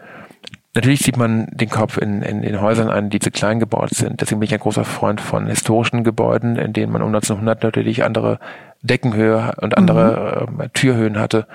Natürlich 0.74 1.00
sieht 1.00 1.16
man 1.16 1.48
den 1.50 1.68
Kopf 1.68 1.98
in, 1.98 2.22
in, 2.22 2.42
in 2.44 2.60
Häusern 2.60 2.88
ein, 2.88 3.10
die 3.10 3.18
zu 3.18 3.30
klein 3.30 3.58
gebaut 3.58 3.90
sind. 3.90 4.20
Deswegen 4.20 4.40
bin 4.40 4.46
ich 4.46 4.54
ein 4.54 4.60
großer 4.60 4.84
Freund 4.84 5.20
von 5.20 5.46
historischen 5.46 6.02
Gebäuden, 6.02 6.56
in 6.56 6.72
denen 6.72 6.92
man 6.92 7.02
um 7.02 7.08
1900 7.08 7.62
natürlich 7.62 8.04
andere 8.04 8.38
Deckenhöhe 8.80 9.52
und 9.60 9.76
andere 9.76 10.48
mhm. 10.50 10.60
äh, 10.60 10.68
Türhöhen 10.70 11.18
hatte. 11.18 11.46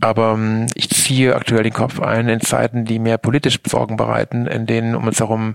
Aber 0.00 0.32
ähm, 0.34 0.66
ich 0.74 0.90
ziehe 0.90 1.34
aktuell 1.34 1.62
den 1.62 1.72
Kopf 1.72 2.00
ein 2.00 2.28
in 2.28 2.40
Zeiten, 2.40 2.84
die 2.84 2.98
mehr 2.98 3.18
politisch 3.18 3.58
Sorgen 3.66 3.96
bereiten, 3.96 4.46
in 4.46 4.66
denen 4.66 4.94
um 4.94 5.06
uns 5.06 5.20
herum 5.20 5.54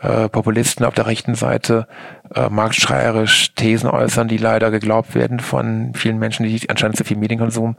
äh, 0.00 0.28
Populisten 0.28 0.86
auf 0.86 0.94
der 0.94 1.06
rechten 1.06 1.34
Seite 1.34 1.86
äh, 2.34 2.48
marktschreierisch 2.48 3.54
Thesen 3.54 3.90
äußern, 3.90 4.28
die 4.28 4.38
leider 4.38 4.70
geglaubt 4.70 5.14
werden 5.14 5.40
von 5.40 5.92
vielen 5.94 6.18
Menschen, 6.18 6.46
die 6.46 6.70
anscheinend 6.70 6.96
zu 6.96 7.04
viel 7.04 7.16
Medienkonsum 7.16 7.76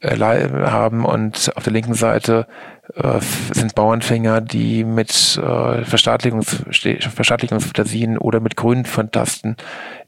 äh, 0.00 0.16
haben. 0.18 1.04
Und 1.06 1.50
auf 1.56 1.64
der 1.64 1.72
linken 1.72 1.94
Seite 1.94 2.46
äh, 2.94 3.18
sind 3.52 3.74
Bauernfänger, 3.74 4.42
die 4.42 4.84
mit 4.84 5.10
äh, 5.42 5.84
Verstaatlichungs 5.84 6.64
Verstaatlichungsfantasien 6.68 8.18
oder 8.18 8.40
mit 8.40 8.56
grünen 8.56 8.84
Fantasten 8.84 9.56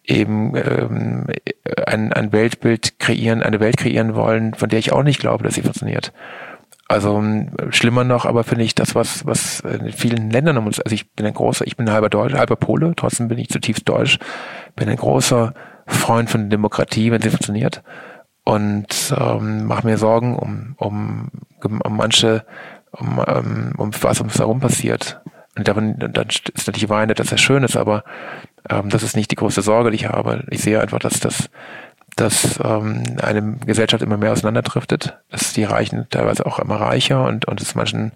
eben 0.08 0.54
ähm, 0.56 1.26
ein, 1.86 2.12
ein 2.12 2.32
Weltbild 2.32 2.98
kreieren, 2.98 3.42
eine 3.42 3.60
Welt 3.60 3.76
kreieren 3.76 4.14
wollen, 4.14 4.54
von 4.54 4.68
der 4.68 4.78
ich 4.78 4.92
auch 4.92 5.02
nicht 5.02 5.20
glaube, 5.20 5.44
dass 5.44 5.54
sie 5.54 5.62
funktioniert. 5.62 6.12
Also 6.88 7.22
schlimmer 7.68 8.02
noch, 8.02 8.24
aber 8.24 8.44
finde 8.44 8.64
ich 8.64 8.74
das, 8.74 8.94
was, 8.94 9.26
was 9.26 9.60
in 9.60 9.92
vielen 9.92 10.30
Ländern 10.30 10.56
um 10.56 10.66
uns, 10.66 10.80
also 10.80 10.94
ich 10.94 11.12
bin 11.12 11.26
ein 11.26 11.34
großer, 11.34 11.66
ich 11.66 11.76
bin 11.76 11.90
halber 11.90 12.08
Deutsch, 12.08 12.32
halber 12.32 12.56
Pole, 12.56 12.94
trotzdem 12.96 13.28
bin 13.28 13.36
ich 13.36 13.50
zutiefst 13.50 13.86
deutsch, 13.86 14.18
bin 14.74 14.88
ein 14.88 14.96
großer 14.96 15.52
Freund 15.86 16.30
von 16.30 16.48
Demokratie, 16.48 17.10
wenn 17.10 17.20
sie 17.20 17.28
funktioniert. 17.28 17.82
Und 18.44 19.14
ähm, 19.14 19.66
mache 19.66 19.86
mir 19.86 19.98
Sorgen 19.98 20.34
um, 20.34 20.74
um, 20.78 21.30
um 21.62 21.96
manche, 21.96 22.46
um, 22.92 23.18
um, 23.18 23.24
ähm, 23.26 23.72
um 23.76 23.90
was 24.00 24.22
uns 24.22 24.38
herum 24.38 24.60
passiert. 24.60 25.20
Und 25.58 25.68
davon, 25.68 25.98
dann 25.98 26.28
ist 26.28 26.66
natürlich 26.66 26.88
Weine, 26.88 27.14
dass 27.14 27.28
das 27.28 27.40
schön 27.40 27.64
ist, 27.64 27.76
aber 27.76 28.04
ähm, 28.68 28.88
das 28.90 29.02
ist 29.02 29.16
nicht 29.16 29.30
die 29.30 29.36
größte 29.36 29.62
Sorge, 29.62 29.90
die 29.90 29.96
ich 29.96 30.06
habe. 30.06 30.44
Ich 30.50 30.62
sehe 30.62 30.80
einfach, 30.80 30.98
dass 30.98 31.20
das 31.20 31.50
dass 32.16 32.58
ähm, 32.64 33.04
eine 33.22 33.58
Gesellschaft 33.64 34.02
immer 34.02 34.16
mehr 34.16 34.32
auseinanderdriftet, 34.32 35.18
dass 35.30 35.52
die 35.52 35.62
Reichen 35.62 36.08
teilweise 36.10 36.46
auch 36.46 36.58
immer 36.58 36.76
reicher 36.76 37.24
und 37.24 37.46
und 37.46 37.60
es 37.60 37.76
manchen 37.76 38.10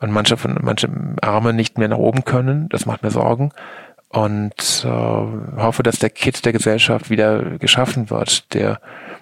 und 0.00 0.10
manche 0.10 0.38
von 0.38 0.58
manche 0.62 0.88
Arme 1.20 1.52
nicht 1.52 1.76
mehr 1.76 1.88
nach 1.88 1.98
oben 1.98 2.24
können. 2.24 2.70
Das 2.70 2.86
macht 2.86 3.02
mir 3.02 3.10
Sorgen 3.10 3.52
und 4.08 4.84
äh, 4.84 4.88
hoffe, 4.88 5.82
dass 5.82 5.98
der 5.98 6.10
Kit 6.10 6.44
der 6.44 6.52
Gesellschaft 6.52 7.10
wieder 7.10 7.42
geschaffen 7.58 8.10
wird, 8.10 8.52
der 8.54 8.80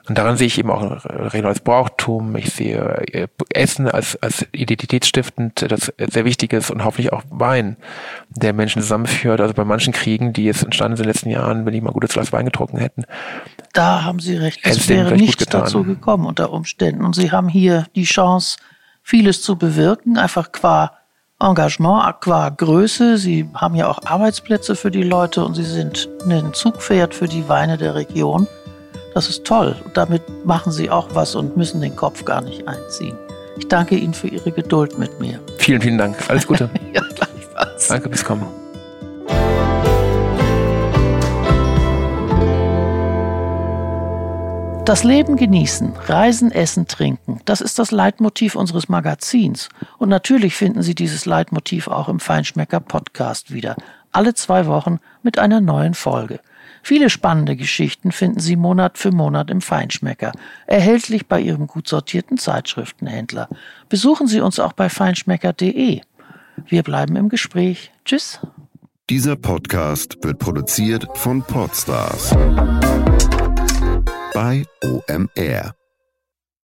und 0.09 0.19
daran 0.19 0.37
sehe 0.37 0.47
ich 0.47 0.59
eben 0.59 0.71
auch 0.71 1.05
regionales 1.05 1.61
Brauchtum. 1.61 2.37
Ich 2.37 2.53
sehe 2.53 2.79
äh, 3.13 3.29
Essen 3.53 3.89
als, 3.89 4.21
als 4.23 4.47
identitätsstiftend, 4.53 5.71
das 5.71 5.93
sehr 5.99 6.25
wichtig 6.25 6.53
ist 6.53 6.71
und 6.71 6.85
hoffentlich 6.85 7.13
auch 7.13 7.23
Wein, 7.31 7.77
der 8.31 8.53
Menschen 8.53 8.83
zusammenführt. 8.83 9.41
Also 9.41 9.55
bei 9.55 9.65
manchen 9.65 9.93
Kriegen, 9.93 10.33
die 10.33 10.45
jetzt 10.45 10.63
entstanden 10.63 10.97
sind 10.97 11.05
in 11.05 11.09
den 11.09 11.15
letzten 11.15 11.31
Jahren, 11.31 11.67
wenn 11.67 11.73
die 11.73 11.81
mal 11.81 11.93
gutes 11.93 12.13
Glas 12.13 12.33
Wein 12.33 12.47
getrunken 12.47 12.79
hätten. 12.79 13.05
Da 13.73 14.05
haben 14.05 14.19
Sie 14.19 14.37
recht. 14.37 14.61
Es 14.63 14.89
wäre 14.89 15.15
nichts 15.15 15.47
dazu 15.47 15.85
gekommen 15.85 16.27
unter 16.27 16.53
Umständen. 16.53 17.05
Und 17.05 17.15
Sie 17.15 17.31
haben 17.31 17.49
hier 17.49 17.87
die 17.95 18.05
Chance, 18.05 18.59
vieles 19.03 19.43
zu 19.43 19.57
bewirken, 19.57 20.19
einfach 20.19 20.53
qua 20.53 20.93
Engagement, 21.41 22.21
qua 22.21 22.51
Größe. 22.51 23.17
Sie 23.17 23.49
haben 23.55 23.75
ja 23.75 23.89
auch 23.89 24.01
Arbeitsplätze 24.05 24.77
für 24.77 24.91
die 24.91 25.03
Leute 25.03 25.45
und 25.45 25.55
Sie 25.55 25.65
sind 25.65 26.09
ein 26.27 26.53
Zugpferd 26.53 27.15
für 27.15 27.29
die 27.29 27.49
Weine 27.49 27.79
der 27.79 27.95
Region. 27.95 28.47
Das 29.15 29.29
ist 29.29 29.45
toll. 29.45 29.75
Und 29.85 29.97
damit 29.97 30.23
machen 30.45 30.73
Sie 30.73 30.89
auch 30.89 31.09
was 31.15 31.35
und 31.35 31.57
müssen 31.57 31.81
den 31.81 31.97
Kopf 31.97 32.25
gar 32.25 32.41
nicht 32.41 32.67
einziehen. 32.69 33.17
Ich 33.59 33.67
danke 33.67 33.97
Ihnen 33.97 34.15
für 34.15 34.29
Ihre 34.29 34.53
Geduld 34.53 34.99
mit 34.99 35.21
mir. 35.21 35.41
Vielen, 35.59 35.83
vielen 35.83 35.99
Dank. 35.99 36.17
Alles 36.29 36.47
Gute. 36.47 36.71
ja, 36.95 37.03
gleichfalls. 37.03 37.89
Danke, 37.89 38.09
bis 38.09 38.25
kommen. 38.25 38.47
Das 44.85 45.05
Leben 45.05 45.37
genießen, 45.37 45.93
reisen, 46.07 46.51
essen, 46.51 46.89
trinken, 46.89 47.41
das 47.45 47.61
ist 47.61 47.79
das 47.79 47.93
Leitmotiv 47.93 48.57
unseres 48.57 48.89
Magazins. 48.89 49.69
Und 49.99 50.09
natürlich 50.09 50.57
finden 50.57 50.83
Sie 50.83 50.95
dieses 50.95 51.27
Leitmotiv 51.27 51.87
auch 51.87 52.09
im 52.09 52.19
Feinschmecker 52.19 52.81
Podcast 52.81 53.53
wieder. 53.53 53.77
Alle 54.11 54.35
zwei 54.35 54.67
Wochen 54.67 54.99
mit 55.23 55.39
einer 55.39 55.61
neuen 55.61 55.95
Folge. 55.95 56.41
Viele 56.83 57.11
spannende 57.11 57.57
Geschichten 57.57 58.13
finden 58.13 58.41
Sie 58.41 58.57
Monat 58.57 58.99
für 58.99 59.13
Monat 59.13 59.51
im 59.51 59.61
Feinschmecker, 59.61 60.33
erhältlich 60.67 61.27
bei 61.27 61.41
Ihrem 61.41 61.67
gut 61.67 61.89
sortierten 61.89 62.39
Zeitschriftenhändler. 62.39 63.49
Besuchen 63.89 64.27
Sie 64.27 64.41
uns 64.41 64.59
auch 64.59 64.73
bei 64.73 64.89
feinschmecker.de. 64.89 66.01
Wir 66.67 66.83
bleiben 66.83 67.17
im 67.17 67.29
Gespräch. 67.29 67.91
Tschüss. 68.05 68.41
Dieser 69.09 69.37
Podcast 69.37 70.19
wird 70.23 70.39
produziert 70.39 71.07
von 71.15 71.43
Podstars 71.43 72.31
bei 74.33 74.65
OMR. 74.85 75.80